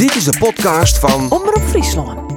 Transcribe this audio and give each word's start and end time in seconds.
Dit 0.00 0.14
is 0.14 0.24
de 0.24 0.38
podcast 0.38 0.98
van 0.98 1.30
Omroep 1.30 1.62
Friesland. 1.62 2.32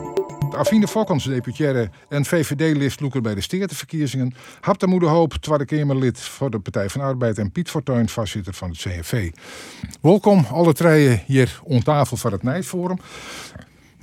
Afine 0.56 0.88
Fokkens, 0.88 1.24
deputaire 1.24 1.90
en 2.10 2.26
VVD-lid 2.26 3.00
Loeker 3.00 3.22
bij 3.22 3.36
de 3.36 3.42
Steerteverkiezingen. 3.42 4.34
Hapte 4.60 4.88
Moeder 4.88 5.10
Hoop, 5.10 5.34
Kamerlid 5.66 6.20
voor 6.20 6.50
de 6.50 6.60
Partij 6.60 6.90
van 6.90 7.02
Arbeid 7.02 7.38
en 7.38 7.52
Piet 7.52 7.70
Fortuyn, 7.70 8.10
voorzitter 8.10 8.54
van 8.54 8.70
het 8.70 8.78
CNV. 8.78 9.32
Welkom 10.02 10.46
alle 10.52 10.74
treien 10.74 11.22
hier 11.26 11.62
om 11.64 11.84
tafel 11.84 12.18
voor 12.18 12.32
het 12.32 12.44
Nijsforum. 12.44 12.98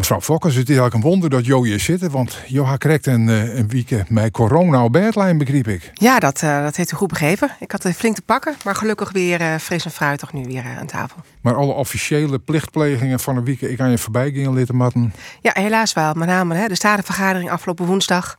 Mevrouw 0.01 0.21
Fokkens, 0.21 0.55
het 0.55 0.69
is 0.69 0.77
eigenlijk 0.77 1.05
een 1.05 1.11
wonder 1.11 1.30
dat 1.30 1.46
Jo 1.46 1.62
hier 1.62 1.80
zit, 1.80 2.11
want 2.11 2.39
Jo 2.46 2.75
krijgt 2.79 3.07
een, 3.07 3.29
eh, 3.29 3.59
een 3.59 3.69
week 3.69 4.09
met 4.09 4.30
corona 4.33 4.84
op 4.84 4.93
bedlijn, 4.93 5.39
begreep 5.39 5.69
ik. 5.69 5.91
Ja, 5.95 6.19
dat, 6.19 6.43
uh, 6.43 6.62
dat 6.62 6.77
heeft 6.77 6.93
u 6.93 6.96
goed 6.96 7.09
begrepen. 7.09 7.51
Ik 7.59 7.73
had 7.73 7.83
het 7.83 7.96
flink 7.96 8.15
te 8.15 8.23
pakken, 8.23 8.55
maar 8.65 8.75
gelukkig 8.75 9.12
weer 9.12 9.41
uh, 9.41 9.55
fris 9.57 9.84
en 9.84 9.91
fruitig 9.91 10.33
nu 10.33 10.43
weer 10.43 10.65
aan 10.79 10.87
tafel. 10.87 11.16
Maar 11.41 11.55
alle 11.55 11.73
officiële 11.73 12.39
plichtplegingen 12.39 13.21
van 13.21 13.37
een 13.37 13.45
week, 13.45 13.61
ik 13.61 13.77
kan 13.77 13.91
je 13.91 13.98
voorbij 13.98 14.30
gingen, 14.30 14.52
lidmatten? 14.52 15.12
Ja, 15.41 15.51
helaas 15.55 15.93
wel. 15.93 16.15
Met 16.15 16.29
name 16.29 16.55
hè, 16.55 16.69
de 16.69 16.74
statenvergadering 16.74 17.51
afgelopen 17.51 17.87
woensdag. 17.87 18.37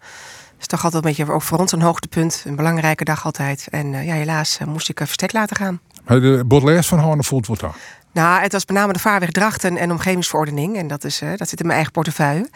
is 0.60 0.68
toch 0.68 0.84
altijd 0.84 1.04
een 1.04 1.10
beetje 1.10 1.34
ook 1.34 1.42
voor 1.42 1.60
ons 1.60 1.72
een 1.72 1.82
hoogtepunt. 1.82 2.44
Een 2.48 2.56
belangrijke 2.56 3.04
dag 3.04 3.26
altijd. 3.26 3.68
En 3.70 3.92
ja, 3.92 4.14
helaas 4.14 4.60
moest 4.66 4.90
ik 4.90 4.98
verstek 4.98 5.34
laten 5.34 5.56
gaan. 5.56 5.80
De 6.06 6.44
Baudelaire 6.48 6.84
van 6.84 7.00
Horne 7.00 7.24
voelt 7.24 7.48
wat 7.48 7.60
daar? 7.60 7.76
Nou, 8.14 8.42
het 8.42 8.52
was 8.52 8.66
met 8.66 8.78
name 8.78 8.94
de 8.94 9.00
vaarweg 9.00 9.32
Drachten 9.32 9.78
en 9.78 9.92
omgevingsverordening. 9.92 10.78
En 10.78 10.88
dat, 10.88 11.04
is, 11.04 11.22
uh, 11.22 11.30
dat 11.36 11.50
zit 11.50 11.60
in 11.60 11.66
mijn 11.66 11.76
eigen 11.76 11.92
portefeuille. 11.92 12.50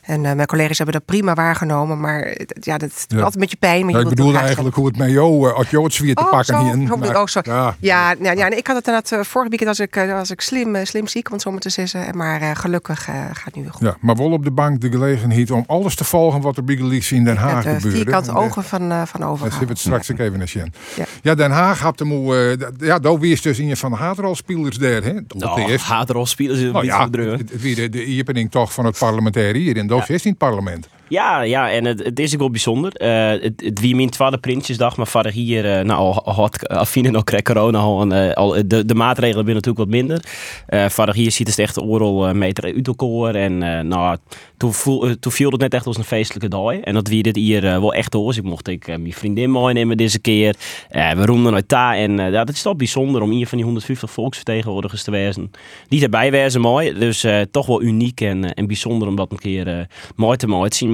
En 0.00 0.24
uh, 0.24 0.32
mijn 0.32 0.46
collega's 0.46 0.76
hebben 0.76 0.94
dat 0.94 1.04
prima 1.04 1.34
waargenomen. 1.34 2.00
Maar 2.00 2.36
ja, 2.60 2.78
dat 2.78 3.04
doet 3.08 3.18
altijd 3.18 3.38
met 3.38 3.50
je 3.50 3.56
pijn. 3.56 3.84
Maar 3.84 3.90
ja, 3.90 3.98
je 3.98 4.04
ik 4.04 4.10
bedoelde 4.10 4.38
eigenlijk 4.38 4.76
hoe 4.76 4.86
het 4.86 4.96
met 4.96 5.10
jou, 5.10 5.48
uh, 5.48 5.54
als 5.54 5.70
jou 5.70 5.84
het 5.84 5.92
zwier 5.92 6.14
te 6.14 6.22
oh, 6.22 6.30
pakken 6.30 6.54
zo, 6.54 6.62
hier. 6.62 6.98
Maar, 6.98 7.20
oh, 7.20 7.26
zo. 7.26 7.40
Ja, 7.42 7.76
ja, 7.80 8.14
ja, 8.20 8.32
ja, 8.32 8.50
ik 8.50 8.66
had 8.66 8.76
het 8.76 8.86
inderdaad 8.86 9.12
uh, 9.12 9.20
vorige 9.20 9.50
weekend 9.50 9.78
was 9.78 9.80
ik, 9.80 9.94
was 9.94 10.30
ik 10.30 10.40
slim, 10.40 10.86
slim 10.86 11.06
ziek, 11.06 11.28
want 11.28 11.42
zo 11.42 11.58
te 11.58 11.70
zeggen. 11.70 12.16
Maar 12.16 12.56
gelukkig 12.56 13.04
gaat 13.04 13.44
het 13.44 13.54
nu 13.54 13.62
weer 13.62 13.72
goed. 13.72 13.86
Ja, 13.86 13.96
maar 14.00 14.16
wel 14.16 14.30
op 14.30 14.44
de 14.44 14.50
bank 14.50 14.80
de 14.80 14.90
gelegenheid 14.90 15.50
om 15.50 15.64
alles 15.66 15.94
te 15.94 16.04
volgen 16.04 16.40
wat 16.40 16.56
er 16.56 16.64
bij 16.64 16.78
in 17.10 17.24
Den 17.24 17.36
Haag 17.36 17.64
het, 17.64 17.74
gebeurt. 17.74 17.94
vierkant 17.94 18.34
ogen 18.34 18.64
van, 18.64 19.06
van 19.06 19.24
over. 19.24 19.50
Dat 19.50 19.58
zit 19.68 19.78
straks 19.78 20.12
ook 20.12 20.18
even 20.18 20.38
naar 20.38 20.48
Sjen. 20.48 20.72
Ja. 20.96 21.04
ja, 21.22 21.34
Den 21.34 21.50
Haag 21.50 21.80
had 21.80 21.98
hem, 21.98 22.32
ja, 22.78 22.98
daar 22.98 23.18
weer 23.18 23.40
dus 23.42 23.58
in 23.58 23.66
je 23.66 23.76
van 23.76 23.90
de 23.90 23.96
haatrolspelers 23.96 24.76
daar. 24.76 24.99
Hè? 25.04 25.12
Nou, 25.28 25.76
haatrolspelers 25.76 26.58
is 26.58 26.64
een 26.64 26.72
nou, 26.72 26.84
ja, 26.84 27.08
beetje 27.08 27.30
het, 27.30 27.50
het, 27.50 27.76
de, 27.76 27.88
de 27.88 28.18
opening 28.20 28.50
toch 28.50 28.72
van 28.72 28.84
het 28.84 28.98
parlementair 28.98 29.54
hier 29.54 29.76
in 29.76 29.86
Doof 29.86 30.08
ja. 30.08 30.14
is 30.14 30.24
in 30.24 30.30
het 30.30 30.38
parlement. 30.38 30.88
Ja, 31.10 31.40
ja, 31.40 31.70
en 31.70 31.84
het, 31.84 32.18
is 32.18 32.32
ook 32.32 32.38
wel 32.40 32.50
bijzonder. 32.50 32.92
Uh, 33.02 33.42
het, 33.42 33.62
het 33.64 33.80
wie 33.80 33.94
min 33.94 34.10
tweede 34.10 34.38
Prinsjesdag, 34.38 34.96
maar 34.96 35.06
verder 35.06 35.32
hier, 35.32 35.64
uh, 35.64 35.84
nou, 35.84 35.98
al 35.98 36.34
had 36.34 36.68
afine 36.68 37.10
nog 37.10 37.24
krijg 37.24 37.42
corona 37.42 37.78
al, 37.78 38.12
al 38.34 38.62
de, 38.66 38.94
maatregelen 38.94 39.44
zijn 39.44 39.56
natuurlijk 39.56 39.78
wat 39.78 39.88
minder. 39.88 40.24
Uh, 40.68 40.88
verder 40.88 41.14
hier 41.14 41.30
ziet 41.30 41.48
het 41.48 41.58
echt 41.58 41.80
oorlog 41.80 42.32
meter 42.32 42.64
uit 42.64 42.86
elkaar 42.86 43.34
en 43.34 43.58
nou, 43.88 44.16
toen, 44.56 44.72
voel, 44.72 45.18
toen 45.18 45.32
viel 45.32 45.50
het 45.50 45.60
net 45.60 45.74
echt 45.74 45.86
als 45.86 45.96
een 45.96 46.04
feestelijke 46.04 46.48
dag. 46.48 46.74
En 46.74 46.94
dat 46.94 47.08
wie 47.08 47.22
dit 47.22 47.36
hier 47.36 47.60
wel 47.60 47.94
echt 47.94 48.12
hoor. 48.12 48.36
Ik 48.36 48.42
mocht 48.42 48.68
ik 48.68 48.86
mijn 48.86 49.12
vriendin 49.12 49.50
meenemen 49.50 49.96
deze 49.96 50.18
keer. 50.18 50.54
we 50.90 51.26
roemden 51.26 51.54
uit 51.54 51.68
daar 51.68 51.94
en 51.94 52.16
ja, 52.16 52.30
dat 52.30 52.48
is 52.48 52.62
toch 52.62 52.76
bijzonder 52.76 53.22
om 53.22 53.30
hier 53.30 53.46
van 53.46 53.56
die 53.56 53.66
150 53.66 54.10
volksvertegenwoordigers 54.10 55.02
te 55.02 55.10
wezen. 55.10 55.50
Die 55.88 56.02
erbij 56.02 56.30
wezen 56.30 56.60
mooi, 56.60 56.92
dus 56.98 57.26
toch 57.50 57.66
wel 57.66 57.82
uniek 57.82 58.20
en, 58.20 58.54
en 58.54 58.66
bijzonder 58.66 59.08
om 59.08 59.16
dat 59.16 59.32
een 59.32 59.38
keer 59.38 59.86
mooi 60.16 60.36
te 60.36 60.46
mooi 60.46 60.70
te 60.70 60.76
zien. 60.76 60.92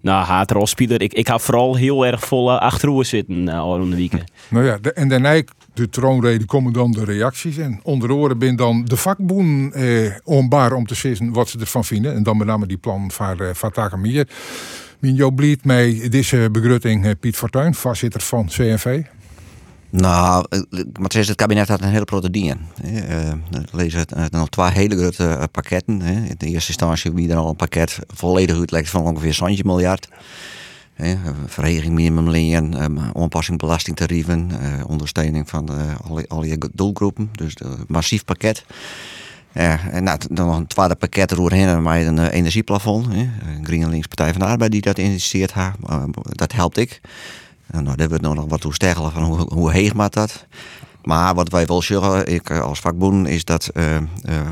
Nou, 0.00 0.24
haatrolspeler, 0.24 1.02
ik, 1.02 1.12
ik 1.12 1.26
heb 1.26 1.40
vooral 1.40 1.76
heel 1.76 2.06
erg 2.06 2.24
vol 2.24 2.50
uh, 2.50 2.58
achterover 2.58 3.04
zitten 3.04 3.46
uh, 3.46 3.58
al 3.58 3.90
de 3.90 3.96
weekend. 3.96 4.30
Nou 4.48 4.64
ja, 4.64 4.78
de, 4.78 4.92
en 4.92 5.08
daarna 5.08 5.42
de 5.74 5.88
troonrede 5.88 6.44
komen 6.44 6.72
dan 6.72 6.92
de 6.92 7.04
reacties. 7.04 7.56
En 7.56 7.80
onder 7.82 8.12
oren 8.12 8.38
ben 8.38 8.56
dan 8.56 8.84
de 8.84 8.96
vakboen 8.96 9.72
eh, 9.72 10.14
onbaar 10.24 10.72
om 10.72 10.86
te 10.86 10.94
zien 10.94 11.32
wat 11.32 11.48
ze 11.48 11.58
ervan 11.58 11.84
vinden. 11.84 12.14
En 12.14 12.22
dan 12.22 12.36
met 12.36 12.46
name 12.46 12.66
die 12.66 12.76
plan 12.76 13.10
van, 13.10 13.42
uh, 13.42 13.48
van 13.52 13.70
Takamier. 13.70 14.28
Min 14.98 15.14
Jo 15.14 15.30
Bliet 15.30 15.64
mee 15.64 16.08
deze 16.08 16.48
begrutting 16.52 17.18
Piet 17.20 17.36
Fortuyn, 17.36 17.74
voorzitter 17.74 18.20
van 18.20 18.46
CNV. 18.46 19.02
Nou, 19.90 20.46
maar 20.98 21.10
het 21.14 21.34
kabinet 21.34 21.68
had 21.68 21.80
een 21.80 21.88
hele 21.88 22.04
grote 22.04 22.30
dingen. 22.30 22.58
Lees 23.72 23.94
het 23.94 24.12
uh, 24.16 24.24
nog 24.30 24.48
twee 24.48 24.70
hele 24.70 24.96
grote 24.96 25.48
pakketten. 25.52 26.02
In 26.02 26.34
de 26.38 26.46
eerste 26.46 26.68
instantie 26.68 27.12
wie 27.12 27.30
er 27.30 27.36
al 27.36 27.48
een 27.48 27.56
pakket 27.56 27.98
volledig 28.06 28.56
uitlegt 28.56 28.90
van 28.90 29.02
ongeveer 29.02 29.32
20 29.32 29.64
miljard. 29.64 30.08
Verheging 31.46 31.94
minimumleen, 31.94 32.82
um, 32.82 32.98
aanpassing 32.98 33.58
belastingtarieven, 33.58 34.50
ondersteuning 34.86 35.48
van 35.48 35.68
alle, 36.08 36.24
alle 36.28 36.58
doelgroepen. 36.72 37.30
Dus 37.32 37.54
een 37.58 37.84
massief 37.86 38.24
pakket. 38.24 38.64
Ja, 39.52 39.80
en 39.90 40.04
nou, 40.04 40.18
dan 40.30 40.46
nog 40.46 40.56
een 40.56 40.66
tweede 40.66 40.94
pakket 40.94 41.30
erdoorheen 41.30 41.82
met 41.82 42.06
een 42.06 42.26
energieplafond. 42.26 43.06
Hè. 43.14 43.28
GroenLinks 43.62 44.06
Partij 44.06 44.30
van 44.30 44.40
de 44.40 44.46
Arbeid 44.46 44.72
die 44.72 44.80
dat 44.80 44.98
initieert. 44.98 45.52
dat 46.24 46.52
helpt 46.52 46.76
ik. 46.76 47.00
Nou, 47.72 47.84
daar 47.84 47.96
hebben 47.96 48.20
we 48.20 48.34
nog 48.34 48.48
wat 48.48 48.60
toe 48.60 48.74
stellen 48.74 49.12
van 49.12 49.22
hoe, 49.22 49.54
hoe 49.54 49.72
heeg 49.72 49.94
maakt 49.94 50.14
dat. 50.14 50.46
Maar 51.04 51.34
wat 51.34 51.48
wij 51.48 51.66
wel 51.66 51.82
zeggen, 51.82 52.26
ik 52.26 52.50
als 52.50 52.80
vakboen, 52.80 53.26
is 53.26 53.44
dat 53.44 53.70
uh, 53.74 53.94
uh, 53.94 54.00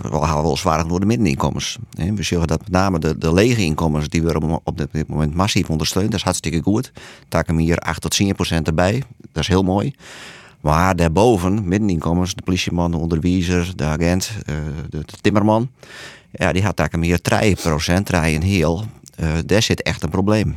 we 0.02 0.22
gaan 0.22 0.42
wel 0.42 0.56
zwaar 0.56 0.88
door 0.88 1.00
de 1.00 1.06
middeninkomens. 1.06 1.78
We 1.90 2.22
zeggen 2.22 2.48
dat 2.48 2.60
met 2.60 2.70
name 2.70 2.98
de, 2.98 3.18
de 3.18 3.32
lege 3.32 3.64
inkomens, 3.64 4.08
die 4.08 4.22
we 4.22 4.60
op 4.64 4.78
dit 4.92 5.08
moment 5.08 5.34
massief 5.34 5.70
ondersteunen, 5.70 6.10
dat 6.10 6.20
is 6.20 6.24
hartstikke 6.24 6.62
goed. 6.62 6.92
Taken 7.28 7.56
hier 7.56 7.78
8 7.78 8.00
tot 8.00 8.10
10 8.10 8.34
procent 8.34 8.66
erbij, 8.66 9.02
dat 9.32 9.42
is 9.42 9.48
heel 9.48 9.62
mooi. 9.62 9.94
Maar 10.60 10.96
daarboven, 10.96 11.68
middeninkomens, 11.68 12.34
de 12.34 12.42
politieman, 12.42 12.90
de 12.90 12.96
onderwijzer, 12.96 13.72
de 13.76 13.84
agent, 13.84 14.30
de, 14.44 14.62
de, 14.90 15.04
timmerman, 15.20 15.70
ja, 16.30 16.52
die 16.52 16.62
had 16.62 16.76
taken 16.76 16.98
meer 16.98 17.20
3 17.20 17.56
procent, 17.56 18.06
3 18.06 18.34
en 18.34 18.42
heel. 18.42 18.84
daar 19.46 19.62
zit 19.62 19.82
echt 19.82 20.02
een 20.02 20.10
probleem. 20.10 20.56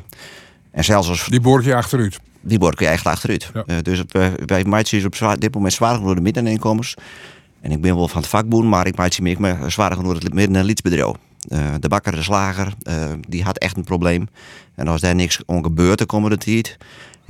En 0.72 0.84
zelfs 0.84 1.10
als... 1.10 1.26
Die 1.26 1.42
borg 1.42 1.66
je 1.66 1.76
achteruit 1.76 2.20
die 2.42 2.58
borg 2.58 2.80
je 2.80 2.88
echt 2.88 3.06
achteruit. 3.06 3.52
Ja. 3.54 3.64
Uh, 3.68 3.76
dus 3.82 4.04
uh, 4.12 4.28
wij 4.46 4.64
maken 4.64 4.98
is 4.98 5.06
op 5.06 5.16
zwaar, 5.16 5.40
dit 5.40 5.54
moment 5.54 5.74
zwaar 5.74 5.96
genoeg 5.96 6.14
de 6.14 6.22
middeninkomens. 6.22 6.96
En 7.62 7.72
ik 7.72 7.82
ben 7.82 7.96
wel 7.96 8.08
van 8.08 8.22
het 8.22 8.30
vakboen, 8.30 8.70
maar 8.70 8.88
ik 8.88 8.96
maak 8.96 9.20
meer 9.20 9.58
zwaar 9.68 9.92
genoeg 9.92 10.14
het 10.14 10.34
midden- 10.34 10.56
en 10.56 10.66
lietsbedrijf. 10.66 11.16
Uh, 11.50 11.60
de 11.80 11.88
bakker, 11.88 12.12
de 12.12 12.24
slager, 12.24 12.74
die 13.28 13.44
had 13.44 13.58
echt 13.58 13.78
een 13.78 13.84
probleem. 13.84 14.28
En 14.76 14.88
als 14.88 15.02
daar 15.02 15.16
niks 15.16 15.40
on 15.46 15.64
gebeurt 15.64 15.98
de 15.98 16.06
komende 16.06 16.38
tijd, 16.38 16.78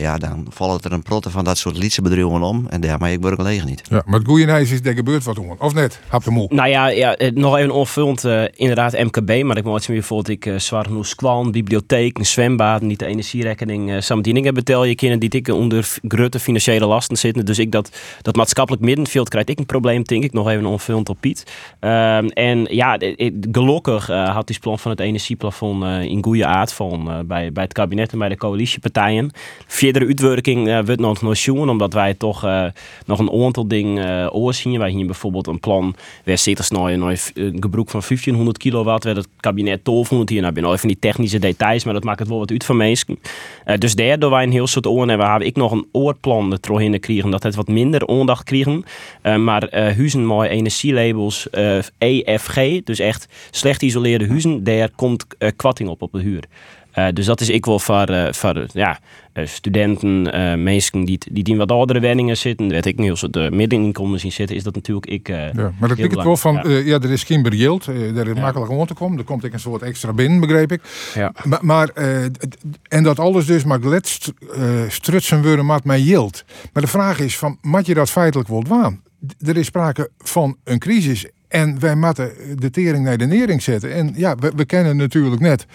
ja, 0.01 0.17
dan 0.17 0.45
vallen 0.49 0.79
er 0.81 0.91
een 0.91 1.03
protte 1.03 1.29
van 1.29 1.43
dat 1.43 1.57
soort 1.57 1.77
liedse 1.77 2.01
bedrijven 2.01 2.41
om. 2.41 2.65
En 2.69 2.81
daarmee 2.81 3.13
ik 3.13 3.21
word 3.21 3.39
alleen 3.39 3.65
niet. 3.65 3.81
Ja, 3.89 4.01
maar 4.05 4.19
het 4.19 4.27
goede 4.27 4.59
is, 4.59 4.71
is 4.71 4.79
er 4.83 4.93
gebeurt 4.93 5.23
wat 5.23 5.39
om. 5.39 5.55
Of 5.59 5.73
net? 5.73 5.99
Hap 6.07 6.23
de 6.23 6.31
moe. 6.31 6.47
Nou 6.49 6.69
ja, 6.69 6.87
ja 6.87 7.15
nog 7.33 7.57
even 7.57 7.71
onvullend. 7.71 8.25
Uh, 8.25 8.43
inderdaad 8.55 8.93
MKB, 8.93 9.43
maar 9.43 9.57
ik 9.57 9.63
moet 9.63 9.87
meer 9.87 9.97
bijvoorbeeld 9.97 10.29
ik 10.29 10.45
uh, 10.45 10.59
zwaar 10.59 10.85
genoeg 10.85 11.07
squan, 11.07 11.51
bibliotheek, 11.51 12.17
een 12.17 12.25
zwembad, 12.25 12.81
niet 12.81 12.99
de 12.99 13.05
energierekening, 13.05 13.89
uh, 13.89 13.99
samendieningen 13.99 14.53
betel 14.53 14.83
je 14.83 14.95
kinderen 14.95 15.29
die 15.29 15.39
ik 15.39 15.47
onder 15.47 15.97
grote 16.07 16.39
financiële 16.39 16.85
lasten 16.85 17.17
zitten. 17.17 17.45
Dus 17.45 17.59
ik 17.59 17.71
dat, 17.71 17.97
dat 18.21 18.35
maatschappelijk 18.35 18.83
middenveld 18.83 19.29
krijg 19.29 19.45
ik 19.45 19.59
een 19.59 19.65
probleem, 19.65 20.03
denk 20.03 20.23
ik. 20.23 20.33
Nog 20.33 20.49
even 20.49 20.65
onvullend 20.65 21.09
op 21.09 21.17
Piet. 21.19 21.43
Uh, 21.81 22.37
en 22.37 22.65
ja, 22.69 22.97
gelukkig 23.51 24.07
had 24.07 24.47
die 24.47 24.59
plan 24.59 24.79
van 24.79 24.91
het 24.91 24.99
energieplafond 24.99 25.83
in 25.83 26.23
goede 26.23 26.45
aard 26.45 26.73
van 26.73 27.23
bij, 27.27 27.51
bij 27.51 27.63
het 27.63 27.73
kabinet 27.73 28.11
en 28.11 28.19
bij 28.19 28.29
de 28.29 28.37
coalitiepartijen 28.37 29.31
verdere 29.91 30.07
uitwerking 30.07 30.67
uh, 30.67 30.79
wordt 30.85 31.01
nog 31.01 31.21
nog 31.21 31.37
zien, 31.37 31.69
omdat 31.69 31.93
wij 31.93 32.13
toch 32.13 32.45
uh, 32.45 32.65
nog 33.05 33.19
een 33.19 33.43
aantal 33.43 33.67
dingen 33.67 34.07
uh, 34.07 34.35
oorzien. 34.35 34.79
Wij 34.79 34.89
hier 34.89 35.05
bijvoorbeeld 35.05 35.47
een 35.47 35.59
plan 35.59 35.95
waar 36.25 36.37
zit 36.37 36.59
er 36.59 36.65
nou 36.69 36.91
een 36.91 37.17
gebruik 37.59 37.89
van 37.89 38.01
1500 38.07 38.57
kilowatt, 38.57 39.03
waar 39.03 39.15
het 39.15 39.27
kabinet 39.39 39.85
1200 39.85 40.29
hier 40.29 40.41
naar 40.41 40.53
binnen. 40.53 40.73
Even 40.73 40.87
die 40.87 40.99
technische 40.99 41.39
details, 41.39 41.83
maar 41.83 41.93
dat 41.93 42.03
maakt 42.03 42.19
het 42.19 42.27
wel 42.27 42.37
wat 42.37 42.51
uit 42.51 42.65
van 42.65 42.77
mensen. 42.77 43.19
Uh, 43.65 43.77
dus 43.77 43.95
daardoor 43.95 44.29
wij 44.29 44.43
een 44.43 44.51
heel 44.51 44.67
soort 44.67 44.87
oren 44.87 45.09
hebben, 45.09 45.29
hebben 45.29 45.47
ik 45.47 45.55
nog 45.55 45.71
een 45.71 45.87
oorplan 45.91 46.57
erin 46.61 46.99
kregen 46.99 47.31
dat 47.31 47.43
het 47.43 47.55
wat 47.55 47.67
minder 47.67 48.07
aandacht 48.07 48.43
kregen. 48.43 48.83
Maar 49.21 49.67
huizen 49.71 50.27
met 50.27 50.49
energielabels 50.49 51.47
EFG, 51.97 52.83
dus 52.83 52.99
echt 52.99 53.27
slecht 53.51 53.79
geïsoleerde 53.79 54.27
huizen, 54.27 54.63
daar 54.63 54.89
komt 54.95 55.25
kwatting 55.55 55.89
op 55.89 56.01
op 56.01 56.11
de 56.11 56.19
huur. 56.19 56.43
Uh, 56.95 57.07
dus 57.13 57.25
dat 57.25 57.41
is 57.41 57.49
ik 57.49 57.65
wel 57.65 57.79
voor, 57.79 58.09
uh, 58.09 58.31
voor 58.31 58.65
ja, 58.73 58.99
uh, 59.33 59.47
studenten, 59.47 60.21
mensen 60.63 61.05
die, 61.05 61.19
die 61.31 61.43
in 61.43 61.57
wat 61.57 61.71
oudere 61.71 62.01
woningen 62.01 62.37
zitten. 62.37 62.69
Weet 62.69 62.85
ik 62.85 62.97
niet, 62.97 63.09
als 63.09 63.25
de 63.29 63.49
middeninkomens 63.51 64.23
in 64.23 64.31
zitten, 64.31 64.55
is 64.55 64.63
dat 64.63 64.75
natuurlijk 64.75 65.05
ik. 65.05 65.27
ja, 65.27 65.51
maar 65.79 65.89
dat 65.89 65.97
ik 65.97 66.11
het 66.11 66.23
wel 66.23 66.37
van, 66.37 66.53
ja. 66.63 66.77
ja. 66.77 66.99
er 66.99 67.11
is 67.11 67.23
geen 67.23 67.41
bereeld, 67.41 67.85
er 67.85 68.27
is 68.27 68.39
makkelijk 68.39 68.71
om 68.71 68.85
te 68.85 68.93
komen. 68.93 69.17
Er 69.17 69.23
komt 69.23 69.43
ik 69.43 69.53
een 69.53 69.59
soort 69.59 69.81
extra 69.81 70.13
binnen, 70.13 70.39
begreep 70.39 70.71
ik. 70.71 70.81
Ja. 71.13 71.33
Maar, 71.43 71.59
maar 71.61 71.89
en 72.87 73.03
dat 73.03 73.19
alles 73.19 73.45
dus 73.45 73.63
maar 73.63 73.79
gletst 73.79 74.33
strutsen 74.87 75.43
worden 75.43 75.65
met 75.65 75.83
mij 75.83 76.01
yield. 76.01 76.43
Maar 76.73 76.83
de 76.83 76.89
vraag 76.89 77.19
is 77.19 77.37
van, 77.37 77.57
mat 77.61 77.85
je 77.85 77.93
dat 77.93 78.09
feitelijk 78.09 78.49
wel 78.49 78.63
waan? 78.67 79.01
Er 79.45 79.57
is 79.57 79.65
sprake 79.65 80.09
van 80.17 80.57
een 80.63 80.79
crisis 80.79 81.25
en 81.47 81.79
wij 81.79 81.95
moeten 81.95 82.31
de 82.55 82.69
tering 82.69 83.03
naar 83.03 83.17
de 83.17 83.25
nering 83.25 83.61
zetten. 83.61 83.93
En 83.93 84.13
ja, 84.15 84.35
we, 84.35 84.51
we 84.55 84.65
kennen 84.65 84.97
natuurlijk 84.97 85.41
net 85.41 85.65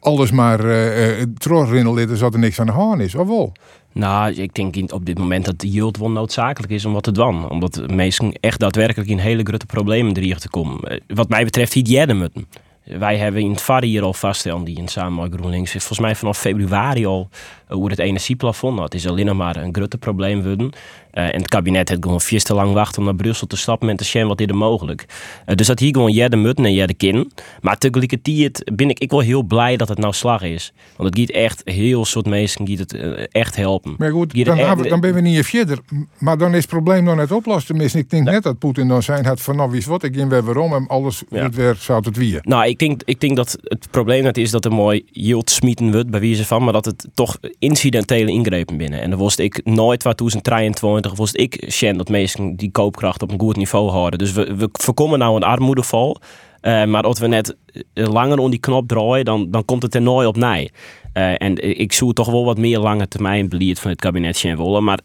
alles 0.00 0.30
maar 0.30 0.64
uh, 0.64 1.22
terugrinnelen 1.38 2.16
zat 2.16 2.32
er 2.32 2.38
niks 2.38 2.60
aan 2.60 2.66
de 2.66 2.72
hand 2.72 3.00
is, 3.00 3.14
of 3.14 3.28
wel? 3.28 3.52
Nou, 3.92 4.32
ik 4.32 4.54
denk 4.54 4.92
op 4.92 5.06
dit 5.06 5.18
moment 5.18 5.44
dat 5.44 5.60
de 5.60 5.70
yield 5.70 5.98
wel 5.98 6.10
noodzakelijk 6.10 6.72
is 6.72 6.84
om 6.84 6.92
wat 6.92 7.02
te 7.02 7.12
doen. 7.12 7.48
Omdat 7.50 7.82
mensen 7.90 8.32
echt 8.32 8.60
daadwerkelijk 8.60 9.10
in 9.10 9.18
hele 9.18 9.42
grote 9.42 9.66
problemen 9.66 10.16
erin 10.16 10.36
te 10.36 10.50
komen. 10.50 10.80
Eh, 10.80 11.00
wat 11.06 11.28
mij 11.28 11.44
betreft, 11.44 11.72
hier 11.72 11.84
jij 11.84 12.14
moeten. 12.14 12.46
Wij 12.84 13.16
hebben 13.16 13.42
in 13.42 13.50
het 13.50 13.60
VAR 13.60 13.82
hier 13.82 14.02
al 14.02 14.12
vaststellen, 14.12 14.64
die 14.64 14.76
in 14.76 14.88
samen 14.88 15.22
met 15.22 15.34
GroenLinks, 15.40 15.70
volgens 15.70 15.98
mij 15.98 16.14
vanaf 16.14 16.38
februari 16.38 17.06
al 17.06 17.28
over 17.68 17.90
het 17.90 17.98
energieplafond. 17.98 18.72
Nou, 18.72 18.84
het 18.84 18.94
is 18.94 19.06
alleen 19.06 19.26
nog 19.26 19.36
maar 19.36 19.56
een 19.56 19.74
grote 19.74 19.98
probleem 19.98 20.42
worden. 20.42 20.72
Uh, 21.12 21.24
en 21.24 21.40
het 21.40 21.48
kabinet 21.48 21.88
heeft 21.88 22.02
gewoon 22.02 22.20
vier 22.20 22.42
te 22.42 22.54
lang 22.54 22.72
wachten 22.72 22.98
om 22.98 23.04
naar 23.04 23.14
Brussel 23.14 23.46
te 23.46 23.56
stappen 23.56 23.86
met 23.86 23.98
te 23.98 24.04
zien 24.04 24.26
wat 24.26 24.40
is 24.40 24.46
er 24.46 24.56
mogelijk. 24.56 25.04
Uh, 25.46 25.54
dus 25.54 25.66
dat 25.66 25.78
hier 25.78 25.92
gewoon 25.92 26.12
jij 26.12 26.28
de 26.28 26.36
mutten 26.36 26.64
en 26.64 26.74
jij 26.74 26.86
de 26.86 26.94
kin. 26.94 27.32
Maar 27.60 27.78
tegelijkertijd 27.78 28.70
ben 28.74 28.90
ik, 28.90 28.98
ik 28.98 29.10
wel 29.10 29.20
heel 29.20 29.42
blij 29.42 29.76
dat 29.76 29.88
het 29.88 29.98
nou 29.98 30.12
slag 30.12 30.42
is. 30.42 30.72
Want 30.96 31.08
het 31.08 31.18
gaat 31.18 31.36
echt 31.36 31.62
heel 31.64 32.04
soort 32.04 32.26
mensen 32.26 32.68
gaat 32.68 32.78
het 32.78 32.94
uh, 32.94 33.24
echt 33.30 33.56
helpen. 33.56 33.94
Maar 33.98 34.10
goed, 34.10 34.44
dan, 34.44 34.58
echt, 34.58 34.88
dan 34.88 35.00
ben 35.00 35.14
we 35.14 35.20
niet 35.20 35.46
verder. 35.46 35.78
Maar 36.18 36.38
dan 36.38 36.50
is 36.50 36.60
het 36.60 36.68
probleem 36.68 37.04
nog 37.04 37.16
net 37.16 37.32
oplossen. 37.32 37.66
Tenminste, 37.66 37.98
ik 37.98 38.10
denk 38.10 38.24
net 38.24 38.42
dat 38.42 38.58
Poetin 38.58 38.88
dan 38.88 39.02
zijn 39.02 39.26
had 39.26 39.40
van 39.40 39.56
nou 39.56 39.70
wie 39.70 39.78
is 39.78 39.86
wat, 39.86 40.02
ik 40.02 40.14
ging 40.14 40.28
weer 40.28 40.44
waarom 40.44 40.72
en 40.72 40.86
alles 40.86 41.22
ja. 41.30 41.50
weer 41.50 41.76
zou 41.78 42.02
het 42.04 42.16
wie. 42.16 42.38
Nou, 42.42 42.66
ik 42.66 42.78
denk, 42.78 43.02
ik 43.04 43.20
denk 43.20 43.36
dat 43.36 43.58
het 43.62 43.90
probleem 43.90 44.22
net 44.22 44.38
is 44.38 44.50
dat 44.50 44.64
er 44.64 44.72
mooi 44.72 45.04
yield 45.12 45.50
smieten 45.50 45.92
wordt 45.92 46.10
bij 46.10 46.20
wie 46.20 46.34
ze 46.34 46.44
van, 46.44 46.64
maar 46.64 46.72
dat 46.72 46.84
het 46.84 47.08
toch 47.14 47.38
incidentele 47.58 48.30
ingrepen 48.30 48.76
binnen. 48.76 49.00
En 49.00 49.10
dan 49.10 49.18
was 49.18 49.36
ik 49.36 49.60
nooit 49.64 50.02
wat 50.02 50.16
2023 50.16 51.16
was 51.16 51.32
ik 51.32 51.64
Shen 51.70 51.96
dat 51.96 52.08
mensen 52.08 52.56
die 52.56 52.70
koopkracht 52.70 53.22
op 53.22 53.30
een 53.30 53.40
goed 53.40 53.56
niveau 53.56 53.90
houden. 53.90 54.18
Dus 54.18 54.32
we, 54.32 54.54
we 54.56 54.68
voorkomen 54.72 55.18
nou 55.18 55.36
een 55.36 55.42
armoedeval. 55.42 56.16
Uh, 56.62 56.84
maar 56.84 57.02
als 57.02 57.18
we 57.18 57.26
net 57.26 57.56
langer 57.94 58.38
om 58.38 58.50
die 58.50 58.60
knop 58.60 58.88
draaien, 58.88 59.24
dan, 59.24 59.50
dan 59.50 59.64
komt 59.64 59.82
het 59.82 59.94
er 59.94 60.02
nooit 60.02 60.28
op 60.28 60.36
nij. 60.36 60.70
Uh, 61.14 61.42
en 61.42 61.78
ik 61.78 61.92
zoek 61.92 62.14
toch 62.14 62.30
wel 62.30 62.44
wat 62.44 62.58
meer 62.58 62.78
lange 62.78 63.08
termijn 63.08 63.48
beleid 63.48 63.80
van 63.80 63.90
het 63.90 64.00
kabinet 64.00 64.36
Shen 64.36 64.56
willen. 64.56 64.84
Maar 64.84 64.98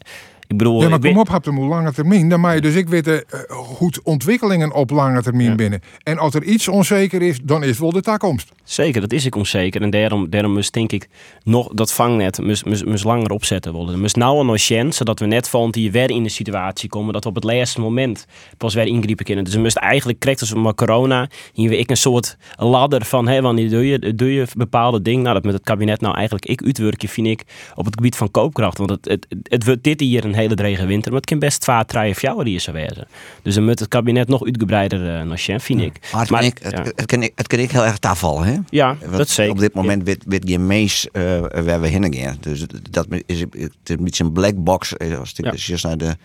ik 0.54 0.60
bedoel, 0.60 0.82
ja, 0.82 0.88
maar 0.88 0.98
kom 0.98 1.18
op, 1.18 1.34
op 1.34 1.46
lange 1.46 1.92
termijn. 1.92 2.28
Dan 2.28 2.40
mag 2.40 2.54
je 2.54 2.60
dus 2.60 2.74
ik 2.74 2.88
weet 2.88 3.06
uh, 3.06 3.16
goed 3.48 4.02
ontwikkelingen 4.02 4.72
op 4.72 4.90
lange 4.90 5.22
termijn 5.22 5.48
ja. 5.48 5.54
binnen. 5.54 5.82
En 6.02 6.18
als 6.18 6.34
er 6.34 6.42
iets 6.42 6.68
onzeker 6.68 7.22
is, 7.22 7.38
dan 7.42 7.62
is 7.62 7.68
het 7.68 7.78
wel 7.78 7.92
de 7.92 8.00
toekomst. 8.00 8.52
Zeker, 8.64 9.00
dat 9.00 9.12
is 9.12 9.26
ik 9.26 9.36
onzeker. 9.36 9.82
En 9.82 9.90
daarom, 9.90 10.30
daarom 10.30 10.52
moest 10.52 10.72
denk 10.72 10.92
ik 10.92 11.08
nog 11.42 11.68
dat 11.68 11.92
vangnet 11.92 12.38
moest, 12.42 12.64
moest, 12.64 12.84
moest 12.84 13.04
langer 13.04 13.30
opzetten 13.30 13.72
worden. 13.72 14.00
Moest 14.00 14.16
nou 14.16 14.48
een 14.48 14.58
chance, 14.58 14.96
zodat 14.96 15.18
we 15.18 15.26
net 15.26 15.48
van 15.48 15.70
die 15.70 15.92
weer 15.92 16.10
in 16.10 16.22
de 16.22 16.28
situatie 16.28 16.88
komen 16.88 17.12
dat 17.12 17.22
we 17.22 17.28
op 17.28 17.34
het 17.34 17.44
laatste 17.44 17.80
moment 17.80 18.26
pas 18.56 18.74
weer 18.74 18.86
ingrijpen 18.86 19.24
kunnen. 19.24 19.44
Dus 19.44 19.54
we 19.54 19.60
moest 19.60 19.76
eigenlijk, 19.76 20.18
krijgt 20.18 20.40
als 20.40 20.54
maar 20.54 20.74
corona, 20.74 21.28
hier 21.52 21.68
weer 21.68 21.78
ik 21.78 21.90
een 21.90 21.96
soort 21.96 22.36
ladder 22.56 23.04
van, 23.04 23.28
hé, 23.28 23.40
wanneer 23.40 23.70
doe 23.70 23.86
je, 23.86 24.14
doe 24.14 24.34
je 24.34 24.46
bepaalde 24.56 25.02
dingen? 25.02 25.22
Nou, 25.22 25.34
dat 25.34 25.44
met 25.44 25.54
het 25.54 25.62
kabinet 25.62 26.00
nou 26.00 26.14
eigenlijk 26.14 26.46
ik 26.46 26.62
uitwerken, 26.62 27.08
vind 27.08 27.26
ik, 27.26 27.42
op 27.74 27.84
het 27.84 27.94
gebied 27.94 28.16
van 28.16 28.30
koopkracht. 28.30 28.78
Want 28.78 28.90
het, 28.90 29.04
het, 29.04 29.26
het, 29.28 29.38
het 29.48 29.64
wordt 29.64 29.82
dit 29.82 30.00
hier 30.00 30.24
een 30.24 30.34
hele 30.34 30.43
drege 30.48 30.86
winter, 30.86 31.10
maar 31.10 31.20
het 31.20 31.30
kan 31.30 31.38
best 31.38 31.68
of 31.68 32.20
jouw 32.20 32.42
die 32.42 32.54
is 32.54 32.66
wezen. 32.66 33.06
Dus 33.42 33.54
dan 33.54 33.64
moet 33.64 33.78
het 33.78 33.88
kabinet 33.88 34.28
nog 34.28 34.44
uitgebreider 34.44 35.00
uh, 35.00 35.22
naar 35.22 35.60
vind 35.60 35.80
ik. 35.80 36.08
Maar 36.12 36.20
het, 36.20 36.30
maar, 36.30 36.40
kan 36.40 36.48
ik, 36.48 36.58
het, 36.62 36.72
ja. 36.72 36.82
het, 36.82 37.06
kan 37.06 37.22
ik, 37.22 37.32
het 37.34 37.46
kan 37.46 37.58
ik 37.58 37.70
heel 37.70 37.84
erg 37.84 37.98
tafel, 37.98 38.42
hè? 38.42 38.56
Ja, 38.68 38.96
dat 39.10 39.28
zeker. 39.28 39.52
Op 39.52 39.58
dit 39.58 39.74
moment 39.74 40.02
weet, 40.04 40.22
weet 40.26 40.48
je 40.48 40.58
meest 40.58 41.08
uh, 41.12 41.40
waar 41.40 41.80
we 41.80 41.86
heen 41.86 42.14
gaan. 42.14 42.36
Dus 42.40 42.66
dat 42.90 43.06
is, 43.26 43.40
het 43.40 43.50
is 43.60 43.70
een 43.84 44.04
beetje 44.04 44.24
een 44.24 44.32
black 44.32 44.54
box. 44.56 44.98
Als 44.98 45.32
ik 45.36 45.54
ja. 45.54 45.76
naar 45.82 45.98
de, 45.98 46.16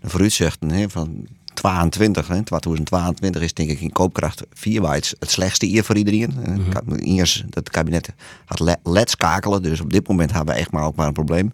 de 0.00 0.08
vooruitzichten 0.08 0.70
hè, 0.70 0.88
van 0.88 1.26
22, 1.54 2.28
hè, 2.28 2.42
2022 2.42 3.42
is 3.42 3.54
denk 3.54 3.70
ik 3.70 3.80
in 3.80 3.92
koopkracht 3.92 4.42
vierwaarts 4.52 5.14
het 5.18 5.30
slechtste 5.30 5.66
hier 5.66 5.84
voor 5.84 5.96
iedereen. 5.96 6.34
Mm 6.46 6.64
-hmm. 6.86 6.96
Eerst 6.96 7.42
dat 7.42 7.54
het 7.54 7.70
kabinet 7.70 8.12
had 8.44 8.78
let 8.82 9.10
schakelen, 9.10 9.62
dus 9.62 9.80
op 9.80 9.92
dit 9.92 10.08
moment 10.08 10.32
hebben 10.32 10.54
we 10.54 10.60
echt 10.60 10.70
maar 10.70 10.84
ook 10.84 10.96
maar 10.96 11.06
een 11.06 11.12
probleem. 11.12 11.52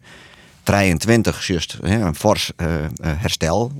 23 0.64 1.46
juist 1.46 1.78
een 1.80 2.14
fors 2.14 2.52
uh, 2.56 2.66
herstel. 3.06 3.72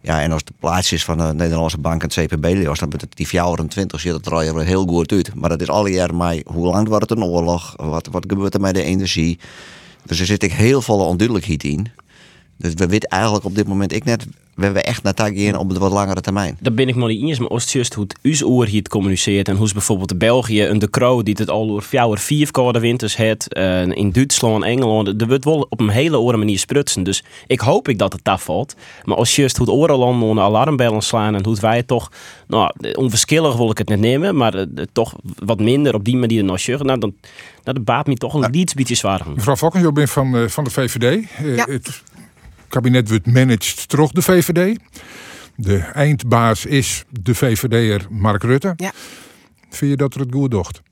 Ja, 0.00 0.20
en 0.20 0.32
als 0.32 0.44
de 0.44 0.52
plaats 0.58 0.92
is 0.92 1.04
van 1.04 1.18
de 1.18 1.34
Nederlandse 1.34 1.78
bank 1.78 2.02
en 2.02 2.08
het 2.14 2.32
CPB, 2.32 2.64
dan 2.64 2.76
het 2.90 3.06
die 3.14 3.26
24 3.28 4.00
ziet 4.00 4.12
het 4.12 4.26
er 4.26 4.32
al 4.32 4.58
heel 4.58 4.86
goed 4.86 5.12
uit. 5.12 5.34
Maar 5.34 5.48
dat 5.48 5.60
is 5.60 5.68
alle 5.68 5.90
jaar 5.90 6.14
maar 6.14 6.36
hoe 6.46 6.66
lang 6.66 6.88
wordt 6.88 7.10
het 7.10 7.18
een 7.18 7.24
oorlog? 7.24 7.74
Wat, 7.76 8.08
wat 8.10 8.24
gebeurt 8.28 8.54
er 8.54 8.60
met 8.60 8.74
de 8.74 8.82
energie? 8.82 9.38
Dus 10.06 10.20
er 10.20 10.26
zit 10.26 10.42
ik 10.42 10.52
heel 10.52 10.82
volle 10.82 11.02
onduidelijkheid 11.02 11.64
in. 11.64 11.86
Dus 12.58 12.72
we 12.74 12.86
weten 12.86 13.08
eigenlijk 13.08 13.44
op 13.44 13.54
dit 13.54 13.66
moment 13.66 13.92
ik 13.92 14.04
net 14.04 14.26
we 14.58 14.64
hebben 14.64 14.84
echt 14.84 15.02
naar 15.02 15.14
op 15.58 15.72
de 15.72 15.78
wat 15.78 15.92
langere 15.92 16.20
termijn. 16.20 16.56
Dat 16.60 16.74
ben 16.74 16.88
ik 16.88 16.94
maar 16.94 17.08
niet 17.08 17.22
eens, 17.22 17.38
maar 17.38 17.48
als 17.48 17.72
het 17.72 17.94
hoe 17.94 18.06
het 18.22 18.44
oor 18.44 18.66
hier 18.66 18.82
communiceert 18.82 19.48
en 19.48 19.56
hoe 19.56 19.72
bijvoorbeeld 19.72 20.08
de 20.08 20.16
België 20.16 20.62
een 20.62 20.78
de 20.78 20.90
Croo 20.90 21.22
die 21.22 21.34
het 21.38 21.50
al 21.50 21.66
door 21.66 21.82
vier 21.82 22.18
vier 22.18 22.50
koude 22.50 22.80
winters 22.80 23.16
het 23.16 23.46
uh, 23.48 23.86
in 23.86 24.12
Duitsland 24.12 24.64
en 24.64 24.70
Engeland, 24.70 25.20
er 25.20 25.26
wordt 25.28 25.44
wel 25.44 25.66
op 25.70 25.80
een 25.80 25.88
hele 25.88 26.18
oren 26.18 26.38
manier 26.38 26.58
sprutsen. 26.58 27.02
Dus 27.02 27.24
ik 27.46 27.60
hoop 27.60 27.88
ik 27.88 27.98
dat 27.98 28.12
het 28.12 28.24
daar 28.24 28.38
valt. 28.38 28.74
Maar 29.04 29.16
als 29.16 29.36
juist 29.36 29.56
hoe 29.56 29.66
het 29.66 29.74
orenland 29.74 30.22
een 30.22 30.40
alarmbellen 30.40 31.02
slaan 31.02 31.34
en 31.34 31.44
hoe 31.44 31.56
wij 31.60 31.76
het 31.76 31.86
toch, 31.86 32.12
nou, 32.46 32.72
onverschillig 32.92 33.56
wil 33.56 33.70
ik 33.70 33.78
het 33.78 33.88
net 33.88 34.00
nemen, 34.00 34.36
maar 34.36 34.54
uh, 34.54 34.64
toch 34.92 35.14
wat 35.38 35.60
minder 35.60 35.94
op 35.94 36.04
die 36.04 36.16
manier 36.16 36.44
nog 36.44 36.60
zeggen, 36.60 36.86
nou 36.86 36.98
dan, 36.98 37.14
nou, 37.64 37.76
dat 37.76 37.84
baat 37.84 38.06
me 38.06 38.14
toch 38.14 38.34
een 38.34 38.52
ja. 38.52 38.64
beetje 38.74 38.94
zwaar. 38.94 39.22
Mevrouw 39.34 39.56
Fokken, 39.56 39.80
je 39.80 39.92
bent 39.92 40.10
van, 40.10 40.36
uh, 40.36 40.48
van 40.48 40.64
de 40.64 40.70
VVD. 40.70 41.28
Ja. 41.42 41.66
Het 41.68 42.02
kabinet 42.68 43.08
wordt 43.08 43.26
managed 43.26 43.88
toch 43.88 44.12
de 44.12 44.22
VVD. 44.22 44.78
De 45.56 45.78
eindbaas 45.78 46.66
is 46.66 47.04
de 47.10 47.34
VVD'er 47.34 48.06
Mark 48.10 48.42
Rutte. 48.42 48.72
Ja. 48.76 48.92
Vind 49.70 49.90
je 49.90 49.96
dat 49.96 50.14
er 50.14 50.20
het 50.20 50.32
goed 50.32 50.50
docht? 50.50 50.82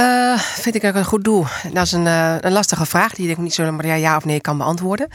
Uh, 0.00 0.38
vind 0.38 0.74
ik 0.74 0.84
ook 0.84 0.94
een 0.94 1.04
goed 1.04 1.24
doel. 1.24 1.46
Dat 1.72 1.84
is 1.84 1.92
een, 1.92 2.06
uh, 2.06 2.34
een 2.40 2.52
lastige 2.52 2.86
vraag 2.86 3.14
die 3.14 3.30
ik 3.30 3.38
niet 3.38 3.54
zo 3.54 3.72
maar 3.72 3.86
ja, 3.86 3.94
ja 3.94 4.16
of 4.16 4.24
nee 4.24 4.40
kan 4.40 4.58
beantwoorden. 4.58 5.08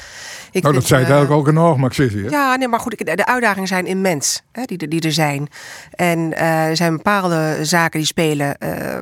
Ik 0.51 0.63
nou, 0.63 0.75
dat 0.75 0.85
zei 0.85 0.99
het 0.99 1.09
uh, 1.09 1.15
eigenlijk 1.15 1.47
ook 1.47 1.53
nog, 1.53 1.77
maar 1.77 1.89
ik 1.89 1.95
zie 1.95 2.29
Ja, 2.29 2.55
nee, 2.55 2.67
maar 2.67 2.79
goed, 2.79 2.97
de 2.97 3.25
uitdagingen 3.25 3.67
zijn 3.67 3.85
immens 3.85 4.41
hè, 4.51 4.63
die, 4.63 4.87
die 4.87 5.01
er 5.01 5.11
zijn. 5.11 5.49
En 5.91 6.37
er 6.37 6.75
zijn 6.75 6.95
bepaalde 6.95 7.57
zaken 7.61 7.99
die 7.99 8.07
spelen 8.07 8.57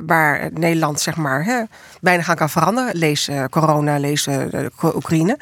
waar 0.06 0.50
Nederland 0.52 1.00
zeg 1.00 1.16
maar 1.16 1.44
hè, 1.44 1.62
weinig 2.00 2.28
aan 2.28 2.36
kan 2.36 2.50
veranderen. 2.50 2.96
Lees 2.96 3.30
corona, 3.50 3.98
lees 3.98 4.28
Oekraïne. 4.82 5.38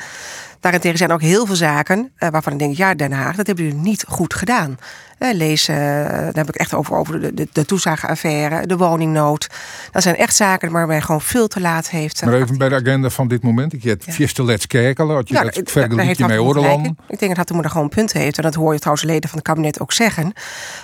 Daarentegen 0.63 0.99
zijn 0.99 1.13
ook 1.13 1.21
heel 1.21 1.47
veel 1.47 1.57
zaken 1.57 2.13
waarvan 2.19 2.53
ik 2.53 2.59
denk, 2.59 2.77
ja, 2.77 2.95
Den 2.95 3.13
Haag, 3.13 3.37
dat 3.37 3.47
hebben 3.47 3.65
jullie 3.65 3.81
niet 3.81 4.05
goed 4.09 4.35
gedaan. 4.35 4.79
lees, 5.19 5.67
daar 5.67 6.33
heb 6.33 6.49
ik 6.49 6.55
echt 6.55 6.75
over, 6.75 6.97
over 6.97 7.21
de, 7.21 7.35
de, 7.35 7.49
de 7.53 7.65
toeslagenaffaire, 7.65 8.67
de 8.67 8.77
woningnood. 8.77 9.49
Dat 9.91 10.03
zijn 10.03 10.17
echt 10.17 10.35
zaken 10.35 10.71
waar 10.71 10.87
men 10.87 11.03
gewoon 11.03 11.21
veel 11.21 11.49
te 11.49 11.61
laat 11.61 11.91
heeft. 11.91 12.25
Maar 12.25 12.35
even 12.35 12.59
bij 12.59 12.69
de 12.69 12.75
agenda 12.75 13.11
van 13.11 13.29
dit 13.29 13.43
moment. 13.43 13.73
Ik 13.73 13.83
heb 13.83 14.03
ja. 14.05 14.45
Let's 14.45 14.67
Kerkelen, 14.67 15.15
had 15.15 15.29
je 15.29 15.35
ja, 15.35 15.43
dat 15.43 15.61
vergelijkt 15.65 16.19
met 16.19 16.39
Oorland. 16.39 16.87
Ik 16.87 17.19
denk 17.19 17.37
dat 17.37 17.37
Hatte 17.37 17.69
gewoon 17.69 17.89
punten 17.89 18.21
heeft. 18.21 18.37
En 18.37 18.43
dat 18.43 18.55
hoor 18.55 18.73
je 18.73 18.79
trouwens 18.79 19.07
leden 19.07 19.29
van 19.29 19.39
het 19.39 19.47
kabinet 19.47 19.81
ook 19.81 19.93
zeggen. 19.93 20.33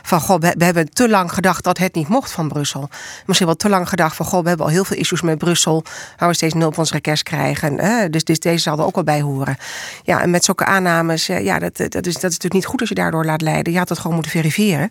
Van, 0.02 0.20
goh, 0.20 0.40
we, 0.40 0.54
we, 0.58 0.64
hebben 0.64 0.90
te 0.90 1.08
lang 1.08 1.32
gedacht 1.32 1.64
dat 1.64 1.78
het 1.78 1.94
niet 1.94 2.08
mocht 2.08 2.32
van 2.32 2.48
Brussel. 2.48 2.88
Misschien 3.26 3.46
wel 3.46 3.56
te 3.56 3.68
lang 3.68 3.88
gedacht 3.88 4.16
van, 4.16 4.26
goh, 4.26 4.42
we 4.42 4.48
hebben 4.48 4.66
al 4.66 4.72
heel 4.72 4.84
veel 4.84 4.96
issues 4.96 5.22
met 5.22 5.38
Brussel. 5.38 5.84
Waar 6.16 6.28
we 6.28 6.34
steeds 6.34 6.54
nul 6.54 6.72
van 6.72 6.86
request 6.90 7.22
krijgen. 7.22 7.80
Hè? 7.80 8.10
Dus, 8.10 8.24
dus 8.24 8.38
deze 8.38 8.58
zal 8.58 8.78
er 8.78 8.84
ook 8.84 8.94
wel 8.94 9.04
bij 9.04 9.20
horen. 9.20 9.56
Ja, 10.02 10.20
en 10.20 10.30
met 10.30 10.44
zulke 10.44 10.64
aannames, 10.64 11.26
ja, 11.26 11.58
dat, 11.58 11.76
dat, 11.76 11.84
is, 11.86 11.92
dat 11.92 12.04
is 12.04 12.22
natuurlijk 12.22 12.52
niet 12.52 12.66
goed 12.66 12.80
als 12.80 12.88
je 12.88 12.94
daardoor 12.94 13.24
laat 13.24 13.40
leiden. 13.40 13.72
Je 13.72 13.78
had 13.78 13.88
het 13.88 13.98
gewoon 13.98 14.14
moeten 14.14 14.32
verifiëren. 14.32 14.90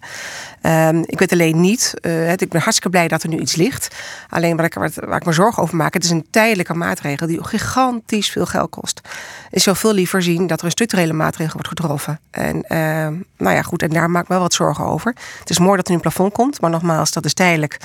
Um, 0.62 1.04
ik 1.06 1.20
weet 1.20 1.32
alleen 1.32 1.62
niet, 1.62 1.94
uh, 2.02 2.32
ik 2.32 2.50
ben 2.50 2.62
hartstikke 2.62 2.90
blij 2.90 3.08
dat 3.08 3.24
er 3.24 3.30
nu 3.30 3.40
iets 3.40 3.56
ligt. 3.56 3.96
Alleen 4.30 4.56
waar 4.56 4.66
ik, 4.66 4.74
waar 4.74 5.18
ik 5.20 5.26
me 5.26 5.32
zorgen 5.32 5.64
over 5.64 5.76
maak, 5.76 5.94
het 5.94 6.04
is 6.04 6.10
een 6.10 6.28
tijdelijke 6.30 6.74
maatregel 6.74 7.28
die 7.28 7.44
gigantisch 7.44 8.30
veel 8.30 8.46
geld 8.46 8.70
kost. 8.70 9.02
Ik 9.50 9.62
zou 9.62 9.76
veel 9.76 9.94
liever 9.94 10.24
zien 10.24 10.48
dat 10.48 10.60
er 10.60 10.66
een 10.66 10.72
structurele 10.72 11.14
maatregel 11.14 11.54
wordt 11.54 11.68
getroffen. 11.68 12.20
En 12.32 12.56
uh, 12.56 13.20
nou 13.38 13.56
ja, 13.56 13.62
goed, 13.62 13.82
en 13.82 13.90
daar 13.90 14.10
maak 14.10 14.24
ik 14.24 14.28
me 14.28 14.34
wel 14.34 14.44
wat 14.44 14.54
zorgen 14.54 14.86
over. 14.86 15.16
Het 15.40 15.50
is 15.50 15.60
mooi 15.60 15.76
dat 15.76 15.86
er 15.86 15.90
nu 15.92 15.96
een 15.96 16.02
plafond 16.02 16.34
komt, 16.34 16.62
maar 16.62 16.70
nogmaals, 16.70 17.12
dat 17.12 17.26
is 17.26 17.34
tijdelijk. 17.34 17.78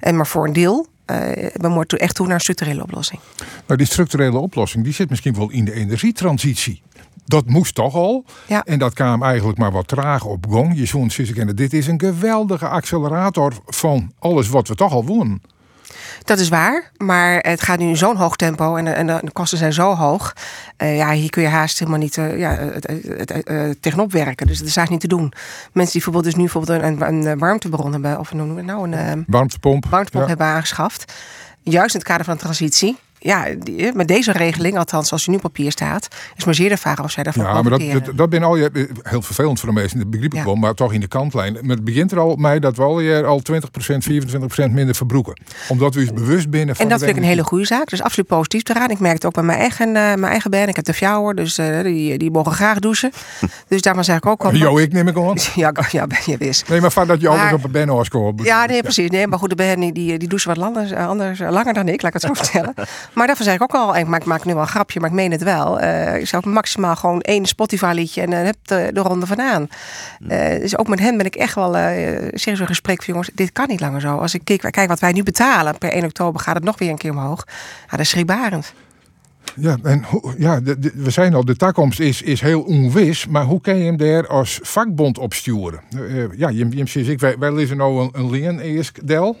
En 0.00 0.16
maar 0.16 0.26
voor 0.26 0.46
een 0.46 0.52
deel. 0.52 0.86
Uh, 1.10 1.46
we 1.52 1.68
moeten 1.68 1.98
echt 1.98 2.14
toe 2.14 2.26
naar 2.26 2.34
een 2.34 2.40
structurele 2.40 2.82
oplossing. 2.82 3.20
Nou, 3.66 3.78
die 3.78 3.86
structurele 3.86 4.38
oplossing 4.38 4.84
die 4.84 4.92
zit 4.92 5.10
misschien 5.10 5.34
wel 5.34 5.50
in 5.50 5.64
de 5.64 5.72
energietransitie 5.72 6.82
dat 7.30 7.46
moest 7.46 7.74
toch 7.74 7.94
al. 7.94 8.24
Ja. 8.46 8.64
En 8.64 8.78
dat 8.78 8.94
kwam 8.94 9.22
eigenlijk 9.22 9.58
maar 9.58 9.72
wat 9.72 9.88
traag 9.88 10.24
op 10.24 10.46
gang. 10.50 10.78
Je 10.78 10.86
zo'n 10.86 11.10
kennen, 11.34 11.56
dit 11.56 11.72
is 11.72 11.86
een 11.86 12.00
geweldige 12.00 12.68
accelerator 12.68 13.52
van 13.66 14.12
alles 14.18 14.48
wat 14.48 14.68
we 14.68 14.74
toch 14.74 14.92
al 14.92 15.04
wonen. 15.04 15.42
Dat 16.24 16.38
is 16.38 16.48
waar, 16.48 16.90
maar 16.96 17.38
het 17.38 17.62
gaat 17.62 17.78
nu 17.78 17.88
in 17.88 17.96
zo'n 17.96 18.16
hoog 18.16 18.36
tempo 18.36 18.76
en, 18.76 18.94
en 18.94 19.06
de 19.06 19.30
kosten 19.32 19.58
zijn 19.58 19.72
zo 19.72 19.94
hoog. 19.94 20.36
Uh, 20.78 20.96
ja, 20.96 21.12
hier 21.12 21.30
kun 21.30 21.42
je 21.42 21.48
haast 21.48 21.78
helemaal 21.78 22.00
niet 22.00 22.16
uh, 22.16 22.38
ja, 22.38 22.58
uh, 22.60 23.70
tegenop 23.80 24.12
werken. 24.12 24.46
Dus 24.46 24.58
dat 24.58 24.66
is 24.66 24.76
eigenlijk 24.76 24.90
niet 24.90 25.00
te 25.00 25.16
doen. 25.16 25.32
Mensen 25.72 25.92
die 25.92 26.02
bijvoorbeeld 26.02 26.24
dus 26.24 26.34
nu 26.34 26.42
bijvoorbeeld 26.42 26.82
een, 26.82 27.28
een 27.28 27.38
warmtebron 27.38 27.92
hebben, 27.92 28.18
of 28.18 28.32
noemen 28.32 28.56
we 28.56 28.62
nou 28.62 28.92
een 28.92 29.24
warmtepomp, 29.26 29.86
warmtepomp 29.86 30.28
hebben 30.28 30.46
aangeschaft. 30.46 31.12
Juist 31.62 31.94
in 31.94 32.00
het 32.00 32.08
kader 32.08 32.24
van 32.24 32.34
de 32.34 32.40
transitie 32.40 32.96
ja, 33.22 33.46
die, 33.58 33.92
met 33.94 34.08
deze 34.08 34.32
regeling, 34.32 34.78
althans 34.78 35.12
als 35.12 35.24
je 35.24 35.30
nu 35.30 35.36
op 35.36 35.42
papier 35.42 35.70
staat, 35.70 36.08
is 36.36 36.44
maar 36.44 36.54
zeer 36.54 36.68
de 36.68 36.76
vraag 36.76 37.02
of 37.02 37.10
zij 37.10 37.22
daarvan 37.22 37.44
Ja, 37.44 37.62
maar 37.62 37.70
dat, 37.70 37.92
dat, 37.92 38.16
dat 38.16 38.30
ben 38.30 38.42
al 38.42 38.56
je 38.56 38.88
heel 39.02 39.22
vervelend 39.22 39.60
voor 39.60 39.68
de 39.68 39.74
meesten, 39.74 39.98
dat 39.98 40.10
begrijp 40.10 40.32
ik 40.32 40.38
Ja. 40.38 40.44
wel, 40.44 40.54
maar 40.54 40.74
toch 40.74 40.92
in 40.92 41.00
de 41.00 41.08
kantlijn. 41.08 41.52
Maar 41.52 41.76
het 41.76 41.84
begint 41.84 42.12
er 42.12 42.18
al 42.18 42.36
mij 42.36 42.58
dat 42.58 42.76
we 42.76 42.82
al 42.82 43.00
jaar 43.00 43.26
al 43.26 43.42
20%, 43.52 43.54
24% 44.66 44.70
minder 44.70 44.94
verbroeken. 44.94 45.40
Omdat 45.68 45.94
we 45.94 46.00
eens 46.00 46.12
bewust 46.12 46.50
binnen 46.50 46.76
van 46.76 46.84
En 46.84 46.90
dat 46.90 47.00
de 47.00 47.04
vind 47.04 47.16
ik 47.16 47.22
een 47.22 47.28
hele 47.28 47.44
goede 47.44 47.64
zaak. 47.64 47.88
Dus 47.88 48.02
absoluut 48.02 48.28
positief 48.28 48.68
eraan. 48.68 48.90
Ik 48.90 48.98
merk 48.98 49.14
het 49.14 49.24
ook 49.24 49.34
bij 49.34 49.42
mijn 49.42 49.58
eigen, 49.58 49.86
eh, 49.86 49.92
mijn 49.92 50.24
eigen 50.24 50.50
band. 50.50 50.68
Ik 50.68 50.76
heb 50.76 50.84
de 50.84 50.94
fjouwer, 50.94 51.34
dus 51.34 51.58
eh, 51.58 51.82
die, 51.82 52.18
die 52.18 52.30
mogen 52.30 52.52
graag 52.52 52.78
douchen. 52.78 53.10
Dus 53.68 53.82
daarvan 53.82 54.04
zeg 54.04 54.16
ik 54.16 54.26
ook 54.26 54.44
al. 54.44 54.54
Jo, 54.54 54.78
ik 54.78 54.92
neem 54.92 55.08
ik 55.08 55.16
aan. 55.16 55.36
Ja, 55.54 55.72
ja, 55.90 56.06
ben 56.06 56.18
je 56.26 56.36
wist. 56.36 56.68
Nee, 56.68 56.80
maar 56.80 56.90
van 56.90 57.06
dat 57.06 57.20
je 57.20 57.28
altijd 57.28 57.52
op 57.52 57.64
een 57.64 57.70
banner 57.70 58.04
scoort. 58.04 58.42
Ja, 58.42 58.66
nee, 58.66 58.82
precies. 58.82 59.10
Nee, 59.10 59.26
maar 59.26 59.38
goed, 59.38 59.48
de 59.48 59.54
Ben 59.54 59.80
die, 59.80 60.18
die, 60.18 60.28
douchen 60.28 60.54
wat 60.54 60.64
anders, 60.66 60.90
eh, 60.90 61.08
anders, 61.08 61.40
eh, 61.40 61.50
langer 61.50 61.74
dan 61.74 61.88
ik, 61.88 62.02
laat 62.02 62.14
ik 62.14 62.22
het 62.22 62.30
zo 62.30 62.34
vertellen. 62.44 62.74
Maar 63.12 63.26
daarvan 63.26 63.44
zeg 63.44 63.54
ik 63.54 63.62
ook 63.62 63.74
al, 63.74 63.96
ik 63.96 64.06
maak, 64.06 64.24
maak 64.24 64.44
nu 64.44 64.52
wel 64.52 64.62
een 64.62 64.68
grapje, 64.68 65.00
maar 65.00 65.08
ik 65.08 65.14
meen 65.14 65.30
het 65.30 65.42
wel. 65.42 65.80
Eh, 65.80 66.16
ik 66.20 66.26
zou 66.28 66.48
maximaal 66.48 66.96
gewoon 66.96 67.20
één 67.20 67.46
Spotify-liedje 67.46 68.20
en 68.22 68.30
dan 68.30 68.38
heb 68.44 68.56
de, 68.62 68.90
de 68.92 69.00
ronde 69.00 69.26
van 69.26 69.40
aan. 69.40 69.68
Eh, 70.28 70.60
dus 70.60 70.78
ook 70.78 70.88
met 70.88 70.98
hem 71.00 71.16
ben 71.16 71.26
ik 71.26 71.34
echt 71.34 71.54
wel 71.54 71.76
eh 71.76 72.28
serieus 72.34 72.60
in 72.60 72.66
gesprek 72.66 72.96
van 73.02 73.06
jongens, 73.14 73.30
dit 73.34 73.52
kan 73.52 73.68
niet 73.68 73.80
langer 73.80 74.00
zo. 74.00 74.16
Als 74.16 74.34
ik 74.34 74.40
kijk, 74.44 74.60
kijk 74.70 74.88
wat 74.88 75.00
wij 75.00 75.12
nu 75.12 75.22
betalen, 75.22 75.78
per 75.78 75.92
1 75.92 76.04
oktober 76.04 76.40
gaat 76.40 76.54
het 76.54 76.64
nog 76.64 76.78
weer 76.78 76.90
een 76.90 76.98
keer 76.98 77.10
omhoog. 77.10 77.44
Ja, 77.80 77.90
dat 77.90 78.00
is 78.00 78.08
schrikbarend. 78.08 78.72
Ja, 79.56 79.76
en 79.82 80.04
ja, 80.38 80.60
de- 80.60 80.78
de- 80.78 80.92
we 80.94 81.10
zijn 81.10 81.34
al, 81.34 81.44
de 81.44 81.56
toekomst 81.56 82.00
is, 82.00 82.22
is 82.22 82.40
heel 82.40 82.60
onwis, 82.62 83.26
maar 83.26 83.44
hoe 83.44 83.60
kan 83.60 83.76
je 83.76 83.84
hem 83.84 83.96
daar 83.96 84.26
als 84.28 84.58
vakbond 84.62 85.18
op 85.18 85.34
sturen? 85.34 85.80
Eh, 85.96 86.22
eh, 86.22 86.30
ja, 86.36 86.48
je, 86.48 86.66
je 86.70 86.86
ziet, 86.86 87.08
ik, 87.08 87.20
wij, 87.20 87.38
wij 87.38 87.52
lezen 87.52 87.76
nou 87.76 88.00
een, 88.02 88.10
een 88.12 88.30
leen 88.30 88.58
eerst, 88.60 89.06
Del, 89.06 89.36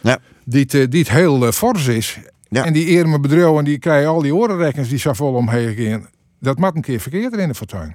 Ja. 0.00 0.18
die, 0.44 0.62
het, 0.62 0.74
eh, 0.74 0.84
die 0.88 1.00
het 1.00 1.10
heel 1.10 1.46
eh, 1.46 1.52
fors 1.52 1.86
is. 1.86 2.18
Ja. 2.48 2.64
En 2.64 2.72
die 2.72 2.86
eerlijke 2.86 3.20
bedrijven, 3.20 3.64
die 3.64 3.78
krijgen 3.78 4.08
al 4.08 4.22
die 4.22 4.34
orenrekkens 4.34 4.88
die 4.88 4.98
zo 4.98 5.12
vol 5.12 5.34
omheen 5.34 5.74
gaan. 5.74 6.08
Dat 6.40 6.58
mag 6.58 6.74
een 6.74 6.82
keer 6.82 7.00
verkeerd 7.00 7.36
in 7.36 7.48
de 7.48 7.54
fortuin. 7.54 7.94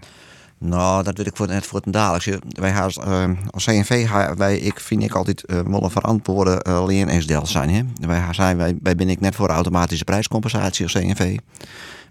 Nou, 0.58 1.03
dat 1.03 1.17
weet 1.17 1.27
ik 1.27 1.36
voor, 1.36 1.48
net 1.48 1.65
voor 1.65 1.81
het 1.84 1.93
dadelijk. 1.93 2.43
Wij 2.50 2.72
gaan 2.72 2.84
als, 2.84 2.98
eh, 2.98 3.29
als 3.50 3.65
CNV, 3.65 4.08
wij, 4.38 4.58
ik 4.58 4.79
vind 4.79 5.03
ik 5.03 5.13
altijd 5.13 5.43
uh, 5.46 5.60
wel 5.60 5.84
een 5.84 5.89
verantwoorde 5.89 6.65
uh, 6.67 6.84
leen 6.86 7.22
zijn. 7.43 7.70
Hè? 7.70 7.81
Wij, 8.08 8.24
zijn, 8.31 8.58
wij, 8.58 8.77
wij 8.81 8.96
ben 8.96 9.10
ik 9.10 9.20
net 9.20 9.36
voor 9.36 9.50
automatische 9.50 10.03
prijscompensatie 10.03 10.84
als 10.84 10.93
CNV. 10.93 11.38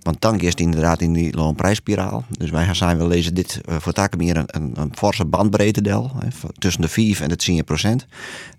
Want 0.02 0.20
dan 0.20 0.40
is 0.40 0.54
inderdaad 0.54 1.00
in 1.00 1.12
die 1.12 1.36
loonprijsspiraal. 1.36 2.24
Dus 2.38 2.50
wij 2.50 2.74
zijn, 2.74 2.98
we 2.98 3.06
lezen 3.06 3.34
dit 3.34 3.60
uh, 3.68 3.76
voor 3.78 3.92
takken 3.92 4.18
meer 4.18 4.36
een, 4.36 4.46
een, 4.46 4.72
een 4.74 4.92
forse. 4.94 5.26
Hè, 5.30 6.28
tussen 6.58 6.82
de 6.82 6.88
5 6.88 7.20
en 7.20 7.28
de 7.28 7.36
10 7.36 7.64
procent. 7.64 8.06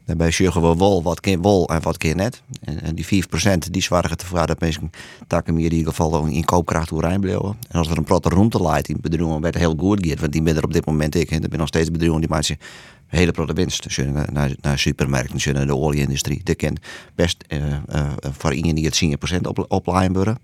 Daarbij 0.05 0.31
zorgen 0.31 0.61
we 0.61 0.75
wel 0.77 1.03
wat 1.03 1.19
keer 1.19 1.39
wol 1.39 1.67
en 1.67 1.81
wat 1.81 1.97
keer 1.97 2.15
net. 2.15 2.41
En, 2.63 2.81
en 2.81 2.95
die 2.95 3.05
5 3.05 3.27
procent 3.27 3.73
die 3.73 3.81
zorgen 3.81 4.17
ervoor 4.17 4.47
dat 4.47 4.59
mensen 4.59 4.91
takken 5.27 5.57
in 5.57 5.63
ieder 5.63 5.87
geval 5.87 6.25
in 6.25 6.45
koopkracht 6.45 6.89
hoe 6.89 7.19
blijven. 7.19 7.57
En 7.69 7.79
als 7.79 7.89
er 7.89 7.97
een 7.97 8.03
protte 8.03 8.29
roemte 8.29 8.61
leidt 8.61 8.87
in 8.87 8.97
bedrijven 9.01 9.41
werd 9.41 9.55
heel 9.55 9.75
goed 9.77 10.05
gaat. 10.07 10.19
Want 10.19 10.31
die 10.31 10.41
ben 10.41 10.55
er 10.55 10.63
op 10.63 10.73
dit 10.73 10.85
moment 10.85 11.15
ik. 11.15 11.31
Er 11.31 11.37
zijn 11.39 11.57
nog 11.57 11.67
steeds 11.67 11.91
bedrijven 11.91 12.19
die 12.19 12.29
maken 12.29 12.57
hele 13.17 13.31
grote 13.31 13.53
winst. 13.53 13.83
Dus 13.83 13.97
naar, 14.31 14.55
naar, 14.61 14.79
supermarkten, 14.79 15.53
naar 15.53 15.65
de 15.65 15.75
olieindustrie. 15.75 16.41
Dat 16.43 16.55
kan 16.55 16.77
best 17.15 17.43
uh, 17.47 17.63
uh, 17.67 18.11
voor 18.21 18.53
iedereen 18.53 18.75
die 18.75 18.85
het 18.85 19.35
10% 19.35 19.41
op, 19.67 19.85
worden. 19.85 20.39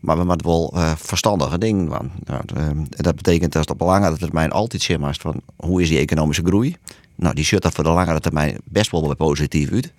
Maar 0.00 0.18
we 0.18 0.24
moeten 0.24 0.46
wel 0.46 0.74
verstandige 0.96 1.58
dingen 1.58 1.86
doen. 1.86 2.10
Nou, 2.24 2.42
dat 2.88 3.16
betekent 3.16 3.52
dat 3.52 3.70
op 3.70 3.80
langere 3.80 4.16
termijn 4.16 4.50
altijd 4.50 4.82
zeg 4.82 4.98
maar, 4.98 5.16
van 5.20 5.40
hoe 5.56 5.82
is 5.82 5.88
die 5.88 5.98
economische 5.98 6.42
groei. 6.44 6.76
Nou, 7.14 7.34
die 7.34 7.44
ziet 7.44 7.64
er 7.64 7.72
voor 7.72 7.84
de 7.84 7.90
langere 7.90 8.20
termijn 8.20 8.56
best 8.64 8.90
wel 8.90 9.14
positief 9.14 9.70
uit. 9.72 9.92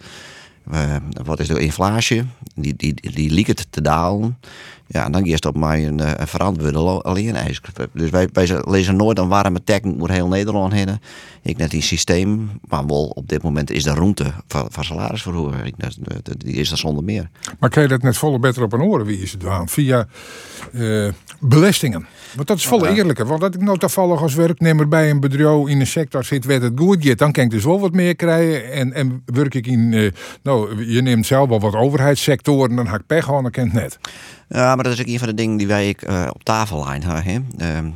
Wat 1.24 1.39
is 1.39 1.48
de 1.48 1.60
inflatie? 1.60 2.24
Die, 2.56 2.75
die, 2.75 2.94
die 2.94 3.30
liep 3.30 3.48
het 3.48 3.68
te 3.70 3.82
dalen. 3.82 4.38
Ja, 4.91 5.05
en 5.05 5.12
dan 5.12 5.27
het 5.27 5.45
op 5.45 5.57
mij 5.57 5.88
een, 5.88 6.21
een 6.21 6.27
verantwoorde 6.27 6.79
alleen 6.79 7.36
Dus 7.93 8.10
wij, 8.10 8.29
wij 8.33 8.62
lezen 8.65 8.95
nooit 8.95 9.17
een 9.17 9.27
warme 9.27 9.63
tekst 9.63 9.83
moet 9.83 10.12
heel 10.12 10.27
Nederland 10.27 10.74
heen. 10.74 11.00
Ik 11.41 11.57
net 11.57 11.74
in 11.74 11.81
systeem, 11.81 12.50
maar 12.67 12.86
wel 12.86 13.05
op 13.05 13.29
dit 13.29 13.43
moment 13.43 13.71
is 13.71 13.83
de 13.83 13.93
ruimte 13.93 14.33
van, 14.48 14.67
van 14.69 14.83
salarisverhoging. 14.83 15.75
Die 16.38 16.53
is 16.53 16.71
er 16.71 16.77
zonder 16.77 17.03
meer. 17.03 17.29
Maar 17.60 17.69
kan 17.69 17.83
je 17.83 17.89
dat 17.89 18.01
net 18.01 18.17
volle 18.17 18.39
beter 18.39 18.63
op 18.63 18.74
een 18.74 18.81
oren 18.81 19.05
wie 19.05 19.21
is 19.21 19.31
het 19.31 19.45
aan? 19.45 19.69
Via 19.69 20.07
uh, 20.74 21.10
belastingen. 21.39 22.05
Want 22.36 22.48
dat 22.48 22.57
is 22.57 22.67
volle 22.67 22.89
ja. 22.89 22.95
eerlijker. 22.95 23.25
Want 23.25 23.41
dat 23.41 23.55
ik 23.55 23.62
nou 23.62 23.77
toevallig 23.77 24.21
als 24.21 24.33
werknemer 24.33 24.88
bij 24.88 25.10
een 25.10 25.19
bedrijf 25.19 25.67
in 25.67 25.79
een 25.79 25.88
sector 25.88 26.24
zit 26.24 26.45
waar 26.45 26.62
het 26.62 26.74
goed 26.75 27.05
gaat, 27.05 27.17
dan 27.17 27.31
kan 27.31 27.43
ik 27.43 27.50
dus 27.50 27.63
wel 27.63 27.79
wat 27.79 27.93
meer 27.93 28.15
krijgen. 28.15 28.71
En, 28.71 28.93
en 28.93 29.21
werk 29.25 29.55
ik 29.55 29.67
in, 29.67 29.91
uh, 29.91 30.12
nou, 30.43 30.86
je 30.86 31.01
neemt 31.01 31.25
zelf 31.25 31.50
wel 31.50 31.60
wat 31.60 31.75
overheidssectoren, 31.75 32.75
dan 32.75 32.88
ga 32.88 32.95
ik 32.95 33.05
pech 33.07 33.25
gewoon, 33.25 33.43
dan 33.43 33.51
kan 33.51 33.63
het 33.63 33.74
net. 33.74 34.00
Ja, 34.53 34.75
maar 34.75 34.84
dat 34.84 34.93
is 34.93 35.00
ook 35.00 35.08
een 35.08 35.20
van 35.20 35.27
de 35.27 35.34
dingen 35.34 35.58
die 35.58 35.67
wij 35.67 35.96
uh, 36.08 36.27
op 36.34 36.43
tafel 36.43 36.84
lijnen. 36.84 37.24
Hè? 37.24 37.34
Uh, 37.34 37.91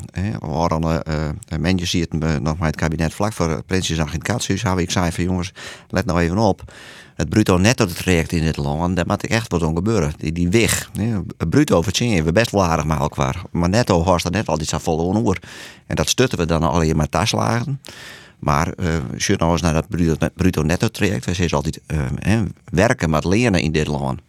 we 0.81 1.05
uh, 1.07 1.59
mensen 1.59 1.99
die 1.99 2.07
het 2.09 2.41
nog 2.41 2.57
met 2.57 2.67
het 2.67 2.75
kabinet 2.75 3.13
vlak 3.13 3.33
voor 3.33 3.63
Prinsjesdag 3.63 4.13
in 4.13 4.21
het 4.23 4.47
hebben. 4.61 4.83
Ik 4.83 4.91
zei 4.91 5.11
van 5.11 5.23
jongens, 5.23 5.51
let 5.89 6.05
nou 6.05 6.19
even 6.19 6.37
op. 6.37 6.73
Het 7.15 7.29
bruto 7.29 7.57
netto 7.57 7.85
traject 7.85 8.31
in 8.31 8.41
dit 8.41 8.57
land, 8.57 8.95
daar 8.95 9.05
moet 9.07 9.27
echt 9.27 9.51
wat 9.51 9.63
aan 9.63 9.75
gebeuren. 9.75 10.13
Die, 10.17 10.31
die 10.31 10.49
weg. 10.49 10.91
Bruto 11.49 11.81
verdienen 11.81 12.25
we 12.25 12.31
best 12.31 12.51
wel 12.51 12.63
aardig 12.63 12.85
met 12.85 12.99
elkaar. 12.99 13.41
Maar 13.51 13.69
netto 13.69 14.03
was 14.03 14.23
er 14.23 14.31
net 14.31 14.47
altijd 14.47 14.69
zo 14.69 14.77
vol 14.77 15.15
oor. 15.15 15.39
En 15.87 15.95
dat 15.95 16.09
stutten 16.09 16.37
we 16.37 16.45
dan 16.45 16.63
alleen 16.63 16.95
maar 16.95 17.09
taslagen. 17.09 17.81
Maar 18.39 18.67
uh, 18.77 18.87
als 19.13 19.27
je 19.27 19.35
nou 19.37 19.51
eens 19.51 19.61
naar 19.61 19.73
dat 19.73 19.87
bruto, 19.89 20.27
bruto 20.35 20.61
netto 20.61 20.87
traject, 20.87 21.25
wij 21.25 21.33
zeggen 21.33 21.57
altijd 21.57 21.81
werken 22.71 23.09
met 23.09 23.25
leren 23.25 23.61
in 23.61 23.71
dit 23.71 23.87
land. 23.87 24.19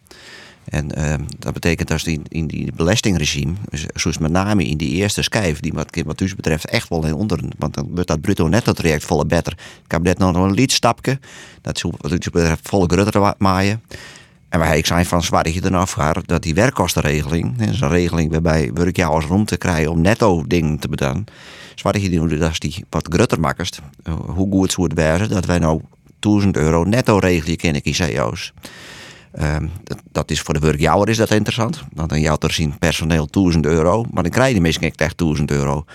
En 0.69 0.99
uh, 0.99 1.13
dat 1.39 1.53
betekent 1.53 1.87
dat 1.87 2.05
in, 2.05 2.23
in 2.27 2.47
die 2.47 2.71
belastingregime, 2.75 3.53
zoals 3.93 4.17
met 4.17 4.31
name 4.31 4.63
in 4.63 4.77
die 4.77 4.89
eerste 4.89 5.21
schijf, 5.21 5.59
die 5.59 5.73
wat, 5.73 6.01
wat 6.05 6.17
dus 6.17 6.35
betreft 6.35 6.65
echt 6.65 6.89
wel 6.89 7.05
in 7.05 7.13
onder, 7.13 7.39
want 7.57 7.73
dan 7.73 7.89
wordt 7.93 8.07
dat 8.07 8.21
bruto 8.21 8.47
netto 8.47 8.71
traject 8.71 9.03
volle 9.05 9.25
beter. 9.25 9.53
Ik 9.85 9.91
heb 9.91 10.01
net 10.01 10.17
nog 10.17 10.35
een 10.35 10.53
liedstapje, 10.53 11.19
dat 11.61 11.77
zo 11.77 11.91
wat 11.97 12.11
dus 12.11 12.29
betreft 12.29 12.67
volle 12.67 12.85
grutter 12.87 13.33
maaien. 13.37 13.81
En 14.49 14.59
wij 14.59 14.77
ik 14.77 14.85
zijn 14.85 15.05
van 15.05 15.23
zwaar 15.23 15.49
je 15.49 15.85
gaat 15.85 16.27
dat 16.27 16.43
die 16.43 16.53
werkkostenregeling, 16.53 17.57
dat 17.57 17.69
is 17.69 17.81
een 17.81 17.89
regeling 17.89 18.31
waarbij 18.31 18.71
werk 18.73 18.95
jou 18.95 19.13
als 19.13 19.25
rond 19.25 19.47
te 19.47 19.57
krijgen 19.57 19.91
om 19.91 20.01
netto 20.01 20.43
dingen 20.47 20.79
te 20.79 20.87
betalen. 20.87 21.25
Zwaar 21.75 21.99
je 21.99 22.37
dat 22.37 22.51
is 22.51 22.59
die 22.59 22.85
wat 22.89 23.07
grutter 23.09 23.39
makkers, 23.39 23.71
uh, 24.03 24.13
hoe 24.13 24.51
goed 24.51 24.71
zou 24.71 24.87
het 24.87 24.97
wezen 24.97 25.29
dat 25.29 25.45
wij 25.45 25.59
nou 25.59 25.81
1000 26.19 26.57
euro 26.57 26.83
netto 26.83 27.17
regelen 27.17 27.57
kennen 27.57 27.83
in 27.83 27.95
CEO's. 27.95 28.53
Um, 29.39 29.71
dat, 29.83 29.97
dat, 30.11 30.31
is 30.31 30.41
voor 30.41 30.53
de 30.53 30.59
werkjouwer 30.59 31.09
is 31.09 31.17
dat 31.17 31.31
interessant. 31.31 31.83
Want 31.93 32.09
dan 32.09 32.21
jouwt 32.21 32.43
er 32.43 32.51
zien 32.51 32.77
personeel 32.77 33.27
1000 33.31 33.65
euro. 33.65 34.05
Maar 34.11 34.23
dan 34.23 34.31
krijg 34.31 34.53
je 34.53 34.61
misschien 34.61 34.93
echt 34.95 35.17
1000 35.17 35.51
euro. 35.51 35.85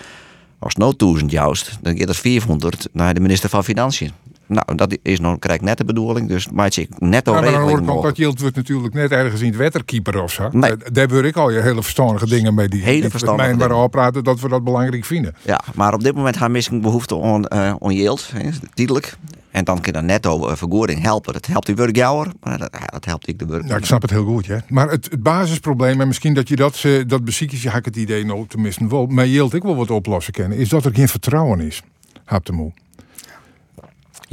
Als 0.59 0.73
het 0.73 0.77
nou 0.77 0.93
1000 0.97 1.31
juist, 1.31 1.77
dan 1.81 1.97
gaat 1.97 2.07
het 2.07 2.17
400 2.17 2.87
naar 2.91 3.13
de 3.13 3.19
minister 3.19 3.49
van 3.49 3.63
Financiën. 3.63 4.11
Nou, 4.47 4.75
dat 4.75 4.97
is 5.01 5.19
nog, 5.19 5.39
krijg 5.39 5.59
ik 5.59 5.65
net 5.65 5.77
de 5.77 5.85
bedoeling. 5.85 6.27
Dus 6.27 6.49
maak 6.49 6.71
je 6.71 6.87
netto 6.97 7.33
ja, 7.33 7.41
maar 7.41 7.51
dan 7.51 7.61
hoor 7.61 7.79
ik 7.79 7.89
ook 7.89 8.03
dat 8.03 8.17
Jilt 8.17 8.39
wordt 8.39 8.55
natuurlijk 8.55 8.93
net 8.93 9.11
ergens 9.11 9.41
in 9.41 9.47
het 9.47 9.55
wetterkeeper 9.55 10.21
of 10.23 10.31
zo. 10.31 10.49
Nee. 10.51 10.77
Daar 10.91 11.11
hoor 11.11 11.25
ik 11.25 11.35
al 11.35 11.49
je 11.49 11.59
hele 11.59 11.81
verstandige 11.81 12.27
dingen 12.27 12.53
mee 12.53 12.67
die, 12.67 12.83
Hele 12.83 13.09
verstandige 13.09 13.57
dingen. 13.57 13.77
waar 13.77 13.89
praten 13.89 14.23
dat 14.23 14.39
we 14.39 14.49
dat 14.49 14.63
belangrijk 14.63 15.05
vinden. 15.05 15.35
Ja, 15.41 15.61
maar 15.75 15.93
op 15.93 16.03
dit 16.03 16.15
moment 16.15 16.37
gaan 16.37 16.51
misschien 16.51 16.81
behoefte 16.81 17.21
aan, 17.21 17.45
uh, 17.53 17.73
yield, 17.79 18.31
hè, 18.33 18.49
tijdelijk. 18.73 19.17
En 19.51 19.63
dan 19.63 19.81
kan 19.81 19.93
dat 19.93 20.03
netto 20.03 20.49
uh, 20.49 20.55
vergoeding 20.55 21.01
helpen. 21.01 21.33
Dat 21.33 21.45
helpt 21.45 21.65
die 21.65 21.75
werkjouwer, 21.75 22.31
maar 22.41 22.57
dat, 22.57 22.69
ja, 22.79 22.85
dat 22.85 23.05
helpt 23.05 23.27
ik 23.27 23.39
de 23.39 23.45
werk. 23.45 23.67
Ja, 23.67 23.77
ik 23.77 23.85
snap 23.85 24.01
het 24.01 24.11
heel 24.11 24.25
goed, 24.25 24.45
ja. 24.45 24.63
Maar 24.67 24.89
het, 24.89 25.07
het 25.11 25.23
basisprobleem, 25.23 26.01
en 26.01 26.07
misschien 26.07 26.33
dat 26.33 26.47
je 26.47 26.55
dat, 26.55 26.83
uh, 26.85 27.03
dat 27.07 27.25
beziekjes, 27.25 27.63
heb 27.63 27.73
ik 27.73 27.85
het 27.85 27.95
idee 27.95 28.25
nou 28.25 28.47
tenminste 28.47 28.87
wel, 28.87 29.05
maar 29.05 29.27
Jilt 29.27 29.53
ik 29.53 29.61
wil 29.61 29.75
wat 29.75 29.91
oplossen 29.91 30.33
kennen, 30.33 30.57
is 30.57 30.69
dat 30.69 30.85
er 30.85 30.93
geen 30.93 31.07
vertrouwen 31.07 31.59
is. 31.59 31.81
Hap 32.23 32.45
de 32.45 32.51
moe. 32.51 32.71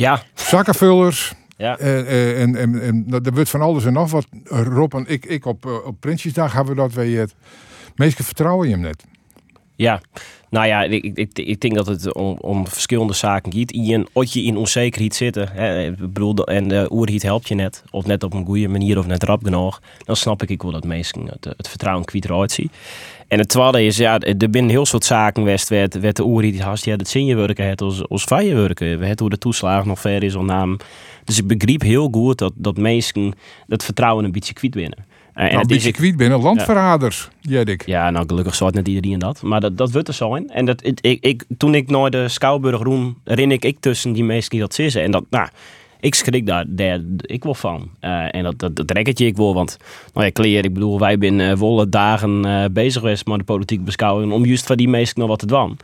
Ja. 0.00 0.22
Zakkenvullers. 0.34 1.32
Ja. 1.56 1.80
Uh, 1.80 2.42
en, 2.42 2.56
en, 2.56 2.82
en 2.82 3.20
er 3.24 3.32
wordt 3.32 3.50
van 3.50 3.60
alles 3.60 3.84
en 3.84 3.92
nog 3.92 4.10
wat. 4.10 4.26
Rob 4.44 4.94
en 4.94 5.04
ik, 5.06 5.24
ik 5.24 5.46
op, 5.46 5.66
uh, 5.66 5.86
op 5.86 6.00
Prinsjesdag 6.00 6.52
hebben 6.52 6.74
we 6.74 6.80
dat 6.80 6.92
wij 6.92 7.08
het. 7.08 7.34
Meestal 7.96 8.24
vertrouwen 8.24 8.68
je 8.68 8.72
hem 8.72 8.82
net. 8.82 9.04
Ja, 9.80 10.00
nou 10.50 10.66
ja, 10.66 10.82
ik, 10.82 11.10
ik, 11.14 11.38
ik 11.38 11.60
denk 11.60 11.74
dat 11.74 11.86
het 11.86 12.14
om, 12.14 12.36
om 12.40 12.66
verschillende 12.66 13.12
zaken 13.12 13.52
gaat. 13.52 13.70
In 13.70 14.06
wat 14.12 14.32
je 14.32 14.42
in 14.42 14.56
onzekerheid 14.56 15.14
zitten, 15.14 15.48
hè, 15.52 15.86
ik 15.86 15.96
bedoel, 15.96 16.46
en 16.46 16.68
de 16.68 16.86
oerhiet 16.90 17.22
helpt 17.22 17.48
je 17.48 17.54
net, 17.54 17.84
of 17.90 18.06
net 18.06 18.22
op 18.22 18.32
een 18.32 18.44
goede 18.44 18.68
manier 18.68 18.98
of 18.98 19.06
net 19.06 19.22
rap 19.22 19.44
genoeg, 19.44 19.80
dan 20.04 20.16
snap 20.16 20.42
ik 20.42 20.62
wel 20.62 20.72
dat 20.72 20.84
mensen 20.84 21.26
het, 21.40 21.68
vertrouwen 21.68 22.04
kwijt 22.04 22.52
zien. 22.52 22.70
En 23.28 23.38
het 23.38 23.48
tweede 23.48 23.84
is, 23.84 23.96
ja, 23.96 24.18
er 24.18 24.50
binnen 24.50 24.70
heel 24.70 24.86
soort 24.86 25.04
zaken 25.04 25.44
werd, 25.44 25.68
werd 25.68 26.16
de 26.16 26.24
oerhiet 26.24 26.60
haast, 26.60 26.84
ja, 26.84 26.96
dat 26.96 27.08
zin 27.08 27.24
je 27.24 27.34
werken 27.34 27.68
het 27.68 27.80
als, 27.80 28.08
als 28.08 28.24
je 28.24 28.54
werken. 28.54 29.18
Hoe 29.18 29.30
de 29.30 29.38
toeslagen 29.38 29.88
nog 29.88 30.00
ver 30.00 30.22
is 30.22 30.34
naam. 30.34 30.76
Dus 31.24 31.38
ik 31.38 31.46
begreep 31.46 31.82
heel 31.82 32.08
goed 32.12 32.38
dat, 32.38 32.52
dat 32.56 32.76
mensen 32.76 33.32
het 33.68 33.84
vertrouwen 33.84 34.24
een 34.24 34.32
beetje 34.32 34.52
kwijt 34.52 34.74
winnen. 34.74 35.04
En 35.40 35.66
nou, 35.66 35.90
kwiet 35.90 36.16
binnen 36.16 36.40
landverraders, 36.40 37.28
ja. 37.40 37.50
Jedik. 37.50 37.86
Ja, 37.86 38.10
nou 38.10 38.26
gelukkig 38.26 38.58
het 38.58 38.74
net 38.74 38.88
iedereen 38.88 39.18
dat. 39.18 39.42
Maar 39.42 39.60
dat, 39.60 39.76
dat 39.76 39.92
wordt 39.92 40.08
er 40.08 40.14
zo 40.14 40.34
in. 40.34 40.50
En 40.50 40.64
dat, 40.64 40.86
ik, 41.00 41.24
ik, 41.24 41.44
toen 41.56 41.74
ik 41.74 41.90
naar 41.90 42.10
de 42.10 42.28
Schouwburg 42.28 42.82
roem, 42.82 43.18
rin 43.24 43.50
ik, 43.50 43.64
ik 43.64 43.76
tussen 43.80 44.12
die 44.12 44.24
meesten 44.24 44.50
die 44.50 44.60
dat 44.60 44.74
zitten. 44.74 45.02
En 45.02 45.10
dat, 45.10 45.24
nou, 45.30 45.48
ik 46.00 46.14
schrik 46.14 46.46
daar, 46.46 46.64
daar 46.68 47.00
ik 47.20 47.44
wel 47.44 47.54
van. 47.54 47.90
Uh, 48.00 48.34
en 48.34 48.42
dat, 48.42 48.58
dat, 48.58 48.76
dat 48.76 48.90
rekkertje 48.90 49.26
ik 49.26 49.36
wel, 49.36 49.54
want 49.54 49.76
nou 50.14 50.26
ja, 50.26 50.32
kleer, 50.32 50.64
ik 50.64 50.74
bedoel, 50.74 50.98
wij 50.98 51.16
zijn 51.20 51.38
uh, 51.38 51.52
volle 51.56 51.88
dagen 51.88 52.46
uh, 52.46 52.64
bezig 52.72 53.00
geweest 53.00 53.26
met 53.26 53.38
de 53.38 53.44
politieke 53.44 53.84
beschouwing 53.84 54.32
om 54.32 54.44
juist 54.44 54.66
van 54.66 54.76
die 54.76 54.88
mensen 54.88 55.20
nog 55.20 55.28
wat 55.28 55.38
te 55.38 55.46
doen. 55.46 55.60
Um, 55.60 55.78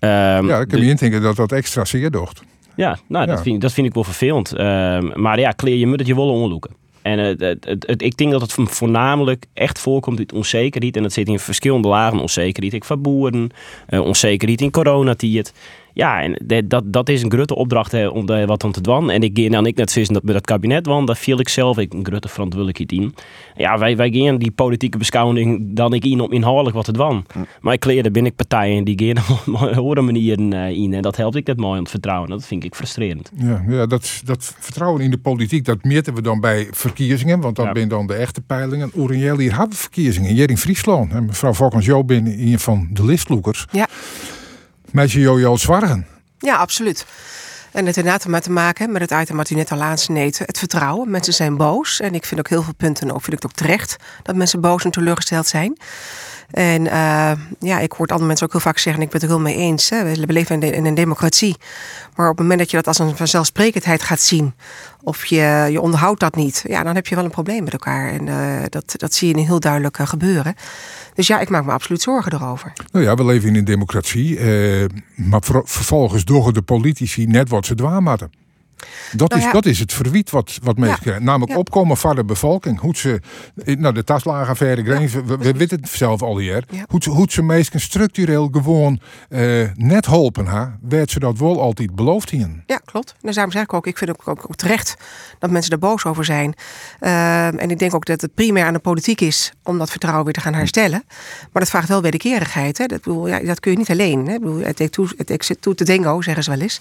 ja, 0.00 0.60
ik 0.60 0.68
kan 0.68 0.80
me 0.80 0.86
indenken 0.86 1.22
dat 1.22 1.36
dat 1.36 1.52
extra 1.52 1.84
zeer 1.84 2.10
docht. 2.10 2.42
Ja, 2.74 2.98
nou, 3.06 3.26
Dat, 3.26 3.42
vind, 3.42 3.60
dat 3.60 3.72
vind 3.72 3.86
ik 3.86 3.94
wel 3.94 4.04
vervelend. 4.04 4.58
Um, 4.58 5.12
maar 5.14 5.38
ja, 5.38 5.50
kleer, 5.50 5.76
je 5.76 5.86
moet 5.86 5.98
het 5.98 6.08
je 6.08 6.14
wel 6.14 6.30
onderzoeken. 6.30 6.79
En 7.02 7.18
het, 7.18 8.02
ik 8.02 8.16
denk 8.16 8.30
dat 8.30 8.40
het 8.40 8.54
voornamelijk 8.54 9.46
echt 9.52 9.78
voorkomt 9.78 10.18
uit 10.18 10.32
onzekerheid. 10.32 10.96
En 10.96 11.02
dat 11.02 11.12
zit 11.12 11.28
in 11.28 11.38
verschillende 11.38 11.88
lagen 11.88 12.18
onzekerheid. 12.18 12.74
Ik 12.74 12.84
van 12.84 13.02
boeren, 13.02 13.50
uh, 13.90 14.00
onzekerheid 14.00 14.60
in 14.60 14.70
coronatijd. 14.70 15.52
Ja, 15.92 16.22
en 16.22 16.64
dat, 16.68 16.82
dat 16.86 17.08
is 17.08 17.22
een 17.22 17.30
grote 17.30 17.54
opdracht 17.54 17.92
hè, 17.92 18.06
om 18.06 18.26
daar 18.26 18.46
wat 18.46 18.64
aan 18.64 18.72
te 18.72 18.80
doen. 18.80 19.10
En 19.10 19.22
ik 19.22 19.38
ga 19.38 19.48
dan 19.48 19.66
ik 19.66 19.76
net 19.76 19.92
vissen 19.92 20.14
dat 20.14 20.22
met 20.22 20.34
het 20.34 20.46
kabinet, 20.46 20.86
want 20.86 21.06
daar 21.06 21.16
viel 21.16 21.40
ik 21.40 21.48
zelf 21.48 21.78
ik 21.78 21.92
een 21.92 22.04
grote 22.04 22.28
verantwoordelijkheid 22.28 22.92
in. 22.92 23.14
Ja, 23.56 23.78
wij, 23.78 23.96
wij 23.96 24.10
gaan 24.10 24.38
die 24.38 24.50
politieke 24.50 24.98
beschouwing 24.98 25.66
dan 25.74 25.92
ik 25.92 26.04
in 26.04 26.20
om 26.20 26.32
inhoudelijk 26.32 26.76
wat 26.76 26.84
te 26.84 26.92
doen. 26.92 27.24
Maar 27.60 27.74
ik 27.74 27.84
leer, 27.84 28.10
ben 28.10 28.26
ik 28.26 28.36
partijen 28.36 28.84
die 28.84 29.14
gaan 29.14 29.36
op 29.46 29.76
andere 29.76 30.00
manieren 30.00 30.52
uh, 30.52 30.70
in. 30.70 30.94
En 30.94 31.02
dat 31.02 31.16
helpt 31.16 31.36
ik 31.36 31.46
net 31.46 31.56
mooi 31.56 31.76
om 31.76 31.82
het 31.82 31.90
vertrouwen. 31.90 32.30
Dat 32.30 32.46
vind 32.46 32.64
ik 32.64 32.74
frustrerend. 32.74 33.30
Ja, 33.36 33.64
ja 33.68 33.86
dat, 33.86 34.22
dat 34.24 34.54
vertrouwen 34.58 35.02
in 35.02 35.10
de 35.10 35.18
politiek, 35.18 35.64
dat 35.64 35.84
meten 35.84 36.14
we 36.14 36.22
dan 36.22 36.40
bij 36.40 36.68
verkiezingen. 36.70 37.40
Want 37.40 37.56
dat 37.56 37.66
ja. 37.66 37.72
zijn 37.74 37.88
dan 37.88 38.06
de 38.06 38.14
echte 38.14 38.40
peilingen. 38.40 38.90
Oeriel, 38.96 39.38
hier 39.38 39.56
hebben 39.58 39.76
verkiezingen. 39.76 40.30
Hier 40.30 40.50
in 40.50 40.58
Friesland. 40.58 41.12
En 41.12 41.24
mevrouw 41.24 41.52
Volkens 41.52 41.84
Jo 41.86 42.04
ben 42.04 42.26
een 42.26 42.58
van 42.58 42.88
de 42.92 43.04
listloekers. 43.04 43.66
Ja 43.70 43.88
met 44.92 45.12
je 45.12 45.20
Jojo 45.20 45.56
Zwargen. 45.56 46.06
Ja, 46.38 46.56
absoluut. 46.56 47.06
En 47.72 47.86
het 47.86 47.96
inderdaad 47.96 48.26
maar 48.26 48.40
te 48.40 48.50
maken 48.50 48.92
met 48.92 49.10
het 49.10 49.20
item 49.20 49.36
wat 49.36 49.50
u 49.50 49.54
net 49.54 49.72
al. 49.72 49.80
Het 49.80 50.58
vertrouwen. 50.58 51.10
Mensen 51.10 51.32
zijn 51.32 51.56
boos. 51.56 52.00
En 52.00 52.14
ik 52.14 52.24
vind 52.24 52.40
ook 52.40 52.48
heel 52.48 52.62
veel 52.62 52.74
punten, 52.76 53.10
ook 53.10 53.22
vind 53.22 53.36
ik 53.36 53.42
het 53.42 53.44
ook 53.44 53.56
terecht, 53.56 53.96
dat 54.22 54.36
mensen 54.36 54.60
boos 54.60 54.84
en 54.84 54.90
teleurgesteld 54.90 55.46
zijn. 55.46 55.78
En 56.50 56.84
uh, 56.84 57.32
ja, 57.58 57.78
ik 57.78 57.92
hoor 57.92 58.06
andere 58.06 58.26
mensen 58.26 58.46
ook 58.46 58.52
heel 58.52 58.60
vaak 58.60 58.78
zeggen, 58.78 59.02
ik 59.02 59.10
ben 59.10 59.20
het 59.20 59.30
er 59.30 59.36
heel 59.36 59.44
mee 59.44 59.56
eens. 59.56 59.90
Hè. 59.90 60.04
We 60.04 60.32
leven 60.32 60.62
in, 60.62 60.86
een 60.86 60.94
democratie. 60.94 61.56
Maar 62.16 62.30
op 62.30 62.36
het 62.36 62.40
moment 62.40 62.58
dat 62.58 62.70
je 62.70 62.76
dat 62.76 62.86
als 62.86 62.98
een 62.98 63.16
vanzelfsprekendheid 63.16 64.02
gaat 64.02 64.20
zien, 64.20 64.54
of 65.02 65.24
je, 65.24 65.68
je 65.70 65.80
onderhoudt 65.80 66.20
dat 66.20 66.36
niet, 66.36 66.64
ja, 66.66 66.82
dan 66.82 66.94
heb 66.94 67.06
je 67.06 67.14
wel 67.14 67.24
een 67.24 67.30
probleem 67.30 67.64
met 67.64 67.72
elkaar. 67.72 68.12
En 68.12 68.26
uh, 68.26 68.62
dat, 68.68 68.94
dat 68.96 69.14
zie 69.14 69.36
je 69.36 69.42
heel 69.42 69.60
duidelijk 69.60 69.98
uh, 69.98 70.06
gebeuren. 70.06 70.54
Dus 71.14 71.26
ja, 71.26 71.40
ik 71.40 71.48
maak 71.48 71.64
me 71.64 71.72
absoluut 71.72 72.02
zorgen 72.02 72.32
erover. 72.32 72.72
Nou 72.92 73.04
ja, 73.04 73.14
we 73.14 73.24
leven 73.24 73.48
in 73.48 73.56
een 73.56 73.64
democratie. 73.64 74.40
maar 75.14 75.40
vervolgens 75.64 76.24
door 76.24 76.52
de 76.52 76.62
politici 76.62 77.26
net 77.26 77.48
wat 77.48 77.66
ze 77.66 77.74
dwaamatten. 77.74 78.39
Dat, 79.12 79.30
nou 79.30 79.46
is, 79.46 79.52
dat 79.52 79.66
is 79.66 79.78
het 79.78 79.92
verwiet 79.92 80.30
wat, 80.30 80.58
wat 80.62 80.76
mensen 80.76 81.00
krijgen. 81.00 81.24
Namelijk 81.24 81.58
opkomen 81.58 81.96
van 81.96 82.14
de 82.14 82.24
bevolking. 82.24 82.80
Hoe 82.80 82.96
ze, 82.96 83.20
nou 83.64 83.94
de 83.94 84.04
taslagenaffaire, 84.04 84.82
we, 84.82 85.36
we, 85.38 85.52
weten 85.52 85.80
het 85.80 85.88
zelf 85.88 86.22
al 86.22 86.38
hier. 86.38 86.64
Hoe, 86.88 87.00
hoe 87.10 87.26
ze 87.30 87.42
mensen 87.42 87.80
structureel 87.80 88.48
gewoon 88.52 89.00
uh, 89.28 89.68
net 89.74 90.06
helpen. 90.06 90.46
Ha, 90.46 90.78
werd 90.80 91.10
ze 91.10 91.18
dat 91.18 91.38
wel 91.38 91.60
altijd 91.60 91.94
beloofd 91.94 92.30
hier. 92.30 92.48
Ja, 92.66 92.80
klopt. 92.84 93.14
En 93.22 93.32
daarom 93.32 93.52
zeg 93.52 93.62
ik 93.62 93.72
ook, 93.72 93.86
ik 93.86 93.98
vind 93.98 94.10
ook, 94.10 94.28
ook, 94.28 94.44
ook 94.48 94.56
terecht 94.56 94.96
dat 95.38 95.50
mensen 95.50 95.72
er 95.72 95.78
boos 95.78 96.04
over 96.04 96.24
zijn. 96.24 96.54
Uh, 97.00 97.46
en 97.46 97.70
ik 97.70 97.78
denk 97.78 97.94
ook 97.94 98.04
dat 98.04 98.20
het 98.20 98.34
primair 98.34 98.66
aan 98.66 98.72
de 98.72 98.78
politiek 98.78 99.20
is 99.20 99.52
om 99.62 99.78
dat 99.78 99.90
vertrouwen 99.90 100.24
weer 100.24 100.34
te 100.34 100.40
gaan 100.40 100.54
herstellen. 100.54 101.04
Maar 101.52 101.62
dat 101.62 101.68
vraagt 101.68 101.88
wel 101.88 102.02
wederkerigheid. 102.02 102.78
Hè. 102.78 102.86
Dat, 102.86 103.02
bedoel, 103.02 103.28
ja, 103.28 103.40
dat 103.40 103.60
kun 103.60 103.70
je 103.70 103.78
niet 103.78 103.90
alleen. 103.90 104.26
Hè. 104.26 104.38
Bedoel, 104.38 104.60
het, 104.60 104.76
te 105.76 105.84
denken, 105.84 106.22
zeggen 106.22 106.44
ze 106.44 106.50
wel 106.50 106.60
eens. 106.60 106.80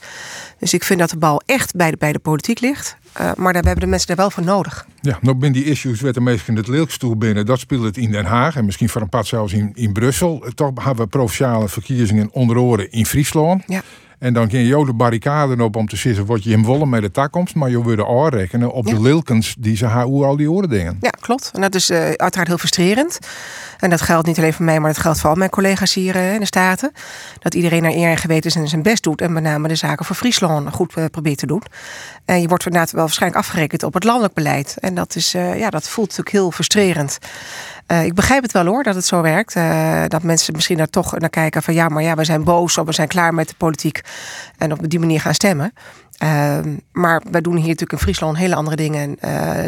Dus 0.60 0.74
ik 0.74 0.84
vind 0.84 1.00
dat 1.00 1.10
de 1.10 1.18
bal 1.18 1.42
echt 1.46 1.76
bij 1.76 1.89
bij 1.98 2.12
de, 2.12 2.20
politiek 2.20 2.60
ligt. 2.60 2.98
Uh, 3.22 3.32
maar 3.36 3.54
daar 3.54 3.64
hebben 3.64 3.84
de 3.84 3.90
mensen 3.90 4.10
er 4.10 4.16
wel 4.16 4.32
voor 4.32 4.44
nodig. 4.44 4.86
Ja, 5.02 5.18
nog 5.22 5.38
binnen 5.38 5.62
die 5.62 5.72
issues 5.72 6.02
werd 6.02 6.20
meestal 6.20 6.56
het 6.56 6.68
leelkstoel 6.68 7.18
binnen. 7.18 7.46
Dat 7.46 7.60
speelt 7.60 7.84
het 7.84 7.98
in 7.98 8.12
Den 8.12 8.26
Haag 8.26 8.56
en 8.56 8.66
misschien 8.66 8.90
voor 8.90 9.02
een 9.02 9.10
paar 9.10 9.26
zelfs 9.26 9.54
in, 9.54 9.72
in 9.74 9.94
Brussel. 9.94 10.46
Toch 10.56 10.84
hebben 10.84 11.04
we 11.04 11.10
provinciale 11.10 11.70
verkiezingen 11.70 12.30
onder 12.32 12.58
oren 12.58 12.92
in 12.92 13.06
Friesland. 13.06 13.64
Ja. 13.68 13.82
En 14.20 14.34
dan 14.34 14.50
ging 14.50 14.68
je 14.68 14.86
de 14.86 14.94
barricaden 14.94 15.62
op 15.62 15.76
om 15.76 15.88
te 15.88 15.96
zeggen 15.96 16.26
wat 16.26 16.44
je 16.44 16.52
in 16.52 16.64
volle 16.64 16.86
met 16.86 17.02
de 17.02 17.12
takkomst, 17.12 17.56
maar 17.56 17.70
je 17.70 17.84
wilde 17.84 18.08
aanrekenen 18.08 18.72
op 18.72 18.86
de 18.86 19.02
lilkens 19.02 19.56
die 19.60 19.78
ze 19.78 19.86
haar 19.86 20.04
al 20.04 20.38
die 20.38 20.52
oren 20.52 20.70
dingen. 20.70 20.98
Ja, 21.02 21.10
klopt. 21.10 21.52
En 21.54 21.62
dat 21.62 21.76
is 21.76 21.90
uh, 21.90 21.98
uiteraard 21.98 22.48
heel 22.48 22.58
frustrerend. 22.58 23.20
En 23.80 23.90
dat 23.90 24.02
geldt 24.02 24.28
niet 24.28 24.38
alleen 24.38 24.54
voor 24.54 24.66
mij, 24.66 24.80
maar 24.80 24.94
dat 24.94 25.02
geldt 25.02 25.20
voor 25.20 25.30
al 25.30 25.36
mijn 25.36 25.50
collega's 25.50 25.94
hier 25.94 26.16
uh, 26.16 26.34
in 26.34 26.40
de 26.40 26.46
Staten. 26.46 26.92
Dat 27.40 27.54
iedereen 27.54 27.82
naar 27.82 27.92
eer 27.92 28.10
en 28.10 28.18
geweten 28.18 28.68
zijn 28.68 28.82
best 28.82 29.04
doet 29.04 29.22
en 29.22 29.34
met 29.34 29.44
name 29.44 29.68
de 29.68 29.76
zaken 29.76 30.06
voor 30.06 30.16
Friesland 30.16 30.74
goed 30.74 30.98
uh, 30.98 31.06
probeert 31.12 31.38
te 31.38 31.46
doen. 31.46 31.64
En 32.26 32.42
je 32.42 32.48
wordt 32.48 32.66
inderdaad 32.66 32.92
wel 32.92 33.02
waarschijnlijk 33.02 33.42
afgerekend 33.42 33.84
op 33.84 33.94
het 33.94 34.04
landelijk 34.04 34.34
beleid. 34.34 34.78
En 34.80 34.94
dat, 34.96 35.16
is, 35.16 35.32
ja, 35.32 35.70
dat 35.70 35.90
voelt 35.90 36.08
natuurlijk 36.08 36.36
heel 36.36 36.52
frustrerend. 36.52 37.18
Ik 38.04 38.14
begrijp 38.14 38.44
het 38.44 38.52
wel 38.52 38.66
hoor, 38.66 38.84
dat 38.84 38.96
het 38.96 39.06
zo 39.06 39.22
werkt. 39.22 39.54
Dat 40.08 40.24
mensen 40.24 40.54
misschien 40.54 40.78
daar 40.78 40.88
toch 40.88 41.20
naar 41.20 41.30
kijken 41.30 41.64
van 41.64 41.74
ja, 41.74 41.88
maar 41.88 42.04
ja, 42.04 42.16
we 42.16 42.24
zijn 42.24 42.44
boos 42.44 42.78
of 42.78 42.86
we 42.86 42.92
zijn 42.92 43.08
klaar 43.08 43.34
met 43.34 43.48
de 43.48 43.56
politiek. 43.58 44.02
En 44.58 44.72
op 44.72 44.90
die 44.90 45.00
manier 45.00 45.22
gaan 45.22 45.34
stemmen. 45.34 45.74
Uh, 46.24 46.58
maar 46.92 47.22
wij 47.32 47.42
doen 47.42 47.56
hier 47.56 47.68
natuurlijk 47.68 47.92
in 47.92 47.98
Friesland 47.98 48.38
hele 48.38 48.56
andere 48.56 48.76
dingen 48.76 49.18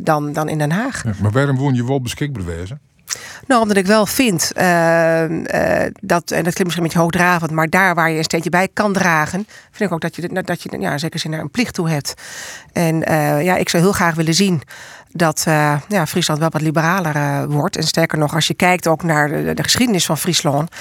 dan, 0.03 0.33
dan 0.33 0.49
in 0.49 0.57
Den 0.57 0.71
Haag. 0.71 1.03
Maar 1.21 1.31
waarom 1.31 1.57
woon 1.57 1.73
je 1.73 1.85
wel 1.85 2.01
beschikbaar 2.01 2.45
wezen? 2.45 2.79
Nou, 3.47 3.61
omdat 3.61 3.77
ik 3.77 3.85
wel 3.85 4.05
vind 4.05 4.51
ehm, 4.53 5.43
dat, 6.01 6.31
en 6.31 6.43
dat 6.43 6.53
klinkt 6.53 6.63
misschien 6.63 6.77
een 6.77 6.83
beetje 6.83 6.99
hoogdravend, 6.99 7.51
maar 7.51 7.69
daar 7.69 7.95
waar 7.95 8.09
je 8.09 8.17
een 8.17 8.23
steentje 8.23 8.49
bij 8.49 8.67
kan 8.73 8.93
dragen, 8.93 9.47
vind 9.71 9.89
ik 9.89 9.91
ook 9.91 10.01
dat 10.01 10.15
je, 10.15 10.43
dat 10.43 10.63
je 10.63 10.79
ja, 10.79 10.97
zeker 10.97 11.19
zin 11.19 11.33
er 11.33 11.39
een 11.39 11.51
plicht 11.51 11.73
toe 11.73 11.89
hebt. 11.89 12.13
En 12.73 12.99
ja, 13.43 13.55
ik 13.55 13.69
zou 13.69 13.83
heel 13.83 13.91
graag 13.91 14.15
willen 14.15 14.33
zien 14.33 14.61
dat 15.11 15.43
ja, 15.87 16.07
Friesland 16.07 16.39
wel 16.39 16.49
wat 16.49 16.61
liberaler 16.61 17.49
wordt. 17.49 17.77
En 17.77 17.83
sterker 17.83 18.17
nog, 18.17 18.33
als 18.35 18.47
je 18.47 18.53
kijkt 18.53 18.87
ook 18.87 19.03
naar 19.03 19.29
de, 19.29 19.53
de 19.53 19.63
geschiedenis 19.63 20.05
van 20.05 20.17
Friesland, 20.17 20.71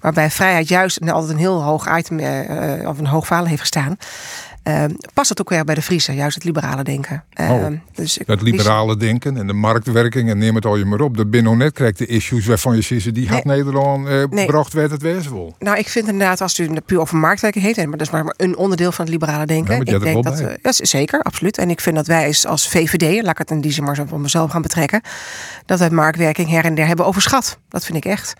waarbij 0.00 0.30
vrijheid 0.30 0.68
juist 0.68 1.10
altijd 1.10 1.32
een 1.32 1.38
heel 1.38 1.62
hoog 1.62 1.98
item 1.98 2.18
of 2.86 2.98
een 2.98 3.06
hoog 3.06 3.26
falen 3.26 3.48
heeft 3.48 3.60
gestaan. 3.60 3.96
Uh, 4.70 4.84
past 5.14 5.28
dat 5.28 5.40
ook 5.40 5.48
weer 5.48 5.64
bij 5.64 5.74
de 5.74 5.82
Friese, 5.82 6.14
juist 6.14 6.34
het 6.34 6.44
liberale 6.44 6.82
denken. 6.82 7.24
Oh, 7.34 7.66
dus 7.94 8.18
het 8.26 8.42
liberale 8.42 8.96
denken 8.96 9.36
en 9.36 9.46
de 9.46 9.52
marktwerking 9.52 10.30
en 10.30 10.38
neem 10.38 10.54
het 10.54 10.66
al 10.66 10.76
je 10.76 10.84
maar 10.84 11.00
op. 11.00 11.16
Dat 11.16 11.30
binnen 11.30 11.58
net 11.58 11.72
krijgt 11.72 11.98
de 11.98 12.06
issues 12.06 12.46
waarvan 12.46 12.74
je 12.76 12.80
ziet, 12.82 13.14
die 13.14 13.28
had 13.28 13.44
Nederland 13.44 14.30
nee. 14.30 14.46
bracht 14.46 14.72
werd 14.72 14.90
het 14.90 15.02
wezenvol. 15.02 15.54
Nou, 15.58 15.78
ik 15.78 15.88
vind 15.88 16.08
inderdaad, 16.08 16.40
als 16.40 16.58
u 16.58 16.68
het 16.74 16.86
puur 16.86 17.00
over 17.00 17.16
marktwerking 17.16 17.64
heeft, 17.64 17.76
maar 17.76 17.90
dat 17.90 18.00
is 18.00 18.10
maar 18.10 18.34
een 18.36 18.56
onderdeel 18.56 18.92
van 18.92 19.04
het 19.04 19.14
liberale 19.14 19.46
denken. 19.46 19.74
Ja, 19.74 19.80
ik 19.80 20.00
denk 20.00 20.24
dat, 20.24 20.38
ja, 20.62 20.72
zeker, 20.72 21.22
absoluut. 21.22 21.58
En 21.58 21.70
ik 21.70 21.80
vind 21.80 21.96
dat 21.96 22.06
wij 22.06 22.36
als 22.42 22.68
VVD, 22.68 23.22
laat 23.22 23.32
ik 23.32 23.38
het 23.38 23.50
in 23.50 23.60
die 23.60 23.72
zin 23.72 23.84
maar 23.84 23.96
zo 23.96 24.04
van 24.06 24.20
mezelf 24.20 24.50
gaan 24.50 24.62
betrekken, 24.62 25.00
dat 25.66 25.78
wij 25.78 25.90
marktwerking 25.90 26.48
her 26.48 26.64
en 26.64 26.74
der 26.74 26.86
hebben 26.86 27.06
overschat. 27.06 27.58
Dat 27.68 27.84
vind 27.84 27.96
ik 27.96 28.04
echt. 28.04 28.34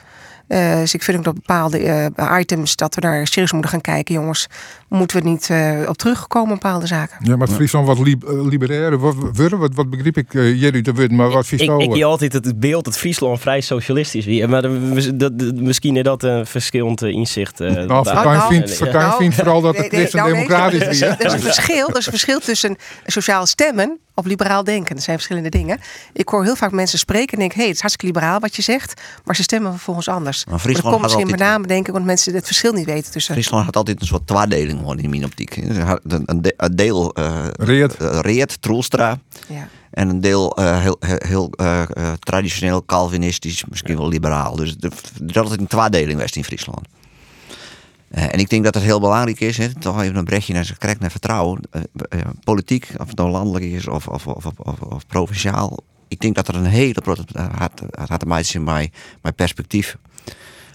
Uh, 0.49 0.75
dus 0.75 0.95
ik 0.95 1.03
vind 1.03 1.19
ook 1.19 1.25
dat 1.25 1.35
bepaalde 1.35 2.11
uh, 2.17 2.39
items 2.39 2.77
dat 2.77 2.95
we 2.95 3.01
daar 3.01 3.27
serieus 3.27 3.53
moeten 3.53 3.71
gaan 3.71 3.81
kijken, 3.81 4.15
jongens. 4.15 4.49
Moeten 4.91 5.23
we 5.23 5.29
niet 5.29 5.49
uh, 5.49 5.89
op 5.89 5.97
terugkomen 5.97 6.55
op 6.55 6.61
bepaalde 6.61 6.87
zaken? 6.87 7.17
Ja, 7.21 7.37
maar 7.37 7.47
het 7.47 7.57
Friesland 7.57 7.87
wat 7.87 7.99
li 7.99 8.17
liberair. 8.27 8.99
Wat, 8.99 9.15
wat, 9.51 9.75
wat 9.75 9.91
begreep 9.91 10.17
ik, 10.17 10.35
uh, 10.35 10.61
jullie 10.61 10.83
te 10.83 10.93
weten, 10.93 11.17
maar 11.17 11.31
wat 11.31 11.47
vies 11.47 11.61
Ik, 11.61 11.71
ik, 11.71 11.95
ik 11.95 12.03
altijd 12.03 12.33
het 12.33 12.61
beeld 12.61 12.85
dat 12.85 12.99
Friesland 12.99 13.41
vrij 13.41 13.61
socialistisch 13.61 14.27
is. 14.27 14.47
Maar 14.47 14.63
dat, 15.15 15.53
misschien 15.55 15.97
is 15.97 16.03
dat 16.03 16.23
een 16.23 16.47
verschillend 16.47 17.03
inzicht. 17.03 17.59
nou, 17.59 17.87
Fortuyn 17.87 18.25
nou, 18.25 18.55
vindt, 18.55 18.93
nou, 18.93 19.17
vindt 19.17 19.35
vooral 19.35 19.61
dat 19.61 19.77
het 19.77 19.87
christen 19.87 20.19
nou, 20.19 20.33
democratisch 20.33 20.87
is. 20.87 21.01
Er 21.01 21.25
is 21.25 21.33
een 21.33 21.41
verschil, 21.41 21.89
er 21.89 21.97
is 21.97 22.07
een 22.07 22.13
verschil 22.13 22.41
tussen 22.41 22.77
sociaal 23.07 23.47
stemmen 23.47 23.99
of 24.21 24.27
liberaal 24.27 24.65
denken. 24.65 24.95
Dat 24.95 25.05
zijn 25.05 25.17
verschillende 25.17 25.49
dingen. 25.49 25.79
Ik 26.13 26.29
hoor 26.29 26.45
heel 26.45 26.57
vaak 26.57 26.73
mensen 26.73 26.99
spreken 26.99 27.33
en 27.33 27.39
denk, 27.39 27.53
hé, 27.53 27.59
hey, 27.59 27.67
het 27.67 27.75
is 27.75 27.81
hartstikke 27.81 28.15
liberaal 28.15 28.41
wat 28.41 28.57
je 28.57 28.63
zegt, 28.63 29.01
maar 29.25 29.37
ze 29.37 29.43
stemmen 29.43 29.71
vervolgens 29.71 30.09
anders. 30.09 30.45
Maar 30.45 30.59
Friesland 30.59 30.85
dat 30.85 30.93
komt 30.93 31.03
misschien 31.03 31.31
met 31.31 31.41
name 31.41 31.67
denken, 31.67 31.93
want 31.93 32.05
mensen 32.05 32.35
het 32.35 32.47
verschil 32.47 32.73
niet 32.73 32.87
weten 32.87 33.13
tussen. 33.13 33.35
Friesland 33.35 33.65
had 33.65 33.77
altijd 33.77 34.01
een 34.01 34.07
soort 34.07 34.27
tweedeling 34.27 34.80
in 34.97 35.11
mijn 35.11 35.25
optiek. 35.25 35.57
Een, 35.57 36.75
deel 36.75 37.19
uh, 37.19 37.47
Reet, 37.53 37.97
Reet 37.99 38.63
Troelstra. 38.63 39.19
Ja. 39.49 39.69
En 39.91 40.09
een 40.09 40.21
deel 40.21 40.59
uh, 40.59 40.81
heel, 40.81 40.97
heel 41.01 41.53
uh, 41.61 41.83
traditioneel 42.19 42.85
Calvinistisch, 42.85 43.65
misschien 43.69 43.97
wel 43.97 44.09
liberaal. 44.09 44.57
Dus 44.57 44.77
er 44.81 44.93
is 45.27 45.37
altijd 45.37 45.61
een 45.61 45.67
tweedeling 45.67 46.19
west 46.19 46.37
in 46.37 46.45
Friesland. 46.45 46.89
Uh, 48.15 48.23
en 48.33 48.39
ik 48.39 48.49
denk 48.49 48.65
dat 48.65 48.75
het 48.75 48.83
heel 48.83 49.01
belangrijk 49.01 49.41
is, 49.41 49.57
hè, 49.57 49.75
toch 49.75 50.03
even 50.03 50.17
een 50.17 50.25
brechtje 50.25 50.53
naar, 50.53 50.75
krijgt 50.79 51.01
naar 51.01 51.11
vertrouwen. 51.11 51.61
Uh, 51.73 51.83
uh, 52.15 52.21
politiek, 52.45 52.89
of 52.99 53.07
het 53.07 53.17
nou 53.17 53.31
landelijk 53.31 53.65
is 53.65 53.89
of, 53.89 54.09
of, 54.09 54.27
of, 54.27 54.45
of, 54.57 54.81
of 54.81 55.07
provinciaal. 55.07 55.79
Ik 56.09 56.21
denk 56.21 56.35
dat 56.35 56.49
er 56.49 56.55
een 56.55 56.65
hele 56.65 57.01
grote 57.03 57.25
had, 57.57 57.83
had 58.09 58.25
meisje 58.25 58.61
mijn, 58.61 58.93
mijn 59.23 59.35
perspectief. 59.35 59.97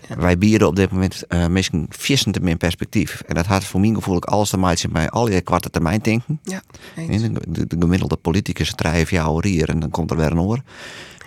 Ja. 0.09 0.15
Wij 0.17 0.37
bieden 0.37 0.67
op 0.67 0.75
dit 0.75 0.91
moment 0.91 1.23
uh, 1.29 1.47
misschien 1.47 1.85
vissend 1.89 2.39
in 2.39 2.57
perspectief. 2.57 3.21
En 3.27 3.35
dat 3.35 3.45
had 3.45 3.63
voor 3.63 3.79
mijn 3.79 3.95
gevoel 3.95 4.21
alles 4.21 4.49
te 4.49 4.57
maken 4.57 4.91
met 4.91 5.11
al 5.11 5.29
je 5.29 5.41
kwarte 5.41 5.69
termijn 5.69 5.99
denken. 6.01 6.39
Ja, 6.43 6.61
de, 6.95 7.31
de, 7.47 7.67
de, 7.67 7.75
gemiddelde 7.79 8.15
politicus 8.15 8.73
drijft 8.75 9.09
jou 9.09 9.47
hier 9.47 9.69
en 9.69 9.79
dan 9.79 9.89
komt 9.89 10.11
er 10.11 10.17
weer 10.17 10.31
een 10.31 10.39
oor. 10.39 10.59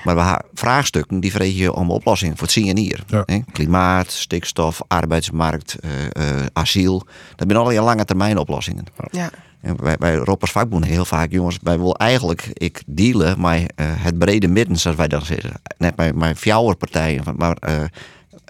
Maar 0.05 0.17
we 0.17 0.45
vraagstukken 0.55 1.21
die 1.21 1.31
vreeg 1.31 1.57
je 1.57 1.73
om 1.73 1.91
oplossingen 1.91 2.37
voor 2.37 2.47
het 2.47 2.53
zien 2.53 2.77
hier. 2.77 3.05
Ja. 3.07 3.25
Klimaat, 3.53 4.11
stikstof, 4.11 4.81
arbeidsmarkt, 4.89 5.77
uh, 5.85 5.91
uh, 6.03 6.47
asiel. 6.53 6.99
Dat 7.37 7.47
zijn 7.49 7.57
allerlei 7.57 7.85
lange 7.85 8.05
termijn 8.05 8.39
oplossingen. 8.39 8.85
Ja. 9.11 9.31
En 9.61 9.83
wij, 9.83 9.97
wij 9.99 10.15
roepen 10.15 10.49
vakbonden 10.49 10.89
heel 10.89 11.05
vaak, 11.05 11.31
jongens, 11.31 11.59
wij 11.63 11.79
willen 11.79 11.95
eigenlijk 11.95 12.51
ik 12.53 12.83
dealen 12.87 13.41
met 13.41 13.61
uh, 13.61 13.87
het 13.91 14.19
brede 14.19 14.49
midden, 14.49 14.77
zoals 14.77 14.97
wij 14.97 15.09
dan 15.09 15.25
zeggen. 15.25 15.53
Net 15.79 15.97
met, 15.97 16.15
met 16.15 16.79
partijen, 16.79 17.23
maar 17.37 17.57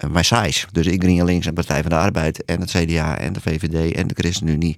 uh, 0.03 0.09
mijn 0.09 0.25
size. 0.25 0.67
Dus 0.71 0.85
ik 0.85 1.01
Green 1.01 1.25
Links 1.25 1.45
en 1.45 1.53
Partij 1.53 1.81
van 1.81 1.89
de 1.89 1.97
Arbeid 1.97 2.45
en 2.45 2.59
het 2.59 2.69
CDA 2.69 3.17
en 3.17 3.33
de 3.33 3.41
VVD 3.41 3.95
en 3.95 4.07
de 4.07 4.13
ChristenUnie. 4.17 4.77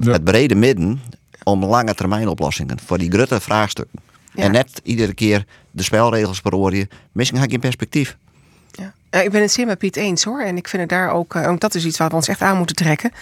Ja. 0.00 0.12
Het 0.12 0.24
brede 0.24 0.54
midden 0.54 1.00
om 1.44 1.64
lange 1.64 1.94
termijn 1.94 2.28
oplossingen 2.28 2.78
voor 2.84 2.98
die 2.98 3.10
grote 3.10 3.40
vraagstukken. 3.40 3.98
En 4.34 4.52
net 4.52 4.80
iedere 4.84 5.14
keer 5.14 5.44
de 5.70 5.82
spelregels 5.82 6.40
verorien. 6.40 6.88
Misschien 7.12 7.38
heb 7.38 7.46
ik 7.46 7.52
geen 7.52 7.60
perspectief. 7.60 8.16
Ja, 9.10 9.20
ik 9.20 9.30
ben 9.30 9.40
het 9.40 9.52
zeer 9.52 9.76
Piet 9.76 9.96
eens 9.96 10.24
hoor. 10.24 10.40
En 10.40 10.56
ik 10.56 10.68
vind 10.68 10.82
het 10.82 10.90
daar 10.90 11.10
ook, 11.10 11.34
uh, 11.34 11.52
dat 11.58 11.74
is 11.74 11.84
iets 11.84 11.98
waar 11.98 12.08
we 12.08 12.14
ons 12.14 12.28
echt 12.28 12.40
aan 12.40 12.56
moeten 12.56 12.76
trekken. 12.76 13.12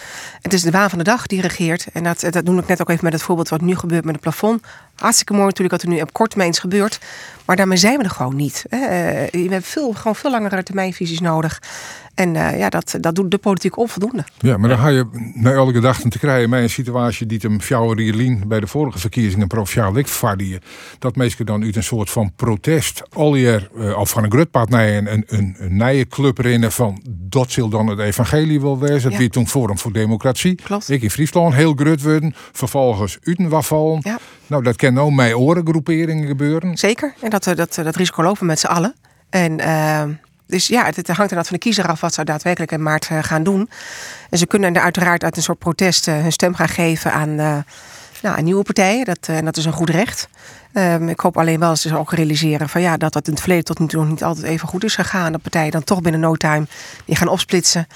Het 0.42 0.53
is 0.53 0.62
de 0.62 0.70
waan 0.70 0.88
van 0.88 0.98
de 0.98 1.05
dag 1.05 1.27
die 1.27 1.40
regeert. 1.40 1.87
En 1.92 2.05
dat, 2.05 2.20
dat 2.31 2.44
noem 2.44 2.59
ik 2.59 2.66
net 2.66 2.81
ook 2.81 2.88
even 2.88 3.05
met 3.05 3.12
het 3.12 3.22
voorbeeld 3.22 3.48
wat 3.48 3.61
nu 3.61 3.77
gebeurt 3.77 4.05
met 4.05 4.12
het 4.14 4.22
plafond. 4.22 4.62
Hartstikke 4.94 5.33
mooi 5.33 5.44
natuurlijk 5.44 5.70
wat 5.70 5.83
er 5.83 5.88
nu 5.88 6.01
op 6.01 6.12
korte 6.12 6.31
termijn 6.31 6.55
gebeurt. 6.55 6.98
Maar 7.44 7.57
daarmee 7.57 7.77
zijn 7.77 7.98
we 7.98 8.05
er 8.05 8.11
gewoon 8.11 8.37
niet. 8.37 8.64
Hè. 8.68 8.79
We 9.31 9.38
hebben 9.38 9.62
veel, 9.62 9.92
gewoon 9.92 10.16
veel 10.16 10.31
langere 10.31 10.62
termijnvisies 10.62 11.20
nodig. 11.20 11.62
En 12.18 12.35
uh, 12.35 12.59
ja, 12.59 12.68
dat, 12.68 12.94
dat 13.00 13.14
doet 13.14 13.31
de 13.31 13.38
politiek 13.38 13.76
onvoldoende. 13.76 14.24
Ja, 14.38 14.57
maar 14.57 14.68
dan 14.68 14.78
ga 14.78 14.88
je 14.88 15.33
naar 15.35 15.54
elke 15.54 15.72
gedachten 15.72 16.11
te 16.11 16.18
krijgen 16.18 16.50
met 16.50 16.62
een 16.62 16.70
situatie 16.70 17.26
die 17.26 17.38
hem 17.42 17.61
Fjouwer 17.61 17.96
Rierlien 17.96 18.48
bij 18.48 18.61
de 18.61 18.66
vorige 18.66 18.98
verkiezingen 18.98 19.46
provinciaal 19.46 19.96
ik 19.96 20.07
vaardië. 20.07 20.59
Dat 20.98 21.16
meestal 21.16 21.44
dan 21.44 21.62
uit 21.62 21.76
een 21.76 21.83
soort 21.83 22.11
van 22.11 22.33
protest 22.37 23.02
al 23.12 23.35
je, 23.35 23.68
uh, 23.76 23.98
of 23.98 24.11
van 24.11 24.24
een 24.24 24.31
grutpad 24.31 24.68
naar 24.68 24.88
een, 24.88 25.12
een, 25.12 25.24
een, 25.26 25.57
een 25.59 25.76
nieuwe 25.76 26.07
club 26.07 26.38
rennen 26.38 26.72
van 26.72 27.02
dat 27.09 27.50
zal 27.50 27.68
dan 27.68 27.87
het 27.87 27.98
evangelie 27.98 28.61
wel 28.61 28.78
wezen. 28.78 29.12
Het 29.12 29.22
ja. 29.22 29.28
toen 29.28 29.48
Forum 29.48 29.78
voor 29.78 29.92
Democratie. 29.92 30.54
Klopt. 30.54 30.90
Ik 30.90 31.02
in 31.02 31.11
Friesland 31.11 31.54
heel 31.54 31.74
grut 31.74 32.02
worden. 32.02 32.35
Vervolgens 32.52 33.18
Utenwafval. 33.22 33.98
Ja. 34.02 34.18
Nou, 34.46 34.62
dat 34.62 34.76
kan 34.76 34.94
nou 34.94 35.12
met 35.12 35.35
orengroeperingen 35.35 36.26
gebeuren. 36.26 36.76
Zeker. 36.76 37.14
En 37.20 37.31
dat, 37.31 37.44
dat, 37.44 37.74
dat 37.83 37.96
risico 37.96 38.22
lopen 38.22 38.46
met 38.46 38.59
z'n 38.59 38.66
allen. 38.66 38.94
En 39.31 39.61
uh, 39.61 40.02
dus 40.48 40.66
ja, 40.66 40.84
het, 40.84 40.96
het 40.96 41.06
hangt 41.06 41.22
inderdaad 41.22 41.46
van 41.46 41.56
de 41.56 41.62
kiezer 41.62 41.87
af 41.87 42.00
wat 42.00 42.14
ze 42.14 42.24
daadwerkelijk 42.24 42.72
in 42.72 42.82
maart 42.82 43.08
uh, 43.12 43.18
gaan 43.22 43.42
doen. 43.42 43.70
En 44.30 44.38
ze 44.38 44.46
kunnen 44.46 44.74
er 44.74 44.82
uiteraard 44.82 45.24
uit 45.24 45.37
een 45.37 45.42
soort 45.42 45.58
protest 45.58 46.08
uh, 46.08 46.20
hun 46.20 46.32
stem 46.32 46.54
gaan 46.54 46.68
geven 46.68 47.12
aan, 47.12 47.28
uh, 47.28 47.56
nou, 48.22 48.42
nieuwe 48.42 48.62
partijen. 48.62 49.04
Dat, 49.04 49.28
dat 49.44 49.56
is 49.56 49.64
een 49.64 49.72
goed 49.72 49.90
recht. 49.90 50.28
Um, 50.72 51.08
ik 51.08 51.20
hoop 51.20 51.37
alleen 51.38 51.58
wel 51.58 51.68
dat 51.68 51.78
ze 51.78 51.98
ook 51.98 52.12
realiseren 52.12 52.68
van 52.68 52.80
ja, 52.80 52.96
dat 52.96 53.12
dat 53.12 53.26
in 53.26 53.32
het 53.32 53.40
verleden 53.40 53.64
tot 53.64 53.78
nu 53.78 53.87
toe 53.87 54.00
nog 54.00 54.11
niet 54.11 54.24
altijd 54.24 54.46
even 54.46 54.68
goed 54.68 54.84
is 54.84 54.94
gegaan. 54.94 55.32
Dat 55.32 55.42
partijen 55.42 55.70
dan 55.70 55.84
toch 55.84 56.00
binnen 56.00 56.20
no 56.20 56.34
time 56.34 56.66
die 57.04 57.16
gaan 57.16 57.28
opsplitsen. 57.28 57.87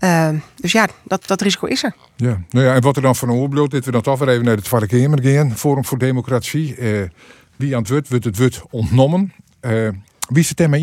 Uh, 0.00 0.28
dus 0.56 0.72
ja, 0.72 0.88
dat, 1.04 1.26
dat 1.26 1.40
risico 1.40 1.66
is 1.66 1.84
er. 1.84 1.94
Ja, 2.16 2.40
nou 2.50 2.66
ja, 2.66 2.74
en 2.74 2.80
wat 2.80 2.96
er 2.96 3.02
dan 3.02 3.16
van 3.16 3.30
oorbloot, 3.30 3.70
dit 3.70 3.84
we 3.84 3.90
dan 3.90 4.02
toch 4.02 4.18
weer 4.18 4.28
even 4.28 4.44
naar 4.44 4.86
Kamer 4.86 5.22
gaan. 5.22 5.56
Forum 5.56 5.84
voor 5.84 5.98
Democratie. 5.98 6.76
Uh, 6.76 7.08
wie 7.56 7.74
aan 7.74 7.80
het 7.80 7.90
wordt, 7.90 8.08
wordt 8.08 8.24
het 8.24 8.38
wordt 8.38 8.62
ontnomen. 8.70 9.32
Uh, 9.60 9.88
wie 10.28 10.42
is 10.42 10.48
het 10.48 10.60
er 10.60 10.68
mee 10.68 10.80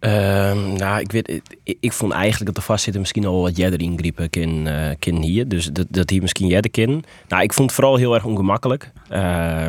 Um, 0.00 0.72
nou, 0.72 1.00
ik, 1.00 1.12
weet, 1.12 1.40
ik, 1.62 1.76
ik, 1.80 1.92
vond 1.92 2.12
eigenlijk 2.12 2.46
dat 2.46 2.54
de 2.54 2.60
vastzitten 2.60 3.00
misschien 3.00 3.26
al 3.26 3.42
wat 3.42 3.56
jeder 3.56 3.80
ingriepen 3.80 4.30
kin, 4.30 4.66
uh, 4.66 4.90
kin 4.98 5.16
hier. 5.16 5.48
Dus 5.48 5.66
dat, 5.66 5.86
dat 5.88 6.10
hier 6.10 6.20
misschien 6.20 6.46
jeder 6.46 6.70
kin. 6.70 7.04
Nou, 7.28 7.42
ik 7.42 7.52
vond 7.52 7.70
het 7.70 7.78
vooral 7.78 7.96
heel 7.96 8.14
erg 8.14 8.24
ongemakkelijk. 8.24 8.92
Uh, 9.12 9.66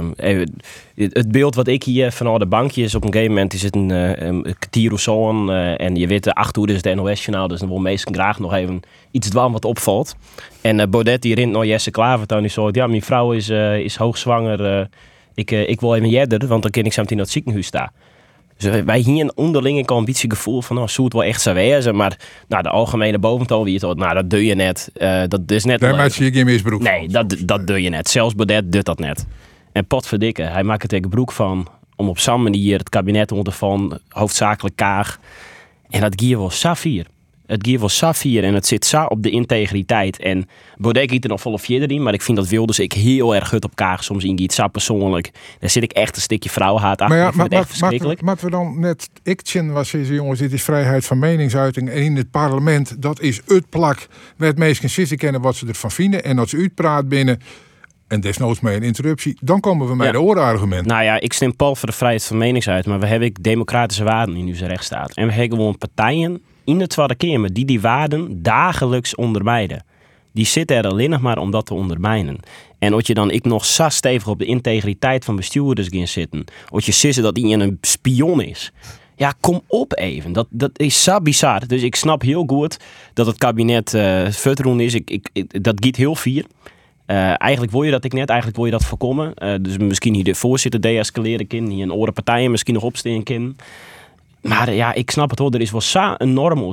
het 0.95 1.31
beeld 1.31 1.55
wat 1.55 1.67
ik 1.67 1.83
hier 1.83 2.11
van 2.11 2.27
al 2.27 2.37
de 2.37 2.45
bankjes, 2.45 2.95
op 2.95 3.03
een 3.03 3.11
gegeven 3.11 3.33
moment 3.33 3.53
is 3.53 3.61
het 3.61 3.75
een, 3.75 3.89
uh, 3.89 4.19
een 4.19 4.91
of 4.91 4.99
zo 4.99 5.29
aan, 5.29 5.51
uh, 5.51 5.81
en 5.81 5.95
je 5.95 6.07
weet, 6.07 6.23
de 6.23 6.33
acht 6.33 6.57
is 6.57 6.81
het 6.81 6.95
NOS-journaal, 6.95 7.47
dus 7.47 7.59
dan 7.59 7.69
wil 7.69 7.79
meestal 7.79 8.13
graag 8.13 8.39
nog 8.39 8.53
even 8.53 8.79
iets 9.11 9.29
dwam 9.29 9.51
wat 9.51 9.65
opvalt. 9.65 10.15
En 10.61 10.89
Baudet 10.89 11.21
die 11.21 11.35
rint 11.35 11.51
nog 11.51 11.65
Jesse 11.65 11.91
Klavertuin, 11.91 12.41
die 12.41 12.51
zo, 12.51 12.69
ja, 12.71 12.87
mijn 12.87 13.01
vrouw 13.01 13.31
is, 13.31 13.49
is 13.83 13.95
hoogzwanger, 13.95 14.89
ik, 15.33 15.51
ik 15.51 15.81
wil 15.81 15.95
even 15.95 16.09
jeder, 16.09 16.47
want 16.47 16.61
dan 16.61 16.71
kan 16.71 16.83
ik 16.83 16.97
meteen 16.97 17.17
naar 17.17 17.25
het 17.25 17.29
ziekenhuis 17.29 17.65
staan. 17.65 17.91
Dus 18.59 18.83
wij 18.83 18.99
hier 18.99 19.23
een 19.23 19.37
onderlinge 19.37 19.85
ambitiegevoel 19.85 20.61
van, 20.61 20.75
nou, 20.75 20.89
zou 20.89 21.07
het 21.07 21.15
wel 21.15 21.23
echt 21.23 21.41
zo 21.41 21.53
wezen, 21.53 21.95
maar 21.95 22.19
nou, 22.47 22.63
de 22.63 22.69
algemene 22.69 23.19
boventoon 23.19 23.63
wie 23.63 23.79
het 23.79 23.97
nou, 23.97 24.13
dat 24.13 24.29
doe 24.29 24.45
je 24.45 24.55
net. 24.55 24.89
Uh, 24.97 25.23
dat 25.27 25.51
is 25.51 25.63
net. 25.63 25.79
Daar 25.79 25.95
maak 25.95 26.11
je 26.11 26.31
geen 26.31 26.45
misbruik 26.45 26.81
Nee, 26.81 27.07
dat, 27.07 27.35
dat 27.39 27.67
doe 27.67 27.81
je 27.81 27.89
net. 27.89 28.09
Zelfs 28.09 28.35
Baudet 28.35 28.71
doet 28.71 28.85
dat 28.85 28.99
net. 28.99 29.25
En 29.71 29.85
potverdikke, 29.85 30.41
hij 30.41 30.63
maakt 30.63 30.81
er 30.83 30.87
tegen 30.87 31.09
broek 31.09 31.31
van 31.31 31.67
om 31.95 32.09
op 32.09 32.19
zo'n 32.19 32.43
manier 32.43 32.77
het 32.77 32.89
kabinet 32.89 33.31
onder 33.31 33.53
van 33.53 33.99
hoofdzakelijk 34.07 34.75
Kaag. 34.75 35.19
En 35.89 36.01
dat 36.01 36.21
gier 36.21 36.37
wel 36.37 36.49
Safir. 36.49 37.05
Het 37.49 37.67
gier 37.67 37.79
wel 37.79 37.89
Safir 37.89 38.43
en 38.43 38.53
het 38.53 38.67
zit 38.67 38.85
zo 38.85 39.03
op 39.03 39.23
de 39.23 39.29
integriteit. 39.29 40.19
En 40.19 40.47
Baudet 40.77 41.11
giet 41.11 41.23
er 41.23 41.29
nog 41.29 41.41
volle 41.41 41.59
vier 41.59 41.91
in, 41.91 42.03
maar 42.03 42.13
ik 42.13 42.21
vind 42.21 42.37
dat 42.37 42.47
Wilders 42.47 42.79
ik 42.79 42.93
heel 42.93 43.35
erg 43.35 43.47
gut 43.47 43.63
op 43.63 43.75
Kaag 43.75 44.03
soms 44.03 44.23
ingiet. 44.23 44.53
Zo 44.53 44.67
persoonlijk. 44.67 45.31
Daar 45.59 45.69
zit 45.69 45.83
ik 45.83 45.91
echt 45.91 46.15
een 46.15 46.21
stukje 46.21 46.49
vrouwenhaat 46.49 47.01
achter. 47.01 47.07
Maar 47.07 47.17
ja, 47.17 47.29
ik 47.29 47.35
maar, 47.35 47.45
het 47.45 47.53
echt 47.53 47.67
verschrikkelijk. 47.67 48.21
Maar 48.21 48.37
we 48.41 48.49
dan 48.49 48.79
net 48.79 49.09
Iktjen 49.23 49.71
was 49.71 49.89
zeggen, 49.89 50.15
jongens, 50.15 50.39
dit 50.39 50.53
is 50.53 50.63
vrijheid 50.63 51.05
van 51.05 51.19
meningsuiting. 51.19 51.89
En 51.89 52.03
in 52.03 52.15
het 52.15 52.31
parlement, 52.31 53.01
dat 53.01 53.21
is 53.21 53.41
het 53.47 53.69
plak 53.69 54.07
waar 54.37 54.47
het 54.47 54.57
meesten 54.57 54.89
zitten 54.89 55.17
kennen 55.17 55.41
wat 55.41 55.55
ze 55.55 55.67
ervan 55.67 55.91
vinden. 55.91 56.23
En 56.23 56.39
als 56.39 56.49
ze 56.49 56.57
uitpraat 56.57 57.09
binnen 57.09 57.39
en 58.07 58.21
desnoods 58.21 58.59
met 58.59 58.73
een 58.73 58.83
interruptie, 58.83 59.37
dan 59.41 59.59
komen 59.59 59.97
we 59.97 60.03
Ja. 60.03 60.11
de 60.11 60.21
orenargument. 60.21 60.85
Nou 60.85 61.03
ja, 61.03 61.19
ik 61.19 61.33
stem 61.33 61.55
Paul 61.55 61.75
voor 61.75 61.89
de 61.89 61.95
vrijheid 61.95 62.23
van 62.23 62.37
meningsuiting, 62.37 62.93
maar 62.93 63.03
we 63.03 63.09
hebben 63.11 63.33
democratische 63.41 64.03
waarden 64.03 64.35
in 64.35 64.47
onze 64.47 64.65
rechtsstaat. 64.65 65.13
En 65.13 65.27
we 65.27 65.33
hebben 65.33 65.57
gewoon 65.57 65.77
partijen 65.77 66.41
in 66.69 66.77
de 66.77 66.87
Tweede 66.87 67.15
Kamer 67.15 67.53
die 67.53 67.65
die 67.65 67.81
waarden 67.81 68.43
dagelijks 68.43 69.15
ondermijnen. 69.15 69.83
Die 70.33 70.45
zitten 70.45 70.77
er 70.77 70.87
alleen 70.87 71.09
nog 71.09 71.21
maar 71.21 71.37
om 71.37 71.51
dat 71.51 71.65
te 71.65 71.73
ondermijnen. 71.73 72.39
En 72.79 72.93
als 72.93 73.07
je 73.07 73.13
dan 73.13 73.31
ik 73.31 73.45
nog 73.45 73.65
zo 73.65 73.89
stevig 73.89 74.27
op 74.27 74.39
de 74.39 74.45
integriteit 74.45 75.25
van 75.25 75.35
bestuurders 75.35 75.87
gaan 75.91 76.07
zitten, 76.07 76.45
als 76.69 76.85
je 76.85 76.91
zissen 76.91 77.23
dat 77.23 77.35
die 77.35 77.57
een 77.57 77.77
spion 77.81 78.41
is. 78.41 78.71
Ja, 79.15 79.33
kom 79.39 79.61
op 79.67 79.97
even. 79.97 80.31
Dat, 80.33 80.47
dat 80.49 80.79
is 80.79 81.03
zo 81.03 81.21
bizar. 81.21 81.67
Dus 81.67 81.81
ik 81.81 81.95
snap 81.95 82.21
heel 82.21 82.43
goed 82.47 82.77
dat 83.13 83.25
het 83.25 83.37
kabinet 83.37 83.89
vertrouwen 84.29 84.79
is. 84.79 84.93
Ik, 84.93 85.09
ik, 85.09 85.29
ik- 85.33 85.63
dat 85.63 85.75
giet 85.83 85.95
heel 85.95 86.15
vier. 86.15 86.45
Eh, 87.05 87.33
eigenlijk 87.41 87.71
wil 87.71 87.83
je 87.83 87.91
dat 87.91 88.03
ik 88.03 88.13
net, 88.13 88.29
eigenlijk 88.29 88.57
wil 88.57 88.65
je 88.67 88.71
dat 88.77 88.85
voorkomen. 88.85 89.33
Eh, 89.33 89.53
dus 89.61 89.77
misschien 89.77 90.13
hier 90.13 90.23
de 90.23 90.35
voorzitter 90.35 90.81
deescaleren 90.81 91.47
kind, 91.47 91.69
hier 91.69 91.83
een 91.83 91.93
oren 91.93 92.13
partijen 92.13 92.51
misschien 92.51 92.73
nog 92.73 92.83
opsteken 92.83 93.23
kind. 93.23 93.61
Maar 94.41 94.73
ja, 94.73 94.93
ik 94.93 95.11
snap 95.11 95.29
het 95.29 95.39
hoor. 95.39 95.51
Er 95.51 95.61
is 95.61 95.71
wel 95.71 95.81
zo 95.81 96.13
een 96.17 96.33
norm. 96.33 96.71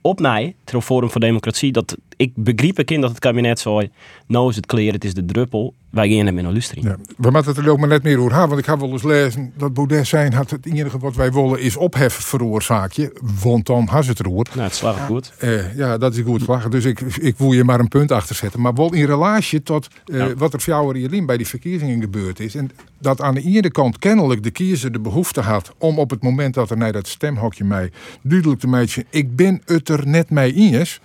Op 0.00 0.20
mij, 0.20 0.54
ter 0.64 0.80
Forum 0.80 1.10
voor 1.10 1.20
Democratie, 1.20 1.72
dat 1.72 1.96
ik 2.16 2.32
begreep 2.34 2.78
ik 2.78 2.90
in 2.90 3.00
dat 3.00 3.10
het 3.10 3.18
kabinet 3.18 3.58
zei, 3.58 3.90
nou 4.26 4.50
is 4.50 4.56
het 4.56 4.66
kleren, 4.66 4.94
het 4.94 5.04
is 5.04 5.14
de 5.14 5.24
druppel. 5.24 5.74
Wij 5.90 6.08
gaan 6.08 6.26
hem 6.26 6.38
in 6.38 6.44
een. 6.44 6.62
Ja, 6.80 6.96
we 7.16 7.30
moeten 7.30 7.54
het 7.54 7.56
er 7.56 7.70
ook 7.70 7.78
maar 7.78 7.88
net 7.88 8.02
meer 8.02 8.18
over 8.18 8.30
hebben, 8.30 8.48
want 8.48 8.60
ik 8.60 8.66
heb 8.66 8.80
wel 8.80 8.90
eens 8.90 9.02
lezen 9.02 9.52
dat 9.56 9.74
Baudet 9.74 10.06
zijn 10.06 10.32
had 10.32 10.50
het 10.50 10.66
enige 10.66 10.98
wat 10.98 11.14
wij 11.14 11.32
willen 11.32 11.60
is 11.60 11.76
ophef 11.76 12.14
veroorzaak 12.14 12.92
je, 12.92 13.20
want 13.42 13.66
dan 13.66 13.86
has 13.86 14.06
het 14.06 14.20
roer. 14.20 14.46
Nou, 14.52 14.62
het 14.66 14.74
slaat 14.74 14.98
goed. 14.98 15.32
Eh, 15.38 15.76
ja, 15.76 15.98
dat 15.98 16.14
is 16.16 16.22
goed 16.22 16.42
slag. 16.42 16.68
Dus 16.68 16.84
ik, 16.84 17.00
ik 17.00 17.38
wil 17.38 17.52
je 17.52 17.64
maar 17.64 17.80
een 17.80 17.88
punt 17.88 18.12
achter 18.12 18.34
zetten. 18.34 18.60
Maar 18.60 18.74
wel 18.74 18.92
in 18.94 19.06
relatie 19.06 19.62
tot 19.62 19.88
eh, 20.04 20.16
Ja. 20.16 20.34
wat 20.34 20.52
er 20.52 20.60
voor 20.60 20.72
jou 20.72 20.98
Jelien 20.98 21.26
bij 21.26 21.36
die 21.36 21.46
verkiezingen 21.46 22.00
gebeurd 22.00 22.40
is. 22.40 22.54
En 22.54 22.70
dat 22.98 23.20
aan 23.20 23.34
de 23.34 23.42
ene 23.42 23.70
kant 23.70 23.98
kennelijk 23.98 24.42
de 24.42 24.50
kiezer 24.50 24.92
de 24.92 25.00
behoefte 25.00 25.40
had 25.40 25.72
om 25.78 25.98
op 25.98 26.10
het 26.10 26.22
moment 26.22 26.54
dat 26.54 26.70
er 26.70 26.76
naar 26.76 26.92
dat 26.92 27.08
stemhokje 27.08 27.64
mij 27.64 27.90
duidelijk 28.22 28.60
te 28.60 28.66
maken, 28.66 29.04
ik 29.10 29.36
ben 29.36 29.62
het 29.64 29.88
er 29.88 30.06
net 30.06 30.30
mee 30.30 30.52
eens. 30.52 31.00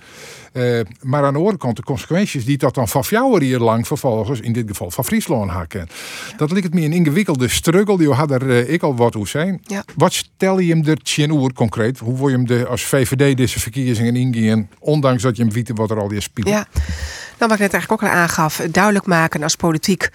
Eh, 0.54 0.80
maar 1.02 1.24
aan 1.24 1.34
de 1.34 1.40
andere 1.40 1.58
kant 1.58 1.76
de 1.76 1.84
consequenties 1.84 2.46
die 2.46 2.58
dat 2.58 2.76
dan 2.76 2.88
van 2.88 3.04
jou 3.10 3.44
hier 3.44 3.60
lang 3.60 3.88
vervolgens, 3.88 4.40
in 4.40 4.54
dit 4.54 4.68
geval 4.68 4.92
van 4.92 5.06
Friesland 5.06 5.52
haken. 5.52 5.88
Dat 6.38 6.52
lijkt 6.52 6.74
me 6.74 6.82
een 6.82 6.94
ingewikkelde 6.94 7.48
struggle. 7.48 7.98
Die 7.98 8.14
had 8.14 8.32
er 8.32 8.50
eh, 8.50 8.74
ik 8.74 8.84
al 8.84 8.96
wat 8.96 9.14
hoe 9.14 9.28
zijn. 9.28 9.62
Ja. 9.64 9.84
Wat 9.96 10.14
stel 10.14 10.60
je 10.60 10.74
hem 10.74 10.86
er 10.86 10.98
tjen 10.98 11.32
oer 11.32 11.54
concreet? 11.54 12.00
Hoe 12.00 12.18
wil 12.18 12.28
je 12.28 12.36
hem 12.36 12.48
de, 12.48 12.68
als 12.68 12.84
VVD 12.84 13.38
deze 13.38 13.60
verkiezingen 13.60 14.16
ingaan, 14.16 14.70
ondanks 14.80 15.24
dat 15.24 15.38
je 15.38 15.44
hem 15.44 15.52
weet 15.52 15.72
wat 15.76 15.92
er 15.92 16.00
al 16.00 16.12
speelt? 16.18 16.48
Ja. 16.48 16.68
Nou, 17.40 17.52
wat 17.52 17.60
ik 17.60 17.60
net 17.60 17.74
eigenlijk 17.74 18.04
ook 18.04 18.10
al 18.10 18.16
aangaf, 18.16 18.62
duidelijk 18.72 19.06
maken 19.06 19.44
als 19.44 19.56
politiek 19.56 20.10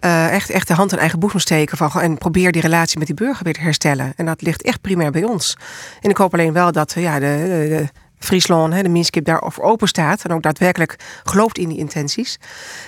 eh, 0.00 0.32
echt, 0.32 0.50
echt 0.50 0.68
de 0.68 0.74
hand 0.74 0.92
in 0.92 0.98
eigen 0.98 1.18
boezem 1.18 1.40
steken 1.40 1.76
van, 1.76 1.90
en 2.00 2.18
probeer 2.18 2.52
die 2.52 2.62
relatie 2.62 2.98
met 2.98 3.06
die 3.06 3.16
burger 3.16 3.44
weer 3.44 3.52
te 3.52 3.60
herstellen. 3.60 4.12
En 4.16 4.26
dat 4.26 4.42
ligt 4.42 4.62
echt 4.62 4.80
primair 4.80 5.10
bij 5.10 5.24
ons. 5.24 5.56
En 6.00 6.10
ik 6.10 6.16
hoop 6.16 6.32
alleen 6.32 6.52
wel 6.52 6.72
dat 6.72 6.94
ja, 6.96 7.18
de, 7.18 7.36
de, 7.46 7.68
de 7.68 7.88
Friesland, 8.20 8.72
hè, 8.72 8.82
de 8.82 8.88
Minskip 8.88 9.24
daarover 9.24 9.62
open 9.62 9.88
staat 9.88 10.24
en 10.24 10.32
ook 10.32 10.42
daadwerkelijk 10.42 10.96
gelooft 11.24 11.58
in 11.58 11.68
die 11.68 11.78
intenties. 11.78 12.38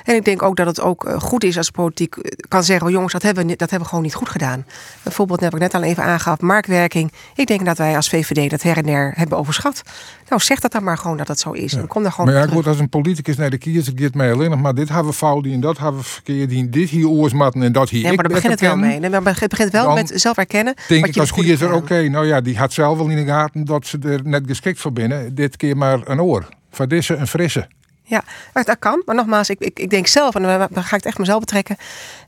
En 0.04 0.14
ik 0.14 0.24
denk 0.24 0.42
ook 0.42 0.56
dat 0.56 0.66
het 0.66 0.80
ook 0.80 1.04
eh, 1.04 1.20
goed 1.20 1.44
is 1.44 1.56
als 1.56 1.70
politiek 1.70 2.16
eh, 2.16 2.30
kan 2.48 2.64
zeggen, 2.64 2.86
oh, 2.86 2.92
jongens, 2.92 3.12
dat 3.12 3.22
hebben, 3.22 3.46
we, 3.46 3.50
dat 3.50 3.60
hebben 3.60 3.80
we 3.80 3.88
gewoon 3.88 4.04
niet 4.04 4.14
goed 4.14 4.28
gedaan. 4.28 4.66
Een 5.02 5.12
voorbeeld 5.12 5.40
heb 5.40 5.52
ik 5.54 5.58
net 5.58 5.74
al 5.74 5.82
even 5.82 6.02
aangaf, 6.02 6.40
marktwerking. 6.40 7.12
Ik 7.34 7.46
denk 7.46 7.64
dat 7.64 7.78
wij 7.78 7.96
als 7.96 8.08
VVD 8.08 8.50
dat 8.50 8.62
her 8.62 8.76
en 8.76 8.86
der 8.86 9.12
hebben 9.16 9.38
overschat. 9.38 9.82
Nou, 10.28 10.42
zeg 10.42 10.60
dat 10.60 10.72
dan 10.72 10.84
maar 10.84 10.98
gewoon 10.98 11.16
dat 11.16 11.26
dat 11.26 11.38
zo 11.38 11.52
is. 11.52 11.74
En 11.74 11.86
kom 11.86 12.02
daar 12.02 12.12
gewoon 12.12 12.32
Maar 12.32 12.46
ja, 12.46 12.52
goed, 12.52 12.66
als 12.66 12.78
een 12.78 12.88
politicus 12.88 13.36
naar 13.36 13.50
de 13.50 13.58
kiezer 13.58 13.92
gaat 13.96 14.14
mij 14.14 14.32
alleen 14.32 14.50
nog 14.50 14.60
maar 14.60 14.74
dit 14.74 14.88
hebben 14.88 15.06
we 15.06 15.12
fout 15.12 15.42
die 15.42 15.54
en 15.54 15.60
dat 15.60 15.78
hebben 15.78 16.00
we 16.00 16.06
verkeerd 16.06 16.48
die 16.48 16.60
en 16.60 16.70
dit 16.70 16.88
hier 16.88 17.08
oorsmatten 17.08 17.62
en 17.62 17.72
dat 17.72 17.90
hier. 17.90 18.00
Ja, 18.00 18.06
maar 18.06 18.16
daar 18.16 18.32
begint 18.32 18.52
het 18.52 18.60
wel 18.60 18.76
mee. 18.76 18.98
Nee, 18.98 19.10
maar 19.10 19.22
het 19.24 19.48
begint 19.48 19.72
wel 19.72 19.94
met 19.94 20.12
zelf 20.14 20.36
erkennen. 20.36 20.74
Denk 20.88 21.00
wat 21.00 21.14
ik 21.14 21.20
als 21.20 21.32
kiezer, 21.32 21.72
oké, 21.72 22.08
nou 22.08 22.26
ja, 22.26 22.40
die 22.40 22.58
had 22.58 22.72
zelf 22.72 22.98
wel 22.98 23.08
in 23.08 23.16
de 23.16 23.24
gaten 23.24 23.64
dat 23.64 23.86
ze 23.86 23.98
er 24.02 24.20
net 24.24 24.42
geschikt 24.46 24.80
voor 24.80 24.92
binnen. 24.92 25.21
Dit 25.32 25.56
keer 25.56 25.76
maar 25.76 26.00
een 26.04 26.20
oor. 26.20 26.48
Van 26.70 26.88
deze 26.88 27.14
een 27.14 27.26
frisse. 27.26 27.68
Ja, 28.02 28.24
dat 28.52 28.78
kan. 28.78 29.02
Maar 29.04 29.14
nogmaals, 29.14 29.50
ik, 29.50 29.60
ik, 29.60 29.78
ik 29.78 29.90
denk 29.90 30.06
zelf, 30.06 30.34
en 30.34 30.42
dan 30.42 30.68
ga 30.70 30.84
ik 30.84 30.90
het 30.90 31.06
echt 31.06 31.18
mezelf 31.18 31.40
betrekken. 31.40 31.76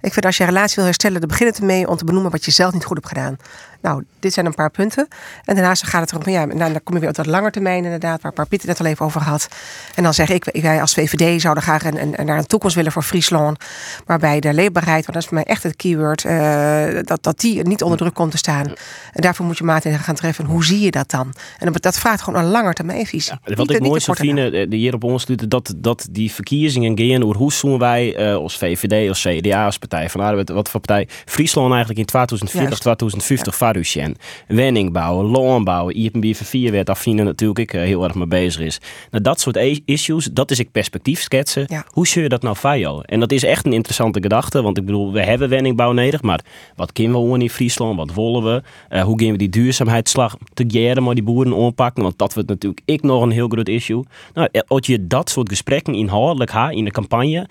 Ik 0.00 0.12
vind 0.12 0.24
als 0.24 0.37
je 0.37 0.42
een 0.42 0.48
relatie 0.48 0.74
wil 0.76 0.85
herstellen, 0.85 1.20
dan 1.20 1.28
begint 1.28 1.50
het 1.50 1.59
ermee 1.59 1.88
om 1.88 1.96
te 1.96 2.04
benoemen 2.04 2.30
wat 2.30 2.44
je 2.44 2.50
zelf 2.50 2.72
niet 2.72 2.85
goed 2.85 2.96
hebt 2.96 3.09
gedaan. 3.09 3.37
Nou, 3.85 4.05
dit 4.18 4.33
zijn 4.33 4.47
een 4.47 4.55
paar 4.55 4.70
punten. 4.70 5.09
En 5.44 5.55
daarnaast 5.55 5.87
gaat 5.87 6.01
het 6.01 6.12
erom, 6.12 6.35
ja, 6.35 6.44
nou, 6.44 6.73
dan 6.73 6.83
kom 6.83 6.94
je 6.94 7.01
weer 7.01 7.09
op 7.09 7.14
dat 7.14 7.27
lange 7.27 7.51
termijn 7.51 7.85
inderdaad, 7.85 8.23
waar 8.23 8.33
Paar 8.33 8.47
Pieter 8.47 8.68
net 8.68 8.81
al 8.81 8.87
even 8.87 9.07
over 9.07 9.20
had. 9.20 9.49
En 9.94 10.03
dan 10.03 10.14
zeg 10.14 10.29
ik, 10.29 10.44
wij 10.44 10.81
als 10.81 10.94
VVD 10.94 11.40
zouden 11.40 11.62
graag 11.62 11.85
een, 11.85 12.20
een, 12.20 12.27
naar 12.27 12.38
een 12.38 12.47
toekomst 12.47 12.77
willen 12.77 12.92
voor 12.92 13.03
Friesland, 13.03 13.59
waarbij 14.07 14.40
de 14.40 14.55
leefbaarheid, 14.55 15.01
want 15.07 15.12
dat 15.12 15.23
is 15.23 15.29
voor 15.29 15.35
mij 15.35 15.44
echt 15.44 15.62
het 15.62 15.77
keyword, 15.77 16.25
uh, 16.25 17.03
dat, 17.03 17.23
dat 17.23 17.40
die 17.40 17.62
niet 17.62 17.83
onder 17.83 17.99
druk 17.99 18.14
komt 18.14 18.31
te 18.31 18.37
staan. 18.37 18.66
En 19.12 19.23
daarvoor 19.23 19.47
moet 19.47 19.59
je 19.59 19.64
maatregelen 19.64 20.05
gaan 20.05 20.14
treffen. 20.14 20.44
Hoe 20.44 20.64
zie 20.64 20.81
je 20.81 20.90
dat 20.90 21.11
dan? 21.11 21.35
En 21.59 21.73
dat 21.73 21.99
vraagt 21.99 22.23
gewoon 22.23 22.44
een 22.44 22.51
langer 22.51 22.75
termijnvisie. 22.75 23.33
Ja, 23.44 23.55
wat 23.55 23.70
ik 23.70 23.81
mooi 23.81 24.01
zou 24.01 24.16
vinden, 24.16 24.53
eh, 24.53 24.70
de 24.70 24.77
hier 24.77 24.94
op 24.94 25.05
ons 25.05 25.27
dat, 25.49 25.75
dat 25.77 26.07
die 26.11 26.33
verkiezingen 26.33 26.99
gaan 26.99 27.23
over 27.23 27.37
hoe 27.37 27.53
zien 27.53 27.79
wij 27.79 28.18
uh, 28.18 28.35
als 28.35 28.59
VVD, 28.59 29.09
als 29.09 29.23
CDA, 29.23 29.64
als 29.64 29.79
Partij 29.79 30.11
van 30.11 30.20
Arbeid, 30.20 30.49
wat 30.49 30.68
voor 30.68 30.81
partij 30.81 31.09
Friesland 31.25 31.70
eigenlijk 31.70 31.99
in 31.99 32.07
2040, 32.07 32.79
2050 32.79 33.59
ja. 33.59 33.73
Wenning 33.82 34.16
Wenning 34.46 34.92
bouwen, 34.92 35.26
loon 35.26 35.64
bouwen, 35.64 35.96
IPB 35.96 36.37
4 36.37 36.70
werd 36.70 36.90
afine 36.90 37.22
natuurlijk 37.22 37.58
ik 37.58 37.70
heel 37.70 38.04
erg 38.04 38.14
mee 38.14 38.26
bezig 38.26 38.62
is. 38.62 38.80
Nou, 39.10 39.22
dat 39.22 39.40
soort 39.40 39.56
issues, 39.84 40.24
dat 40.24 40.50
is 40.50 40.58
ik 40.58 40.70
perspectief 40.70 41.20
schetsen. 41.20 41.66
Hoe 41.88 42.06
zul 42.06 42.22
je 42.22 42.28
dat 42.28 42.42
nou 42.42 42.56
feio? 42.56 43.00
En 43.00 43.20
dat 43.20 43.32
is 43.32 43.42
echt 43.42 43.66
een 43.66 43.72
interessante 43.72 44.22
gedachte, 44.22 44.62
want 44.62 44.78
ik 44.78 44.84
bedoel, 44.84 45.12
we 45.12 45.22
hebben 45.22 45.48
wenningbouw 45.48 45.92
nodig, 45.92 46.22
maar 46.22 46.40
wat 46.76 46.92
kunnen 46.92 47.30
we 47.30 47.38
in 47.38 47.50
Friesland, 47.50 47.96
wat 47.96 48.14
willen 48.14 48.42
we? 48.44 48.62
Uh, 48.90 49.02
hoe 49.02 49.22
gaan 49.22 49.30
we 49.30 49.38
die 49.38 49.48
duurzaamheidsslag 49.48 50.37
te 50.54 50.64
jaren 50.68 51.02
maar 51.02 51.14
die 51.14 51.24
boeren 51.24 51.52
oppakken? 51.52 52.02
Want 52.02 52.18
dat 52.18 52.34
wordt 52.34 52.48
natuurlijk 52.48 52.82
ik 52.84 53.02
nog 53.02 53.22
een 53.22 53.30
heel 53.30 53.48
groot 53.48 53.68
issue. 53.68 54.04
Nou, 54.34 54.48
als 54.66 54.87
je 54.87 55.06
dat 55.06 55.30
soort 55.30 55.48
gesprekken 55.48 55.94
inhoudelijk 55.94 56.50
ha 56.50 56.70
in 56.70 56.84
de 56.84 56.90
campagne, 56.90 57.48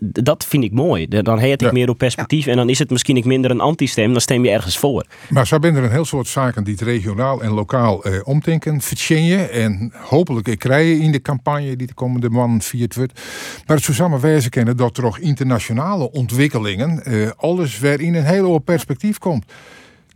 dat 0.00 0.44
vind 0.44 0.64
ik 0.64 0.72
mooi. 0.72 1.08
Dan 1.08 1.38
heet 1.38 1.62
ik 1.62 1.72
meer 1.72 1.88
op 1.88 1.98
perspectief 1.98 2.46
en 2.46 2.56
dan 2.56 2.68
is 2.68 2.78
het 2.78 2.90
misschien 2.90 3.16
ik 3.16 3.24
minder 3.24 3.50
een 3.50 3.60
anti-stem, 3.60 4.12
dan 4.12 4.20
stem 4.20 4.44
je 4.44 4.50
ergens 4.50 4.78
voor. 4.78 5.04
Maar 5.28 5.46
zo 5.46 5.58
zijn 5.60 5.76
er 5.76 5.84
een 5.84 5.90
heel 5.90 6.04
soort 6.04 6.26
zaken 6.26 6.64
die 6.64 6.74
het 6.74 6.82
regionaal 6.82 7.42
en 7.42 7.50
lokaal 7.50 8.04
eh, 8.04 8.20
omdenken, 8.24 8.80
verzinnen 8.80 9.50
en 9.50 9.92
hopelijk 9.96 10.58
krijgen 10.58 11.00
in 11.00 11.12
de 11.12 11.22
campagne 11.22 11.76
die 11.76 11.86
de 11.86 11.94
komende 11.94 12.30
man 12.30 12.62
viert 12.62 12.94
wordt. 12.94 13.20
Maar 13.66 13.76
het 13.76 13.84
zou 13.84 13.96
samen 13.96 14.20
wijzen 14.20 14.50
kennen 14.50 14.76
dat 14.76 14.96
er 14.96 15.06
ook 15.06 15.18
internationale 15.18 16.10
ontwikkelingen 16.10 17.04
eh, 17.04 17.30
alles 17.36 17.78
weer 17.78 18.00
in 18.00 18.14
een 18.14 18.24
heel 18.24 18.50
oud 18.50 18.64
perspectief 18.64 19.18
komt 19.18 19.44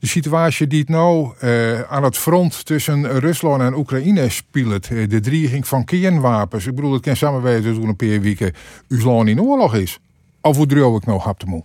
de 0.01 0.07
situatie 0.07 0.67
die 0.67 0.81
het 0.81 0.89
nou 0.89 1.33
uh, 1.43 1.81
aan 1.81 2.03
het 2.03 2.17
front 2.17 2.65
tussen 2.65 3.21
Rusland 3.21 3.63
en 3.63 3.75
Oekraïne 3.75 4.29
speelt, 4.29 4.91
uh, 4.91 5.09
de 5.09 5.21
dreiging 5.21 5.67
van 5.67 5.85
kernwapens. 5.85 6.67
Ik 6.67 6.75
bedoel, 6.75 6.93
het 6.93 7.03
kan 7.03 7.17
samenwijzen 7.17 7.75
toen 7.75 7.89
een 7.89 7.97
paar 7.97 8.21
weken 8.21 8.53
Rusland 8.89 9.29
in 9.29 9.41
oorlog 9.41 9.75
is. 9.75 9.99
Of 10.41 10.57
hoe 10.57 10.67
droog 10.67 10.99
ik 10.99 11.07
nou 11.07 11.21
hap 11.21 11.39
te 11.39 11.47
moe? 11.47 11.65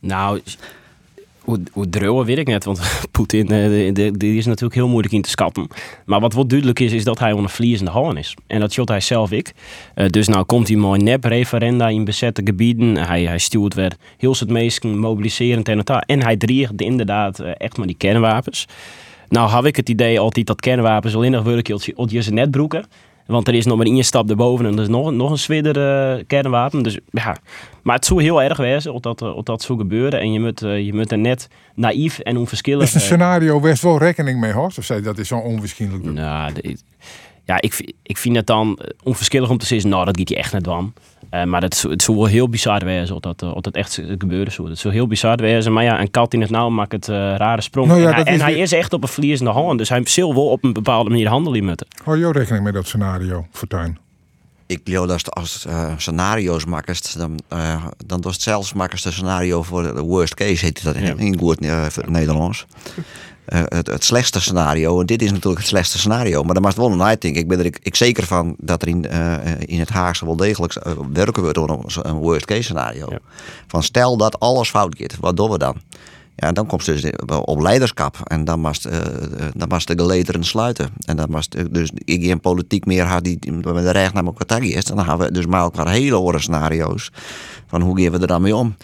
Nou, 0.00 0.40
hoe, 1.48 1.88
hoe 1.90 2.24
weet 2.24 2.38
ik 2.38 2.46
net, 2.46 2.64
want 2.64 2.80
Poetin 3.10 3.52
uh, 3.52 3.92
die 4.12 4.36
is 4.36 4.46
natuurlijk 4.46 4.74
heel 4.74 4.88
moeilijk 4.88 5.14
in 5.14 5.22
te 5.22 5.30
schatten. 5.30 5.68
Maar 6.06 6.20
wat 6.20 6.32
wat 6.32 6.48
duidelijk 6.48 6.80
is, 6.80 6.92
is 6.92 7.04
dat 7.04 7.18
hij 7.18 7.32
onder 7.32 7.50
vliezende 7.50 7.90
haan 7.90 8.16
is. 8.16 8.34
En 8.46 8.60
dat 8.60 8.72
shot 8.72 8.88
hij 8.88 9.00
zelf 9.00 9.30
ik. 9.30 9.52
Uh, 9.94 10.08
dus 10.08 10.28
nou 10.28 10.44
komt 10.44 10.68
hij 10.68 10.76
mooi 10.76 11.02
nep-referenda 11.02 11.88
in 11.88 12.04
bezette 12.04 12.40
gebieden. 12.44 12.96
Hij, 12.96 13.22
hij 13.22 13.38
stuurt 13.38 13.74
weer 13.74 13.92
heel 14.16 14.34
het 14.38 14.50
meest 14.50 14.84
mobiliserend 14.84 15.68
en 15.68 15.78
het 15.78 15.90
En 16.06 16.22
hij 16.22 16.36
dreigt 16.36 16.80
inderdaad 16.80 17.40
uh, 17.40 17.50
echt 17.56 17.76
maar 17.76 17.86
die 17.86 17.96
kernwapens. 17.96 18.66
Nou 19.28 19.48
had 19.48 19.64
ik 19.64 19.76
het 19.76 19.88
idee 19.88 20.20
altijd 20.20 20.46
dat 20.46 20.60
kernwapens 20.60 21.14
alleen 21.14 21.30
nog 21.30 21.44
werken 21.44 21.80
op 21.94 22.10
je 22.10 22.30
netbroeken. 22.30 22.84
Want 23.28 23.48
er 23.48 23.54
is 23.54 23.66
nog 23.66 23.76
maar 23.76 23.86
één 23.86 24.04
stap 24.04 24.30
erboven 24.30 24.66
en 24.66 24.72
er 24.72 24.82
is 24.82 24.88
nog, 24.88 25.12
nog 25.12 25.30
een 25.30 25.38
zwidder 25.38 25.76
uh, 26.16 26.24
kernwapen. 26.26 26.82
Dus 26.82 26.98
ja, 27.10 27.36
maar 27.82 27.94
het 27.94 28.04
zou 28.04 28.22
heel 28.22 28.42
erg 28.42 28.56
wezen 28.56 28.92
of 28.94 29.00
dat, 29.00 29.22
of 29.22 29.42
dat 29.42 29.62
zou 29.62 29.78
gebeuren. 29.78 30.20
En 30.20 30.32
je 30.32 30.40
moet, 30.40 30.62
uh, 30.62 30.84
je 30.84 30.94
moet 30.94 31.12
er 31.12 31.18
net 31.18 31.48
naïef 31.74 32.18
en 32.18 32.36
onverschillig... 32.36 32.82
Is 32.82 32.94
een 32.94 33.00
scenario 33.00 33.60
best 33.60 33.82
wel 33.82 33.98
rekening 33.98 34.40
mee, 34.40 34.52
hoor? 34.52 34.72
Of 34.78 34.84
zei 34.84 35.02
dat 35.02 35.18
is 35.18 35.28
zo 35.28 35.36
onwaarschijnlijk? 35.36 36.04
Nou, 36.04 36.52
ja, 37.44 37.60
ik, 37.60 37.92
ik 38.02 38.16
vind 38.16 38.36
het 38.36 38.46
dan 38.46 38.78
onverschillig 39.02 39.50
om 39.50 39.58
te 39.58 39.66
zeggen, 39.66 39.90
nou, 39.90 40.04
dat 40.04 40.18
gaat 40.18 40.28
je 40.28 40.36
echt 40.36 40.52
net 40.52 40.64
dan. 40.64 40.92
Uh, 41.30 41.44
maar 41.44 41.62
het, 41.62 41.82
het 41.82 42.02
zou 42.02 42.16
wel 42.16 42.26
heel 42.26 42.48
bizar 42.48 42.84
wezen 42.84 43.14
of 43.14 43.20
dat, 43.20 43.42
of 43.42 43.60
dat 43.60 43.74
echt 43.74 44.02
gebeuren 44.18 44.52
zou. 44.52 44.68
Het 44.68 44.78
zou 44.78 44.94
heel 44.94 45.06
bizar 45.06 45.36
wezen. 45.36 45.72
Maar 45.72 45.84
ja, 45.84 46.00
een 46.00 46.10
kat 46.10 46.34
in 46.34 46.40
het 46.40 46.50
nauw 46.50 46.68
maakt 46.68 46.92
het 46.92 47.08
uh, 47.08 47.16
rare 47.16 47.60
sprong. 47.60 47.88
Nou 47.88 48.00
ja, 48.00 48.08
en, 48.08 48.14
hij, 48.14 48.24
en 48.24 48.40
hij, 48.40 48.54
is 48.54 48.72
echt 48.72 48.92
op 48.92 49.02
een 49.02 49.08
verliezende 49.08 49.50
hand. 49.50 49.78
Dus 49.78 49.88
hij 49.88 50.00
zal 50.04 50.34
wel 50.34 50.48
op 50.48 50.64
een 50.64 50.72
bepaalde 50.72 51.10
manier 51.10 51.28
handelen 51.28 51.64
moeten. 51.64 51.86
Hou 52.04 52.18
je 52.18 52.32
rekening 52.32 52.64
met 52.64 52.74
dat 52.74 52.86
scenario, 52.86 53.46
Fortuin? 53.50 53.98
Ik 54.66 54.80
geloof 54.84 55.06
dat 55.06 55.30
als 55.34 55.64
uh, 55.68 55.92
scenario's 55.96 56.64
makkest, 56.64 57.18
dan, 57.18 57.38
uh, 57.52 57.86
dan 58.06 58.20
was 58.20 58.32
het 58.32 58.42
zelfs 58.42 58.72
makkelijkste 58.72 59.12
scenario 59.12 59.62
voor 59.62 59.82
de 59.82 60.00
worst 60.00 60.34
case, 60.34 60.64
heet 60.64 60.84
dat 60.84 60.94
in, 60.94 61.04
ja. 61.04 61.14
in 61.16 61.38
goed 61.38 61.64
uh, 61.64 61.86
Nederlands. 62.06 62.66
Uh, 63.52 63.60
het, 63.64 63.86
het, 63.86 64.04
slechtste 64.04 64.40
scenario. 64.40 65.00
En 65.00 65.06
dit 65.06 65.22
is 65.22 65.30
natuurlijk 65.30 65.58
het 65.58 65.68
slechtste 65.68 65.98
scenario. 65.98 66.42
Maar 66.42 66.54
dan 66.54 66.62
mag 66.62 66.74
wel 66.74 66.92
een 66.92 67.02
uitdink. 67.02 67.36
Ik 67.36 67.48
ben 67.48 67.58
er 67.58 67.64
ik, 67.64 67.78
ik, 67.82 67.94
zeker 67.94 68.26
van 68.26 68.56
dat 68.58 68.82
er 68.82 68.88
in, 68.88 69.06
uh, 69.12 69.34
in 69.60 69.78
het 69.78 69.88
Haagse 69.88 70.24
wel 70.24 70.36
degelijk 70.36 70.78
werken 71.12 71.42
wordt 71.42 71.56
door 71.56 71.84
een, 72.02 72.12
worst 72.14 72.46
case 72.46 72.62
scenario. 72.62 73.06
Ja. 73.10 73.18
Van 73.66 73.82
stel 73.82 74.16
dat 74.16 74.40
alles 74.40 74.70
fout 74.70 74.96
gaat, 74.98 75.16
wat 75.20 75.36
doen 75.36 75.50
we 75.50 75.58
dan? 75.58 75.76
Ja, 76.40 76.52
dan 76.52 76.66
komt 76.66 76.84
ze 76.84 76.92
dus 76.92 77.12
op 77.44 77.60
leiderschap. 77.60 78.16
En 78.24 78.44
dan 78.44 78.62
was, 78.62 78.86
uh, 78.86 78.92
dan 79.54 79.68
was 79.68 79.84
de 79.84 79.98
gelederen 79.98 80.44
sluiten. 80.44 80.90
En 81.04 81.16
dan 81.16 81.30
was 81.30 81.48
dus 81.70 81.90
ik 82.04 82.24
geen 82.24 82.40
politiek 82.40 82.86
meer 82.86 83.04
had 83.04 83.24
die 83.24 83.38
met 83.52 83.64
de 83.64 83.90
recht 83.90 84.12
naar 84.12 84.24
elkaar 84.24 84.62
is. 84.62 84.84
En 84.84 84.96
dan 84.96 85.04
gaan 85.04 85.18
we 85.18 85.32
dus 85.32 85.46
maar 85.46 85.60
elkaar 85.60 85.88
hele 85.88 86.16
andere 86.16 86.38
scenario's. 86.38 87.12
Van 87.66 87.80
hoe 87.80 88.02
gaan 88.02 88.12
we 88.12 88.18
er 88.18 88.26
dan 88.26 88.42
mee 88.42 88.56
om? 88.56 88.76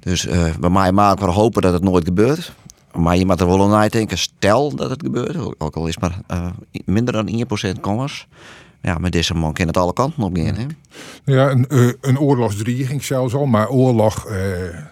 Dus 0.00 0.26
uh, 0.26 0.44
bij 0.60 0.70
mij 0.70 0.92
maken 0.92 1.26
we 1.26 1.32
hopen 1.32 1.62
dat 1.62 1.72
het 1.72 1.82
nooit 1.82 2.04
gebeurt. 2.04 2.52
Maar 2.92 3.16
je 3.16 3.26
moet 3.26 3.40
er 3.40 3.46
wel 3.46 3.74
aan 3.74 3.88
denken, 3.88 4.18
stel 4.18 4.74
dat 4.74 4.90
het 4.90 5.02
gebeurt, 5.02 5.60
ook 5.60 5.76
al 5.76 5.86
is 5.86 5.98
maar 5.98 6.18
uh, 6.30 6.46
minder 6.84 7.14
dan 7.14 7.46
1% 7.76 7.80
kans. 7.80 8.26
Ja, 8.82 8.98
met 8.98 9.12
deze 9.12 9.34
man 9.34 9.52
kan 9.52 9.66
het 9.66 9.76
alle 9.76 9.92
kanten 9.92 10.22
op 10.22 10.36
gaan. 10.36 10.54
Hè? 10.54 10.66
Ja, 11.24 11.50
een, 11.50 11.66
uh, 11.68 11.92
een 12.00 12.18
oorlogsdreiging 12.18 13.04
zelfs 13.04 13.34
al, 13.34 13.46
maar 13.46 13.68
oorlog 13.68 14.26
uh, 14.28 14.36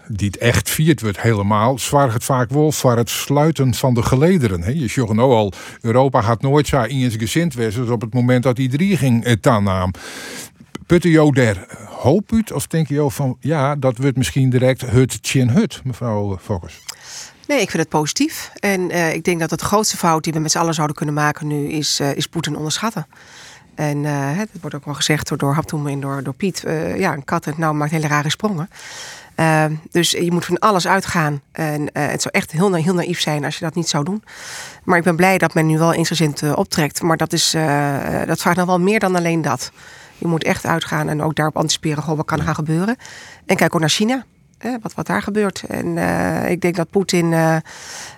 die 0.09 0.27
het 0.27 0.37
echt 0.37 0.71
viert 0.71 1.01
wordt 1.01 1.21
helemaal, 1.21 1.79
zwaar 1.79 2.13
het 2.13 2.25
vaak 2.25 2.51
wel 2.51 2.73
voor 2.73 2.97
het 2.97 3.11
sluiten 3.11 3.75
van 3.75 3.95
de 3.95 4.03
gelederen. 4.03 4.63
Hè? 4.63 4.71
Je 4.71 4.89
zegt 4.89 5.13
nou 5.13 5.33
al, 5.33 5.53
Europa 5.81 6.21
gaat 6.21 6.43
nooit 6.43 6.67
zo 6.67 6.83
in 6.83 7.11
zijn 7.11 7.21
gezind 7.21 7.55
wezen 7.55 7.93
op 7.93 8.01
het 8.01 8.15
moment 8.15 8.43
dat 8.43 8.57
die 8.57 8.69
dreiging 8.69 9.25
het 9.25 9.47
aannaam. 9.47 9.91
Putte 10.87 11.11
jou 11.11 11.33
der 11.33 11.67
hoop 11.87 12.33
uit, 12.33 12.53
of 12.53 12.67
denk 12.67 12.89
je 12.89 13.11
van 13.11 13.37
ja, 13.41 13.77
dat 13.77 13.99
wordt 13.99 14.17
misschien 14.17 14.51
direct 14.51 14.81
het 14.81 15.19
chin 15.21 15.49
hut, 15.49 15.81
mevrouw 15.85 16.39
Fokkers? 16.41 16.81
Nee, 17.51 17.61
ik 17.61 17.71
vind 17.71 17.83
het 17.83 17.89
positief. 17.89 18.51
En 18.55 18.91
uh, 18.91 19.15
ik 19.15 19.25
denk 19.25 19.41
dat 19.41 19.51
het 19.51 19.61
grootste 19.61 19.97
fout 19.97 20.25
die 20.25 20.33
we 20.33 20.39
met 20.39 20.51
z'n 20.51 20.59
allen 20.59 20.75
zouden 20.75 20.97
kunnen 20.97 21.15
maken 21.15 21.47
nu 21.47 21.69
is, 21.69 22.01
uh, 22.01 22.17
is 22.17 22.27
Poetin 22.27 22.57
onderschatten. 22.57 23.07
En 23.75 24.05
uh, 24.05 24.11
het 24.13 24.49
wordt 24.61 24.77
ook 24.77 24.85
wel 24.85 24.95
gezegd 24.95 25.29
door, 25.29 25.39
door 25.39 25.55
Haptoem 25.55 25.87
en 25.87 26.01
door, 26.01 26.23
door 26.23 26.35
Piet. 26.35 26.63
ja, 26.97 27.13
een 27.13 27.25
kat 27.25 27.45
het 27.45 27.59
nou 27.59 27.75
maakt 27.75 27.91
hele 27.91 28.07
rare 28.07 28.31
sprongen. 28.31 28.71
dus 29.91 30.11
je 30.11 30.33
moet 30.33 30.45
van 30.45 30.59
alles 30.59 30.87
uitgaan. 30.87 31.41
En 31.53 31.89
het 31.93 32.23
zou 32.23 32.35
echt 32.35 32.51
heel, 32.51 32.75
heel 32.75 32.95
naïef 32.95 33.21
zijn 33.21 33.45
als 33.45 33.59
je 33.59 33.65
dat 33.65 33.75
niet 33.75 33.89
zou 33.89 34.05
doen. 34.05 34.25
Maar 34.85 34.99
ik 34.99 35.05
ben 35.05 35.17
blij 35.17 35.39
dat 35.39 35.55
men 35.55 35.67
nu 35.67 35.79
wel 35.79 35.93
eensgezind 35.93 36.55
optrekt. 36.55 37.03
Maar 37.03 37.17
dat, 37.17 37.33
is, 37.33 37.51
dat 38.27 38.41
vraagt 38.41 38.57
nog 38.57 38.67
wel 38.67 38.81
meer 38.81 38.99
dan 38.99 39.17
alleen 39.17 39.43
dat. 39.43 39.71
Je 40.19 40.27
moet 40.27 40.45
echt 40.45 40.67
uitgaan 40.67 41.09
en 41.09 41.23
ook 41.23 41.35
daarop 41.35 41.57
anticiperen. 41.57 42.17
Wat 42.17 42.27
kan 42.27 42.43
gaan 42.43 42.55
gebeuren? 42.55 42.97
En 43.47 43.57
kijk 43.57 43.75
ook 43.75 43.81
naar 43.81 43.89
China 43.89 44.25
wat, 44.83 44.95
wat 44.95 45.07
daar 45.07 45.23
gebeurt. 45.23 45.63
En 45.69 45.87
uh, 45.87 46.51
ik 46.51 46.61
denk 46.61 46.77
dat 46.77 46.91
Poetin 46.91 47.33
uh, 47.33 47.57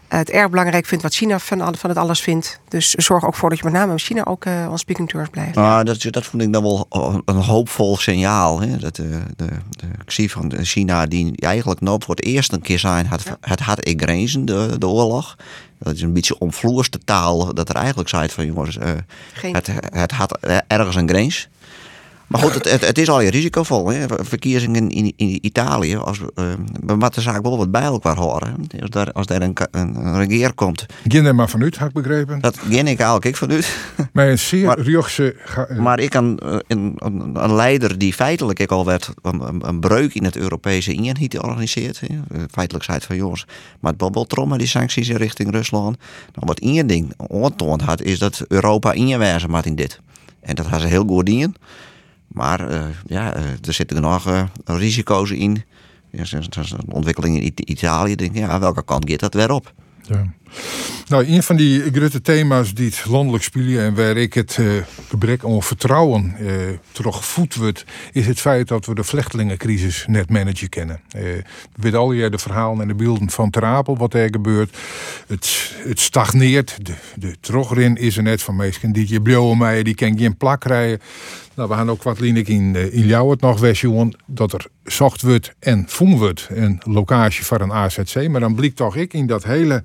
het 0.08 0.30
erg 0.30 0.50
belangrijk 0.50 0.86
vindt 0.86 1.02
wat 1.02 1.14
China 1.14 1.38
van, 1.38 1.76
van 1.76 1.90
het 1.90 1.98
alles 1.98 2.20
vindt. 2.20 2.60
Dus 2.68 2.90
zorg 2.90 3.24
ook 3.26 3.34
voor 3.34 3.48
dat 3.48 3.58
je 3.58 3.64
met 3.64 3.72
name 3.72 3.98
China 3.98 4.24
ook 4.24 4.44
uh, 4.44 4.66
on 4.70 4.78
speaking 4.78 5.08
terms 5.08 5.28
blijft. 5.28 5.56
Ah, 5.56 5.84
dat, 5.84 6.02
dat 6.10 6.26
vond 6.26 6.42
ik 6.42 6.52
dan 6.52 6.62
wel 6.62 6.86
een 7.24 7.36
hoopvol 7.36 7.96
signaal. 7.96 8.60
Hè? 8.60 8.76
Dat 8.76 8.96
de, 8.96 9.20
de, 9.36 9.46
de, 9.70 9.86
ik 10.04 10.10
zie 10.10 10.30
van 10.30 10.52
China 10.62 11.06
die 11.06 11.32
eigenlijk 11.36 11.80
nou 11.80 12.00
voor 12.04 12.14
het 12.14 12.24
eerst 12.24 12.52
een 12.52 12.62
keer 12.62 12.78
zijn, 12.78 13.06
het, 13.06 13.22
ja. 13.22 13.36
het 13.40 13.60
had 13.60 13.88
ik 13.88 14.02
grenzen, 14.02 14.44
de, 14.44 14.74
de 14.78 14.86
oorlog. 14.86 15.36
Dat 15.78 15.94
is 15.94 16.02
een 16.02 16.12
beetje 16.12 16.38
omvloerste 16.38 16.98
taal, 17.04 17.54
dat 17.54 17.68
er 17.68 17.74
eigenlijk 17.74 18.08
zei 18.08 18.28
van 18.28 18.46
jongens, 18.46 18.78
het, 19.40 19.70
het 19.90 20.10
had 20.12 20.38
ergens 20.66 20.96
een 20.96 21.08
grens. 21.08 21.48
Maar 22.32 22.40
goed, 22.40 22.54
het, 22.54 22.70
het, 22.70 22.86
het, 22.86 22.98
is 22.98 23.08
al 23.08 23.22
risicovol. 23.22 23.88
Hè? 23.88 24.06
Verkiezingen 24.08 24.90
in, 24.90 25.12
in 25.16 25.38
Italië. 25.40 25.96
Als, 25.96 26.18
uh, 26.18 26.24
we 26.86 26.94
moeten 26.94 27.22
zaak 27.22 27.42
wel 27.42 27.56
wat 27.56 27.70
bij 27.70 27.82
elkaar 27.82 28.16
horen. 28.16 28.56
Als 28.80 28.90
daar, 28.90 29.12
als 29.12 29.26
daar 29.26 29.42
een, 29.42 29.56
een, 29.70 30.16
regeer 30.16 30.54
komt. 30.54 30.86
Geen 31.08 31.24
er 31.24 31.34
maar 31.34 31.48
vanuit, 31.48 31.76
had 31.76 31.88
ik 31.88 31.94
begrepen. 31.94 32.40
Dat 32.40 32.58
ging 32.58 32.78
ik 32.78 32.86
eigenlijk 32.86 33.24
ik 33.24 33.36
vanuit. 33.36 33.76
Maar 34.12 34.28
een 34.28 34.38
zeer 34.38 34.66
maar, 34.66 34.78
Riochse... 34.78 35.36
Maar 35.78 36.00
ik 36.00 36.10
kan 36.10 36.36
een, 36.38 36.62
een, 36.66 37.32
een, 37.34 37.54
leider 37.54 37.98
die 37.98 38.12
feitelijk 38.12 38.58
ik 38.58 38.70
al 38.70 38.84
werd 38.84 39.12
een, 39.22 39.68
een 39.68 39.80
breuk 39.80 40.14
in 40.14 40.24
het 40.24 40.36
Europese 40.36 40.92
eenheid 40.92 41.42
organiseert. 41.42 42.00
Hè? 42.00 42.06
Feitelijk 42.50 42.84
zei 42.84 42.96
het 42.96 43.06
van 43.06 43.16
jongens, 43.16 43.46
maar 43.80 43.90
het 43.90 44.00
bobbeltrommen 44.00 44.58
die 44.58 44.66
sancties 44.66 45.08
in 45.08 45.16
richting 45.16 45.50
Rusland. 45.50 45.96
Nou, 46.34 46.46
wat 46.46 46.58
één 46.58 46.86
ding 46.86 47.12
ontoond 47.16 47.82
had, 47.82 48.02
is 48.02 48.18
dat 48.18 48.44
Europa 48.48 48.92
ingewijzen 48.92 49.50
maakt 49.50 49.66
in 49.66 49.76
dit. 49.76 50.00
En 50.40 50.54
dat 50.54 50.66
had 50.66 50.80
ze 50.80 50.86
heel 50.86 51.04
goed 51.06 51.28
in. 51.28 51.56
Maar 52.32 52.70
uh, 52.72 52.84
ja, 53.06 53.34
er 53.34 53.72
zitten 53.72 54.00
nog 54.02 54.48
risico's 54.64 55.30
in. 55.30 55.64
Ja, 56.10 56.24
ontwikkeling 56.88 57.40
in 57.40 57.52
Italië. 57.54 58.14
Denk, 58.14 58.36
ja, 58.36 58.60
welke 58.60 58.84
kant 58.84 59.10
gaat 59.10 59.20
dat 59.20 59.34
weer 59.34 59.50
op? 59.50 59.74
Ja. 60.02 60.32
Nou, 61.08 61.26
een 61.26 61.42
van 61.42 61.56
die 61.56 61.92
grote 61.92 62.20
thema's 62.20 62.74
die 62.74 62.86
het 62.86 63.04
landelijk 63.06 63.44
spelen 63.44 63.84
en 63.84 63.94
waar 63.94 64.16
ik 64.16 64.34
het 64.34 64.56
uh, 64.60 64.72
gebrek 65.08 65.44
aan 65.44 65.62
vertrouwen 65.62 66.36
uh, 66.40 66.50
teruggevoed 66.92 67.54
wordt, 67.54 67.84
is 68.12 68.26
het 68.26 68.40
feit 68.40 68.68
dat 68.68 68.86
we 68.86 68.94
de 68.94 69.04
vluchtelingencrisis 69.04 70.04
net 70.08 70.30
managen 70.30 70.68
kennen. 70.68 71.00
Uh, 71.16 71.22
we 71.22 71.42
weten 71.74 71.98
al 71.98 72.12
de 72.30 72.38
verhalen 72.38 72.80
en 72.80 72.88
de 72.88 72.94
beelden 72.94 73.30
van 73.30 73.50
Terapel, 73.50 73.96
wat 73.96 74.14
er 74.14 74.28
gebeurt. 74.30 74.76
Het, 75.26 75.74
het 75.84 76.00
stagneert. 76.00 76.76
De, 76.82 76.94
de 77.16 77.36
is 77.96 78.16
er 78.16 78.22
net 78.22 78.42
van 78.42 78.56
meesten 78.56 78.92
die 78.92 79.08
je 79.08 79.20
die 79.84 79.94
kan 79.94 80.18
geen 80.18 80.36
plak 80.36 80.60
krijgen. 80.60 81.00
Nou, 81.54 81.68
we 81.68 81.74
gaan 81.74 81.90
ook 81.90 82.02
wat 82.02 82.18
in, 82.48 82.74
in 82.92 83.06
het 83.30 83.40
nog 83.40 83.60
wegjoen 83.60 84.14
dat 84.26 84.52
er 84.52 84.66
zocht 84.84 85.22
wordt 85.22 85.54
en 85.58 85.84
voen 85.88 86.18
wordt 86.18 86.48
een 86.50 86.80
locatie 86.84 87.44
voor 87.44 87.60
een 87.60 87.72
AZC. 87.72 88.28
Maar 88.28 88.40
dan 88.40 88.54
blijkt 88.54 88.76
toch 88.76 88.96
ik 88.96 89.12
in 89.12 89.26
dat 89.26 89.44
hele 89.44 89.82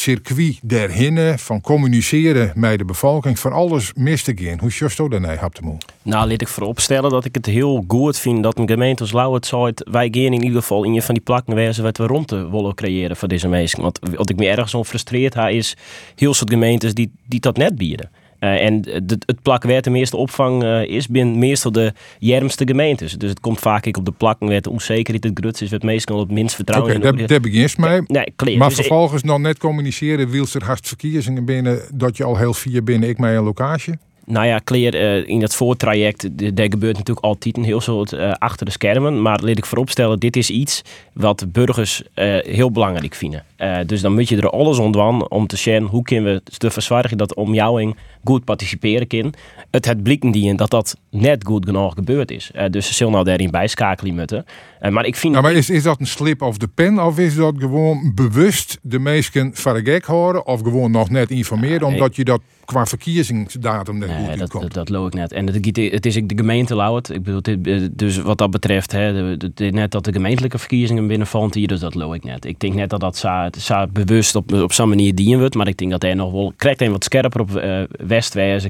circuit 0.00 0.58
derhinnen 0.62 1.38
van 1.38 1.60
communiceren 1.60 2.52
met 2.54 2.78
de 2.78 2.84
bevolking 2.84 3.38
van 3.38 3.52
alles 3.52 3.92
miste 3.94 4.32
gaan. 4.36 4.58
Hoe 4.58 4.70
just 4.70 4.96
dat 4.96 5.10
daarna 5.10 5.36
hebt 5.36 5.60
Nou, 6.02 6.28
laat 6.28 6.40
ik 6.40 6.48
vooropstellen 6.48 7.10
dat 7.10 7.24
ik 7.24 7.34
het 7.34 7.46
heel 7.46 7.84
goed 7.88 8.18
vind 8.18 8.42
dat 8.42 8.58
een 8.58 8.68
gemeente 8.68 9.02
als 9.02 9.12
Lauwert 9.12 9.46
zou 9.46 9.72
wij 9.90 10.08
gaan 10.10 10.22
in 10.22 10.42
ieder 10.42 10.60
geval 10.60 10.84
in 10.84 10.94
je 10.94 11.02
van 11.02 11.14
die 11.14 11.22
plakken 11.22 11.54
wezen 11.54 11.82
wat 11.82 11.98
we 11.98 12.06
rond 12.06 12.28
te 12.28 12.50
willen 12.50 12.74
creëren 12.74 13.16
voor 13.16 13.28
deze 13.28 13.48
mensen. 13.48 13.82
Want 13.82 13.98
wat 14.16 14.30
ik 14.30 14.36
me 14.36 14.48
ergens 14.48 14.74
om 14.74 14.84
frustreerd 14.84 15.34
ha 15.34 15.48
is 15.48 15.76
heel 16.14 16.34
soort 16.34 16.50
gemeentes 16.50 16.94
die, 16.94 17.12
die 17.26 17.40
dat 17.40 17.56
net 17.56 17.76
bieden. 17.76 18.10
Uh, 18.40 18.64
en 18.64 18.74
het, 18.90 19.24
het 19.26 19.42
plak 19.42 19.62
waar 19.62 19.82
de 19.82 19.90
meeste 19.90 20.16
opvang 20.16 20.62
uh, 20.62 20.82
is, 20.82 21.08
binnen 21.08 21.38
meestal 21.38 21.72
de 21.72 21.92
jermste 22.18 22.66
gemeentes. 22.66 23.12
Dus 23.12 23.30
het 23.30 23.40
komt 23.40 23.58
vaak 23.58 23.96
op 23.96 24.04
de 24.04 24.12
plakken 24.12 24.48
waar 24.48 24.60
de 24.60 24.70
onzekerheid 24.70 25.24
het 25.24 25.38
gruts 25.38 25.62
is, 25.62 25.70
wat 25.70 25.82
meestal 25.82 26.18
het 26.18 26.30
minst 26.30 26.54
vertrouwen 26.54 26.96
Oké, 26.96 27.08
okay, 27.08 27.26
daar 27.26 27.40
begint 27.40 27.78
mij. 27.78 28.04
Nee, 28.06 28.56
Maar 28.58 28.68
dus 28.68 28.78
vervolgens 28.78 29.22
nog 29.22 29.38
net 29.38 29.58
communiceren, 29.58 30.30
wiels 30.30 30.54
er 30.54 30.64
haast 30.64 30.88
verkiezingen 30.88 31.44
binnen, 31.44 31.80
dat 31.94 32.16
je 32.16 32.24
al 32.24 32.36
heel 32.36 32.54
vier 32.54 32.84
binnen 32.84 33.08
ik 33.08 33.18
mij 33.18 33.36
een 33.36 33.44
locatie? 33.44 33.94
Nou 34.30 34.46
ja, 34.46 34.60
clear, 34.64 34.94
uh, 34.94 35.28
in 35.28 35.40
dat 35.40 35.54
voortraject, 35.54 36.28
daar 36.56 36.70
gebeurt 36.70 36.96
natuurlijk 36.96 37.26
altijd 37.26 37.56
een 37.56 37.64
heel 37.64 37.80
soort 37.80 38.12
uh, 38.12 38.32
achter 38.32 38.66
de 38.66 38.72
schermen. 38.72 39.22
Maar 39.22 39.40
laat 39.42 39.56
ik 39.56 39.66
vooropstellen, 39.66 40.18
dit 40.18 40.36
is 40.36 40.50
iets 40.50 40.82
wat 41.12 41.44
burgers 41.52 42.02
uh, 42.02 42.38
heel 42.38 42.70
belangrijk 42.70 43.14
vinden. 43.14 43.44
dus 43.86 44.00
dan 44.00 44.14
moet 44.14 44.28
je 44.28 44.36
er 44.36 44.50
alles 44.50 44.80
aan 44.80 45.30
om 45.30 45.46
te 45.46 45.56
zien 45.56 45.82
hoe 45.82 46.02
kunnen 46.02 46.34
we 46.34 46.58
te 46.58 46.70
verzorgen 46.70 47.18
dat 47.18 47.34
omjouwing 47.34 47.96
goed 48.24 48.44
participeren 48.44 49.06
kan. 49.06 49.34
Het 49.70 49.84
het 49.84 50.02
blikken 50.02 50.30
die 50.30 50.54
dat 50.54 50.70
dat 50.70 50.96
net 51.10 51.44
goed 51.44 51.64
genoeg 51.64 51.94
gebeurd 51.94 52.30
is. 52.30 52.50
dus 52.70 52.86
ze 52.86 52.94
zullen 52.94 53.12
nou 53.12 53.24
daarin 53.24 53.50
bijschakelen 53.50 54.14
moeten. 54.14 54.44
maar 54.90 55.06
ik 55.06 55.16
vind... 55.16 55.32
Nou, 55.32 55.44
maar 55.44 55.54
is, 55.54 55.70
is 55.70 55.82
dat 55.82 56.00
een 56.00 56.06
slip 56.06 56.42
of 56.42 56.58
de 56.58 56.68
pen 56.68 57.04
of 57.04 57.18
is 57.18 57.34
dat 57.34 57.54
gewoon 57.58 58.12
bewust 58.14 58.78
de 58.82 58.98
meesten 58.98 59.50
van 59.54 59.74
de 59.74 59.90
gek 59.90 60.04
horen 60.04 60.46
of 60.46 60.60
gewoon 60.60 60.90
nog 60.90 61.10
net 61.10 61.30
informeren 61.30 61.86
omdat 61.86 62.16
je 62.16 62.24
dat 62.24 62.40
qua 62.64 62.86
verkiezingsdatum 62.86 63.98
net 63.98 64.08
nee, 64.08 64.36
dat, 64.36 64.52
dat, 64.52 64.72
dat 64.72 64.88
loop 64.88 65.06
ik 65.06 65.14
net. 65.14 65.32
En 65.32 65.46
het, 65.46 65.76
het 65.76 66.06
is 66.06 66.14
de 66.14 66.36
gemeente 66.36 66.76
Lauwert. 66.76 67.10
Ik 67.10 67.22
bedoel, 67.22 67.42
dit, 67.42 67.98
dus 67.98 68.16
wat 68.16 68.38
dat 68.38 68.50
betreft, 68.50 68.92
hè, 68.92 69.36
net 69.56 69.90
dat 69.90 70.04
de 70.04 70.12
gemeentelijke 70.12 70.58
verkiezingen 70.58 71.06
binnenvallen 71.06 71.50
hier, 71.52 71.68
dus 71.68 71.80
dat 71.80 71.94
loop 71.94 72.14
ik 72.14 72.24
net. 72.24 72.44
Ik 72.44 72.60
denk 72.60 72.74
net 72.74 72.90
dat 72.90 73.00
dat 73.00 73.16
zou 73.56 73.88
bewust 73.92 74.34
op, 74.34 74.52
op 74.52 74.72
zo'n 74.72 74.88
manier 74.88 75.14
dienen 75.14 75.38
wordt, 75.38 75.54
maar 75.54 75.68
ik 75.68 75.76
denk 75.76 75.90
dat 75.90 76.02
hij 76.02 76.14
nog 76.14 76.32
wel 76.32 76.52
krijgt 76.56 76.80
een 76.80 76.90
wat 76.90 77.04
scherper 77.04 77.40
op 77.40 77.50
uh, 77.50 77.82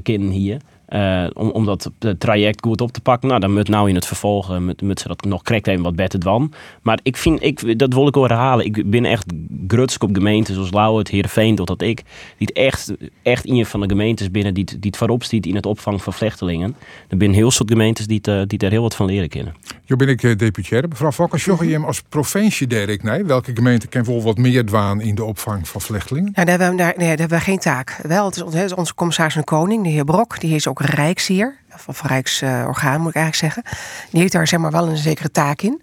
Kinderen 0.01 0.31
hier. 0.31 0.59
Uh, 0.93 1.27
om, 1.33 1.49
om 1.49 1.65
dat 1.65 1.91
traject 2.17 2.65
goed 2.65 2.81
op 2.81 2.91
te 2.91 3.01
pakken. 3.01 3.27
Nou, 3.27 3.39
dan 3.39 3.53
moet 3.53 3.67
nou 3.67 3.89
in 3.89 3.95
het 3.95 4.05
vervolg 4.05 4.59
met, 4.59 4.81
met 4.81 4.99
ze 4.99 5.07
dat 5.07 5.23
nog 5.23 5.41
correct 5.41 5.67
even 5.67 5.83
wat 5.83 5.95
beter 5.95 6.19
dan. 6.19 6.53
Maar 6.81 6.99
ik 7.03 7.17
vind, 7.17 7.43
ik, 7.43 7.79
dat 7.79 7.93
wil 7.93 8.07
ik 8.07 8.13
wel 8.13 8.23
herhalen. 8.23 8.65
Ik 8.65 8.89
ben 8.89 9.05
echt 9.05 9.25
grutsk 9.67 10.03
op 10.03 10.09
gemeentes 10.13 10.55
zoals 10.55 10.71
Lauwert, 10.71 11.07
Heerenveen, 11.07 11.55
totdat 11.55 11.81
ik. 11.81 12.03
Die 12.37 12.53
echt, 12.53 12.93
echt 13.23 13.49
een 13.49 13.65
van 13.65 13.81
de 13.81 13.87
gemeentes 13.87 14.31
binnen 14.31 14.53
die, 14.53 14.65
die 14.65 14.77
het 14.81 14.97
voorop 14.97 15.23
stiet 15.23 15.45
in 15.45 15.55
het 15.55 15.65
opvang 15.65 16.01
van 16.01 16.13
vluchtelingen. 16.13 16.75
Er 17.07 17.15
zijn 17.19 17.33
heel 17.33 17.51
soort 17.51 17.69
gemeentes 17.69 18.07
die, 18.07 18.21
te, 18.21 18.43
die 18.47 18.57
daar 18.57 18.71
heel 18.71 18.81
wat 18.81 18.95
van 18.95 19.05
leren 19.05 19.29
kunnen. 19.29 19.53
Jo 19.85 19.95
ben 19.95 20.07
ik 20.07 20.23
uh, 20.23 20.37
deputaire. 20.37 20.87
Mevrouw 20.87 21.11
Fokkers, 21.11 21.45
je 21.45 21.55
hem 21.55 21.85
als 21.85 22.01
provincie 22.09 22.67
Derek 22.67 23.03
nee? 23.03 23.23
Welke 23.23 23.51
gemeente 23.53 23.87
kan 23.87 24.03
wel 24.03 24.21
wat 24.21 24.37
meer 24.37 24.65
dwaan 24.65 25.01
in 25.01 25.15
de 25.15 25.23
opvang 25.23 25.67
van 25.67 25.81
vluchtelingen? 25.81 26.31
Ja, 26.35 26.45
daar 26.45 26.59
hebben 26.59 26.77
we, 26.77 26.83
daar, 26.83 26.93
nee, 26.97 27.07
daar 27.07 27.17
hebben 27.17 27.37
we 27.37 27.43
geen 27.43 27.59
taak. 27.59 27.99
Wel, 28.03 28.25
het 28.25 28.53
is, 28.53 28.73
onze 28.73 28.95
commissaris 28.95 29.33
van 29.33 29.43
Koning, 29.43 29.83
de 29.83 29.89
heer 29.89 30.03
Brok, 30.03 30.39
die 30.39 30.55
is 30.55 30.67
ook 30.67 30.79
Rijksier, 30.85 31.57
of 31.85 32.01
Rijksorgaan 32.01 33.01
moet 33.01 33.09
ik 33.09 33.15
eigenlijk 33.15 33.53
zeggen. 33.53 33.79
Die 34.09 34.19
heeft 34.21 34.33
daar 34.33 34.47
zeg 34.47 34.59
maar 34.59 34.71
wel 34.71 34.87
een 34.87 34.97
zekere 34.97 35.31
taak 35.31 35.61
in. 35.61 35.81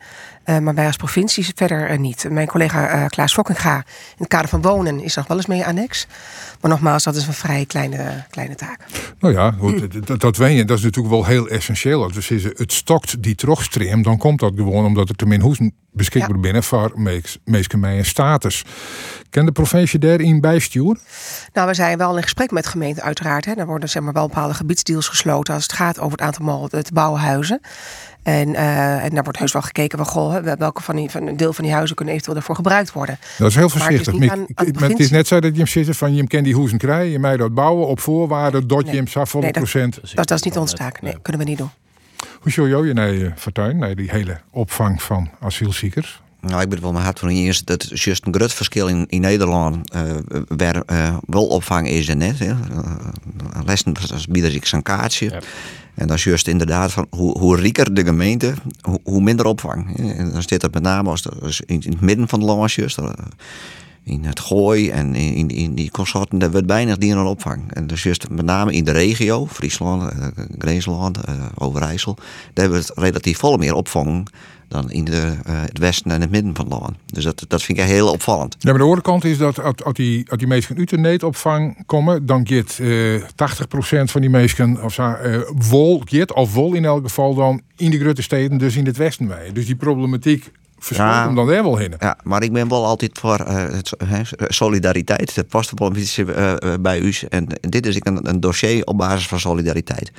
Uh, 0.49 0.59
maar 0.59 0.75
wij 0.75 0.87
als 0.87 0.97
provincie 0.97 1.47
verder 1.55 1.91
uh, 1.91 1.99
niet. 1.99 2.27
Mijn 2.31 2.47
collega 2.47 2.95
uh, 2.95 3.07
Klaas 3.07 3.33
Fokkinga 3.33 3.77
in 3.77 3.83
het 4.17 4.29
kader 4.29 4.49
van 4.49 4.63
wonen 4.63 5.01
is 5.01 5.15
nog 5.15 5.27
wel 5.27 5.37
eens 5.37 5.47
mee 5.47 5.67
annex. 5.67 6.07
Maar 6.61 6.71
nogmaals, 6.71 7.05
dat 7.05 7.17
is 7.17 7.27
een 7.27 7.33
vrij 7.33 7.65
kleine, 7.67 8.25
kleine 8.31 8.55
taak. 8.55 8.81
Nou 9.19 9.35
ja, 9.35 9.51
goed, 9.51 10.07
dat, 10.07 10.21
dat 10.21 10.37
weet 10.37 10.57
je. 10.57 10.65
Dat 10.65 10.79
is 10.79 10.85
natuurlijk 10.85 11.15
wel 11.15 11.25
heel 11.25 11.49
essentieel. 11.49 12.03
Als 12.03 12.13
we 12.13 12.21
zeggen, 12.21 12.53
het 12.57 12.73
stokt 12.73 13.23
die 13.23 13.35
terugstream, 13.35 14.03
dan 14.03 14.19
komt 14.19 14.41
dat 14.41 14.53
gewoon 14.57 14.85
omdat 14.85 15.09
er 15.09 15.15
te 15.15 15.27
min 15.27 15.41
hoezen 15.41 15.73
beschikbaar 15.93 16.37
ja. 16.37 16.41
binnen 16.41 16.63
voor 16.63 16.93
meesten 17.45 17.81
mij 17.81 17.99
een 17.99 18.05
status. 18.05 18.65
Ken 19.31 19.45
de 19.45 19.53
provincie 19.53 19.99
daarin 19.99 20.41
bijsturen? 20.41 20.99
Nou, 21.53 21.69
we 21.69 21.75
zijn 21.75 21.99
wel 21.99 22.17
in 22.17 22.23
gesprek 22.23 22.51
met 22.51 22.67
gemeenten 22.67 23.03
uiteraard. 23.03 23.45
Hè. 23.45 23.53
Er 23.53 23.67
worden 23.67 23.89
zeg 23.89 24.03
maar, 24.03 24.13
wel 24.13 24.27
bepaalde 24.27 24.55
gebiedsdeals 24.55 25.09
gesloten 25.09 25.55
als 25.55 25.63
het 25.63 25.73
gaat 25.73 25.99
over 25.99 26.19
het 26.19 26.21
aantal 26.21 26.69
te 26.69 26.93
bouwen 26.93 27.21
huizen. 27.21 27.61
En, 28.29 28.49
uh, 28.49 29.05
en 29.05 29.11
daar 29.11 29.23
wordt 29.23 29.39
heus 29.39 29.53
wel 29.53 29.63
gekeken, 29.63 29.99
goh, 30.07 30.37
welke 30.59 30.83
van, 30.83 30.97
die, 30.97 31.11
van 31.11 31.27
een 31.27 31.37
deel 31.37 31.53
van 31.53 31.65
die 31.65 31.73
huizen 31.73 31.97
kunnen 31.97 32.15
eventueel 32.15 32.39
daarvoor 32.39 32.57
gebruikt 32.57 32.93
worden. 32.93 33.19
Dat 33.39 33.49
is 33.49 33.55
heel 33.55 33.69
voorzichtig. 33.69 34.19
Maar 34.19 34.29
het 34.29 34.67
is, 34.67 34.83
aan, 34.83 34.91
het 34.91 34.99
is 34.99 35.11
net 35.11 35.27
zo 35.27 35.41
dat 35.41 35.51
je 35.51 35.57
hem 35.57 35.67
zit 35.67 35.97
van 35.97 36.15
je 36.15 36.27
kent 36.27 36.45
die 36.45 36.57
huizen 36.57 36.79
krijgen, 36.79 37.11
je 37.11 37.19
mij 37.19 37.37
dat 37.37 37.55
bouwen 37.55 37.87
op 37.87 38.01
voorwaarde 38.01 38.67
dat 38.67 38.91
je 38.91 38.97
hem 38.97 39.09
voor 39.09 39.41
nee, 39.41 39.51
procent. 39.51 39.95
Dat, 40.15 40.29
dat, 40.29 40.39
is 40.39 40.43
niet 40.43 40.57
onze 40.57 40.77
taak. 40.77 41.03
Nee, 41.03 41.19
kunnen 41.23 41.43
we 41.43 41.49
niet 41.49 41.59
doen. 41.59 41.71
Hoe 42.41 42.53
zou 42.53 42.87
je 42.87 42.93
naar 42.93 43.13
je 43.13 43.33
fortuin, 43.37 43.79
naar 43.79 43.95
die 43.95 44.11
hele 44.11 44.41
opvang 44.51 45.03
van 45.03 45.31
asielziekers? 45.41 46.23
Nou, 46.41 46.63
ik 46.63 46.69
ben 46.69 46.81
wel 46.81 46.93
mijn 46.93 47.05
hart 47.05 47.19
van 47.19 47.29
eerst 47.29 47.67
dat 47.67 47.91
is 47.91 48.05
juist 48.05 48.27
een 48.27 48.35
groot 48.35 48.53
verschil 48.53 48.87
in, 48.87 49.07
in 49.09 49.21
Nederland 49.21 49.95
uh, 49.95 50.03
waar 50.49 50.83
uh, 50.87 51.17
wel 51.27 51.47
opvang 51.47 51.89
is 51.89 52.09
en 52.09 52.19
net. 52.19 52.41
Uh, 52.41 52.59
lessen 53.65 53.95
bieden 54.29 54.55
ik 54.55 54.71
een 54.71 54.83
kaartje. 54.83 55.31
Ja. 55.31 55.41
En 55.95 56.07
dat 56.07 56.17
is 56.17 56.25
juist 56.25 56.49
inderdaad 56.49 56.93
van 56.93 57.07
hoe, 57.11 57.39
hoe 57.39 57.57
rieker 57.57 57.95
de 57.95 58.05
gemeente, 58.05 58.55
hoe, 58.81 59.01
hoe 59.05 59.21
minder 59.21 59.47
opvang. 59.47 59.97
En 59.97 60.33
dan 60.33 60.43
zit 60.43 60.61
dat 60.61 60.75
met 60.75 60.83
name 60.83 61.11
als 61.11 61.61
in, 61.67 61.81
in 61.83 61.91
het 61.91 62.01
midden 62.01 62.29
van 62.29 62.41
de 62.41 62.47
land, 62.47 62.73
juist, 62.73 62.99
in 64.05 64.25
het 64.25 64.41
gooi 64.41 64.91
en 64.91 65.15
in, 65.15 65.49
in 65.49 65.75
die 65.75 65.91
consorten, 65.91 66.39
daar 66.39 66.51
wordt 66.51 66.67
weinig 66.67 66.97
dieren 66.97 67.27
opvang. 67.27 67.73
En 67.73 67.87
dus 67.87 68.03
juist 68.03 68.29
met 68.29 68.45
name 68.45 68.73
in 68.73 68.85
de 68.85 68.91
regio, 68.91 69.47
Friesland, 69.47 70.13
uh, 71.29 71.45
Overijssel, 71.55 72.17
daar 72.53 72.69
wordt 72.69 72.93
relatief 72.95 73.39
vol 73.39 73.57
meer 73.57 73.75
opvang 73.75 74.29
dan 74.69 74.91
in 74.91 75.05
de, 75.05 75.35
uh, 75.47 75.63
het 75.63 75.79
westen 75.79 76.11
en 76.11 76.21
het 76.21 76.31
midden 76.31 76.55
van 76.55 76.65
het 76.65 76.81
land. 76.81 76.97
Dus 77.07 77.25
dat, 77.25 77.45
dat 77.49 77.63
vind 77.63 77.79
ik 77.79 77.85
heel 77.85 78.13
opvallend. 78.13 78.57
Ja, 78.59 78.71
maar 78.71 78.79
de 78.79 78.85
andere 78.85 79.03
kant 79.03 79.25
is 79.25 79.39
dat 79.39 79.83
als 79.85 79.95
die, 79.95 80.31
als 80.31 80.39
die 80.39 80.49
mensen 80.49 80.77
uit 80.79 80.91
de 81.21 81.27
opvang 81.27 81.87
komen, 81.87 82.27
dan 82.27 82.47
uh, 82.79 83.23
80% 83.23 83.25
van 84.05 84.21
die 84.21 84.31
mensen 84.31 84.85
of 84.85 84.99
uh, 84.99 85.41
wol, 85.55 86.03
of 86.35 86.55
wol 86.55 86.75
in 86.75 86.85
elk 86.85 87.03
geval 87.03 87.35
dan 87.35 87.61
in 87.77 87.91
de 87.91 87.99
grote 87.99 88.23
steden, 88.23 88.59
dus 88.59 88.77
in 88.77 88.87
het 88.87 88.97
westen 88.97 89.27
mee. 89.27 89.53
Dus 89.53 89.67
die 89.67 89.77
problematiek 89.77 90.51
verschilt 90.79 91.11
ja, 91.11 91.25
hem 91.25 91.35
dan 91.35 91.49
er 91.49 91.63
wel 91.63 91.77
heen. 91.77 91.95
Ja, 91.99 92.19
maar 92.23 92.43
ik 92.43 92.53
ben 92.53 92.69
wel 92.69 92.87
altijd 92.87 93.19
voor 93.19 93.47
uh, 93.49 93.65
solidariteit. 94.49 95.35
Dat 95.35 95.49
past 95.49 95.73
wel 95.75 95.89
een 95.89 95.95
beetje 95.95 96.25
uh, 96.25 96.75
bij 96.81 96.99
u. 96.99 97.15
En 97.29 97.47
dit 97.61 97.87
is 97.87 97.97
een, 98.01 98.29
een 98.29 98.41
dossier 98.41 98.85
op 98.85 98.99
basis 98.99 99.29
van 99.29 99.41
solidariteit. 99.41 100.13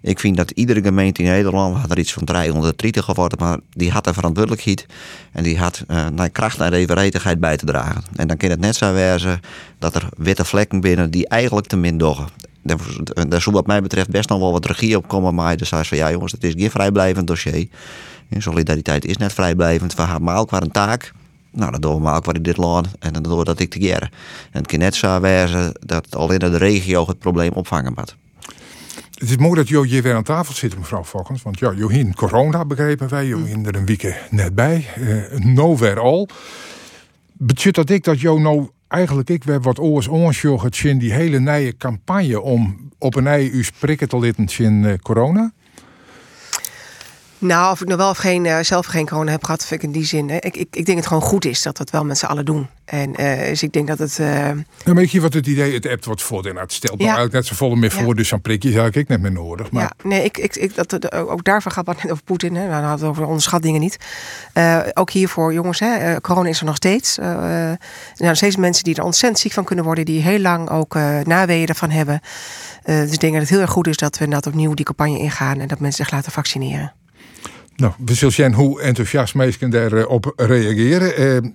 Ik 0.00 0.20
vind 0.20 0.36
dat 0.36 0.50
iedere 0.50 0.82
gemeente 0.82 1.22
in 1.22 1.28
Nederland, 1.28 1.76
had 1.76 1.90
er 1.90 1.98
iets 1.98 2.12
van 2.12 2.24
330 2.24 3.04
geworden, 3.04 3.38
maar 3.38 3.58
die 3.70 3.90
had 3.90 4.06
een 4.06 4.14
verantwoordelijkheid 4.14 4.86
en 5.32 5.42
die 5.42 5.58
had 5.58 5.84
uh, 5.88 6.06
naar 6.08 6.30
kracht 6.30 6.60
en 6.60 6.72
evenredigheid 6.72 7.40
bij 7.40 7.56
te 7.56 7.66
dragen. 7.66 8.02
En 8.16 8.28
dan 8.28 8.36
kan 8.36 8.50
het 8.50 8.60
net 8.60 8.76
zo 8.76 8.92
wezen 8.92 9.40
dat 9.78 9.94
er 9.94 10.08
witte 10.16 10.44
vlekken 10.44 10.80
binnen 10.80 11.10
die 11.10 11.28
eigenlijk 11.28 11.66
te 11.66 11.76
min 11.76 11.98
doggen. 11.98 12.26
Daar 13.28 13.40
zou 13.40 13.54
wat 13.54 13.66
mij 13.66 13.82
betreft 13.82 14.08
best 14.08 14.28
nog 14.28 14.38
wel 14.38 14.52
wat 14.52 14.66
regie 14.66 14.96
op 14.96 15.08
komen, 15.08 15.34
maar 15.34 15.56
dus 15.56 15.68
zei 15.68 15.84
van 15.84 15.98
ja 15.98 16.10
jongens, 16.10 16.32
het 16.32 16.44
is 16.44 16.52
geen 16.56 16.70
vrijblijvend 16.70 17.26
dossier. 17.26 17.68
Solidariteit 18.40 19.04
is 19.04 19.16
net 19.16 19.32
vrijblijvend. 19.32 19.94
We 19.94 20.02
hebben 20.02 20.22
maar 20.22 20.46
qua 20.46 20.60
een 20.60 20.70
taak. 20.70 21.12
Nou, 21.50 21.70
dan 21.70 21.80
doen 21.80 22.02
we 22.02 22.32
in 22.32 22.42
dit 22.42 22.56
land 22.56 22.88
en 22.98 23.12
dan 23.12 23.22
doen 23.22 23.44
dat 23.44 23.58
ik 23.58 23.70
te 23.70 23.78
En 23.90 24.08
het 24.50 24.66
kan 24.66 24.78
net 24.78 24.94
zo 24.94 25.20
wezen 25.20 25.72
dat 25.86 26.16
alleen 26.16 26.38
in 26.38 26.50
de 26.50 26.56
regio 26.56 27.06
het 27.06 27.18
probleem 27.18 27.52
opvangen 27.52 27.92
moet. 27.96 28.16
Het 29.22 29.30
is 29.30 29.36
mooi 29.36 29.54
dat 29.54 29.68
Jo 29.68 29.82
hier 29.82 30.02
weer 30.02 30.14
aan 30.14 30.22
tafel 30.22 30.54
zit, 30.54 30.78
mevrouw 30.78 31.04
Fokkens. 31.04 31.42
Want 31.42 31.58
ja, 31.58 31.72
Johin 31.72 32.14
corona 32.14 32.64
begrepen 32.64 33.08
wij, 33.08 33.26
Johin 33.26 33.66
er 33.66 33.76
een 33.76 33.86
week 33.86 34.26
net 34.30 34.54
bij. 34.54 34.86
Uh, 34.98 35.38
nowhere 35.38 36.00
all. 36.00 36.28
Betekent 37.32 37.74
dat 37.74 37.90
ik 37.90 38.04
dat 38.04 38.20
Jo 38.20 38.38
nou 38.38 38.68
eigenlijk 38.88 39.30
ik 39.30 39.44
weer 39.44 39.60
wat 39.60 39.78
oors 39.78 40.08
ons 40.08 40.44
in 40.82 40.98
die 40.98 41.12
hele 41.12 41.38
nieuwe 41.38 41.76
campagne 41.76 42.40
om 42.40 42.90
op 42.98 43.14
een 43.14 43.26
ei 43.26 43.50
u 43.50 43.64
sprikken 43.64 44.08
te 44.08 44.18
litten 44.18 44.64
in 44.64 44.82
uh, 44.82 44.94
corona? 44.94 45.52
Nou, 47.42 47.72
of 47.72 47.80
ik 47.80 47.88
nog 47.88 47.96
wel 47.96 48.10
of 48.10 48.18
geen, 48.18 48.44
uh, 48.44 48.58
zelf 48.60 48.86
geen 48.86 49.08
corona 49.08 49.30
heb 49.30 49.44
gehad, 49.44 49.66
vind 49.66 49.82
ik 49.82 49.86
in 49.86 49.92
die 49.92 50.04
zin. 50.04 50.30
Hè. 50.30 50.36
Ik, 50.36 50.56
ik, 50.56 50.76
ik 50.76 50.86
denk 50.86 50.98
het 50.98 51.06
gewoon 51.06 51.22
goed 51.22 51.44
is 51.44 51.62
dat 51.62 51.76
we 51.76 51.82
het 51.82 51.92
wel 51.92 52.04
met 52.04 52.18
z'n 52.18 52.26
allen 52.26 52.44
doen. 52.44 52.68
En 52.84 53.20
uh, 53.20 53.46
dus 53.46 53.62
ik 53.62 53.72
denk 53.72 53.86
dat 53.86 53.98
het. 53.98 54.18
Uh... 54.18 54.48
Ja, 54.84 54.94
weet 54.94 55.10
je 55.10 55.20
wat 55.20 55.32
het 55.32 55.46
idee, 55.46 55.74
het 55.74 55.86
app 55.86 56.04
wordt 56.04 56.22
voor 56.22 56.44
het 56.44 56.72
stelt 56.72 57.02
ja. 57.02 57.26
net 57.30 57.46
zo 57.46 57.54
volle 57.54 57.76
meer 57.76 57.90
voor, 57.90 58.14
dus 58.14 58.28
zo'n 58.28 58.40
prikje 58.40 58.72
zou 58.72 58.90
ik 58.92 59.08
net 59.08 59.20
meer 59.20 59.32
nodig. 59.32 59.70
Maar... 59.70 59.82
Ja, 59.82 60.08
nee, 60.08 60.24
ik, 60.24 60.38
ik, 60.38 60.56
ik, 60.56 60.74
dat, 60.74 61.14
ook 61.14 61.44
daarvoor 61.44 61.72
gaat 61.72 61.86
wat 61.86 62.02
net 62.02 62.12
over 62.12 62.24
Poetin. 62.24 62.54
Hè. 62.54 62.68
Dan 62.68 62.82
hadden 62.82 63.04
we 63.04 63.10
over 63.10 63.26
onderschat 63.26 63.62
niet. 63.62 63.96
ook 64.94 65.10
hiervoor, 65.10 65.52
jongens, 65.52 65.78
hè, 65.80 66.20
corona 66.20 66.48
is 66.48 66.60
er 66.60 66.66
nog 66.66 66.76
steeds. 66.76 67.18
er 67.18 67.78
zijn 68.14 68.36
steeds 68.36 68.56
mensen 68.56 68.84
die 68.84 68.94
er 68.94 69.04
ontzettend 69.04 69.40
ziek 69.40 69.52
van 69.52 69.64
kunnen 69.64 69.84
worden, 69.84 70.04
die 70.04 70.22
heel 70.22 70.40
lang 70.40 70.70
ook 70.70 70.94
naweeën 71.24 71.66
ervan 71.66 71.90
hebben. 71.90 72.20
dus 72.84 73.12
ik 73.12 73.20
denk 73.20 73.32
dat 73.32 73.42
het 73.42 73.50
heel 73.50 73.60
erg 73.60 73.70
goed 73.70 73.86
is 73.86 73.96
dat 73.96 74.18
we 74.18 74.24
inderdaad 74.24 74.52
opnieuw 74.52 74.74
die 74.74 74.84
campagne 74.84 75.18
ingaan 75.18 75.60
en 75.60 75.68
dat 75.68 75.80
mensen 75.80 76.04
zich 76.04 76.14
laten 76.14 76.32
vaccineren. 76.32 76.92
Nou, 77.76 77.92
we 78.04 78.14
zullen 78.14 78.34
zien 78.34 78.54
hoe 78.54 78.80
enthousiast 78.80 79.34
mensen 79.34 79.70
daarop 79.70 80.32
reageren. 80.36 81.16
Eh, 81.16 81.50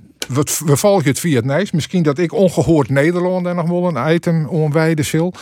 we, 0.66 0.78
volgen 0.78 1.08
het 1.08 1.20
via 1.20 1.36
het 1.36 1.46
Nijs. 1.46 1.72
Misschien 1.72 2.04
dat 2.04 2.18
ik 2.18 2.34
ongehoord 2.34 2.90
Nederland 2.90 3.44
daar 3.44 3.56
nog 3.56 3.68
wel 3.68 3.88
een 3.88 4.14
item 4.14 4.46
onwijde 4.46 5.04
zil. 5.04 5.34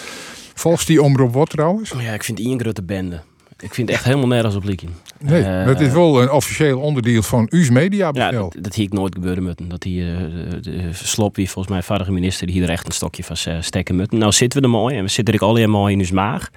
Volgens 0.53 0.86
die 0.86 1.01
omroep 1.01 1.34
wat 1.34 1.49
trouwens? 1.49 1.93
Ja, 1.97 2.13
ik 2.13 2.23
vind 2.23 2.39
een 2.39 2.59
grote 2.59 2.84
bende. 2.84 3.21
Ik 3.59 3.73
vind 3.73 3.88
het 3.88 3.97
echt 3.97 4.05
helemaal 4.05 4.28
nergens 4.28 4.55
op 4.55 4.63
lieken. 4.63 4.89
Nee, 5.19 5.41
uh, 5.41 5.65
dat 5.65 5.80
is 5.80 5.91
wel 5.91 6.21
een 6.21 6.32
officieel 6.32 6.80
onderdeel 6.80 7.21
van 7.21 7.47
uw 7.49 7.71
media 7.71 8.09
Ja, 8.13 8.32
dat, 8.32 8.55
dat 8.59 8.76
hier 8.76 8.86
ik 8.86 8.93
nooit 8.93 9.13
gebeuren 9.13 9.43
moeten. 9.43 9.69
Dat 9.69 9.84
hier 9.84 10.05
uh, 10.05 10.61
de 10.61 10.89
slop, 10.93 11.36
wie 11.36 11.49
volgens 11.49 11.73
mij 11.73 11.84
vorige 11.84 12.11
minister, 12.11 12.47
die 12.47 12.55
hier 12.55 12.63
er 12.63 12.69
echt 12.69 12.86
een 12.86 12.91
stokje 12.91 13.23
van 13.23 13.36
uh, 13.47 13.61
steken 13.61 13.95
moeten. 13.95 14.17
Nou 14.17 14.32
zitten 14.32 14.59
we 14.59 14.65
er 14.65 14.71
mooi 14.71 14.97
en 14.97 15.03
we 15.03 15.09
zitten 15.09 15.34
er 15.34 15.39
al 15.39 15.55
heel 15.55 15.67
mooi 15.67 15.93
in 15.93 15.99
uw 15.99 16.13
maag. 16.13 16.49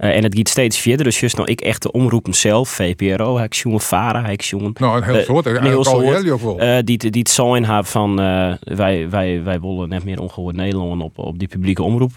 Uh, 0.00 0.16
en 0.16 0.22
het 0.22 0.34
gaat 0.34 0.48
steeds 0.48 0.78
verder. 0.78 1.04
Dus 1.04 1.20
juist 1.20 1.36
nou, 1.36 1.50
ik 1.50 1.60
echt 1.60 1.82
de 1.82 1.92
omroepen 1.92 2.34
zelf, 2.34 2.68
VPRO, 2.68 3.38
ik 3.38 3.52
jongen 3.54 3.80
Vara, 3.80 4.26
ik 4.26 4.40
jongen. 4.40 4.72
Nou, 4.78 4.96
een 4.96 5.02
heel 5.02 5.22
soort, 5.22 5.46
een 5.46 5.62
heel 5.62 5.84
soort. 5.84 6.30
Ook 6.30 6.40
wel. 6.40 6.62
Uh, 6.62 6.78
die, 6.84 6.98
die 6.98 7.10
het 7.10 7.30
zijn 7.30 7.64
hebben 7.64 7.84
van 7.84 8.20
uh, 8.20 8.54
wij, 8.60 9.10
wij, 9.10 9.42
wij 9.42 9.60
willen 9.60 9.88
net 9.88 10.04
meer 10.04 10.20
ongehoord 10.20 10.56
Nederland 10.56 11.02
op, 11.02 11.18
op 11.18 11.38
die 11.38 11.48
publieke 11.48 11.82
omroep. 11.82 12.12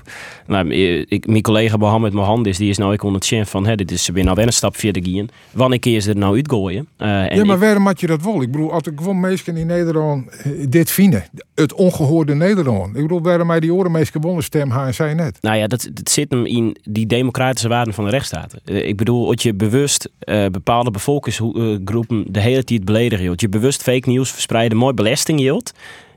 Nou, 0.48 0.74
ik, 0.74 1.28
mijn 1.28 1.42
collega 1.42 1.78
Mohammed 1.78 2.14
Mohandes, 2.14 2.58
die 2.58 2.70
is 2.70 2.78
nou 2.78 2.94
ik 2.94 3.04
onder 3.04 3.22
het 3.22 3.48
van, 3.48 3.66
hè, 3.66 3.76
dit 3.76 3.92
is 3.92 4.04
ze 4.04 4.12
nou 4.12 4.42
een 4.42 4.54
stap 4.54 4.78
verder 4.78 5.02
gaan. 5.06 5.30
Wanneer 5.52 5.80
keer 5.80 6.02
ze 6.02 6.10
er 6.10 6.18
nou 6.18 6.36
uitgooien? 6.36 6.88
Ja, 6.98 7.46
maar 7.46 7.60
waarom 7.60 7.86
had 7.86 8.00
je 8.00 8.08
dat 8.08 8.24
wel? 8.24 8.42
Ik 8.42 8.52
bedoel, 8.52 8.72
als 8.72 8.84
ik 8.84 8.94
gewoon 8.96 9.20
mensen 9.20 9.58
in 9.58 9.68
Nederland 9.68 10.46
dit 10.70 10.92
vinden, 10.92 11.26
het 11.56 11.74
ongehoorde 11.74 12.36
Nederland. 12.36 12.96
Ik 12.96 13.02
bedoel, 13.02 13.22
waarom 13.22 13.48
mij 13.48 13.60
die 13.60 13.74
oren 13.74 13.92
meest 13.92 14.12
gewonnen 14.12 14.44
stem 14.44 14.70
haar 14.70 14.88
en 14.88 14.94
zij 14.94 15.14
net? 15.14 15.38
Nou 15.42 15.58
ja, 15.58 15.68
dat, 15.68 15.90
dat 15.94 16.10
zit 16.10 16.32
hem 16.32 16.46
in 16.46 16.78
die 16.84 17.06
democratische 17.06 17.67
waarden 17.68 17.94
van 17.94 18.04
de 18.04 18.10
rechtsstaat. 18.10 18.56
Uh, 18.66 18.88
ik 18.88 18.98
bedoel, 18.98 19.28
dat 19.28 19.42
je 19.42 19.54
bewust 19.54 20.10
uh, 20.24 20.46
bepaalde 20.46 20.92
bevolkingsgroepen 20.92 22.26
de 22.28 22.40
hele 22.40 22.64
tijd 22.64 22.86
beledigen. 22.86 23.26
Dat 23.26 23.42
je 23.42 23.50
bewust 23.50 23.82
fake 23.82 24.10
nieuws 24.10 24.32
verspreiden, 24.32 24.78
mooi 24.78 24.94
belasting 24.94 25.40
hield. 25.40 25.74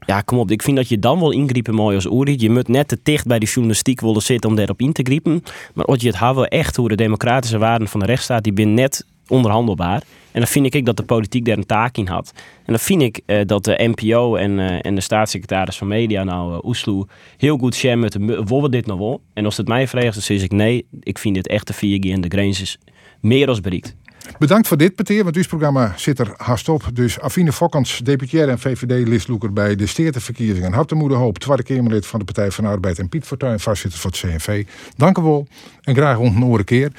Ja, 0.07 0.21
kom 0.21 0.39
op. 0.39 0.51
Ik 0.51 0.63
vind 0.63 0.77
dat 0.77 0.89
je 0.89 0.99
dan 0.99 1.21
wel 1.21 1.31
ingrijpen 1.31 1.75
mooi 1.75 1.95
als 1.95 2.05
Uri. 2.05 2.35
Je 2.39 2.51
moet 2.51 2.69
net 2.69 2.89
te 2.89 2.99
dicht 3.03 3.27
bij 3.27 3.39
die 3.39 3.49
journalistiek 3.49 4.01
willen 4.01 4.23
zitten 4.23 4.51
om 4.51 4.57
daarop 4.57 4.81
in 4.81 4.93
te 4.93 5.03
griepen. 5.03 5.45
Maar 5.75 5.85
als 5.85 6.01
je 6.01 6.07
het 6.07 6.19
hebben 6.19 6.49
echt 6.49 6.77
hoe 6.77 6.89
de 6.89 6.95
democratische 6.95 7.59
waarden 7.59 7.89
van 7.89 8.01
de 8.01 8.07
rechtsstaat, 8.07 8.43
die 8.43 8.53
ben 8.53 8.75
net 8.75 9.05
onderhandelbaar. 9.31 10.03
En 10.33 10.41
dan 10.41 10.49
vind 10.49 10.75
ik 10.75 10.85
dat 10.85 10.97
de 10.97 11.03
politiek 11.03 11.45
daar 11.45 11.57
een 11.57 11.67
taak 11.67 11.97
in 11.97 12.07
had. 12.07 12.33
En 12.35 12.73
dan 12.73 12.79
vind 12.79 13.03
ik 13.03 13.21
uh, 13.27 13.41
dat 13.47 13.65
de 13.65 13.93
NPO 13.95 14.37
en, 14.37 14.59
uh, 14.59 14.87
en 14.87 14.95
de 14.95 15.01
staatssecretaris 15.01 15.79
van 15.79 15.89
Media, 15.89 16.25
nou 16.25 16.53
uh, 16.53 16.65
Oesloe, 16.65 17.07
heel 17.37 17.59
goed 17.59 17.75
share 17.75 17.97
met 17.97 18.13
de, 18.13 18.69
dit 18.71 18.87
nog 18.87 18.99
wel? 18.99 19.21
En 19.33 19.45
als 19.45 19.57
het 19.57 19.69
mij 19.69 19.89
vraagt, 19.89 20.15
dan 20.15 20.23
zeg 20.23 20.43
ik 20.43 20.53
nee, 20.53 20.87
ik 21.01 21.19
vind 21.19 21.35
dit 21.35 21.47
echt 21.47 21.67
de 21.67 21.75
4G 21.75 22.11
en 22.13 22.21
de 22.21 22.29
grens 22.29 22.61
is 22.61 22.79
meer 23.21 23.49
als 23.49 23.61
bereikt. 23.61 23.97
Bedankt 24.39 24.69
voor 24.69 24.77
dit, 24.77 24.95
Peter, 24.95 25.25
want 25.25 25.37
uw 25.37 25.47
programma 25.49 25.93
zit 25.97 26.19
er 26.19 26.35
haast 26.37 26.69
op. 26.69 26.85
Dus 26.93 27.21
Afine 27.21 27.53
Fokkens, 27.53 27.99
deputaire 27.99 28.51
en 28.51 28.59
VVD-listloeker 28.59 29.53
bij 29.53 29.75
de 29.77 29.87
Steerteverkiezingen. 29.87 30.73
Hartemoede 30.73 31.15
Hoop, 31.15 31.39
tweede 31.39 31.63
Kamerlid 31.63 32.07
van 32.07 32.19
de 32.19 32.25
Partij 32.25 32.51
van 32.51 32.65
de 32.65 32.71
Arbeid. 32.71 32.99
En 32.99 33.09
Piet 33.09 33.25
Fortuyn, 33.25 33.61
voorzitter 33.61 34.01
van 34.01 34.11
het 34.11 34.21
CNV. 34.21 34.67
Dank 34.97 35.19
u 35.19 35.23
wel 35.23 35.47
en 35.83 35.95
graag 35.95 36.19
andere 36.19 36.65
keer. 36.65 36.93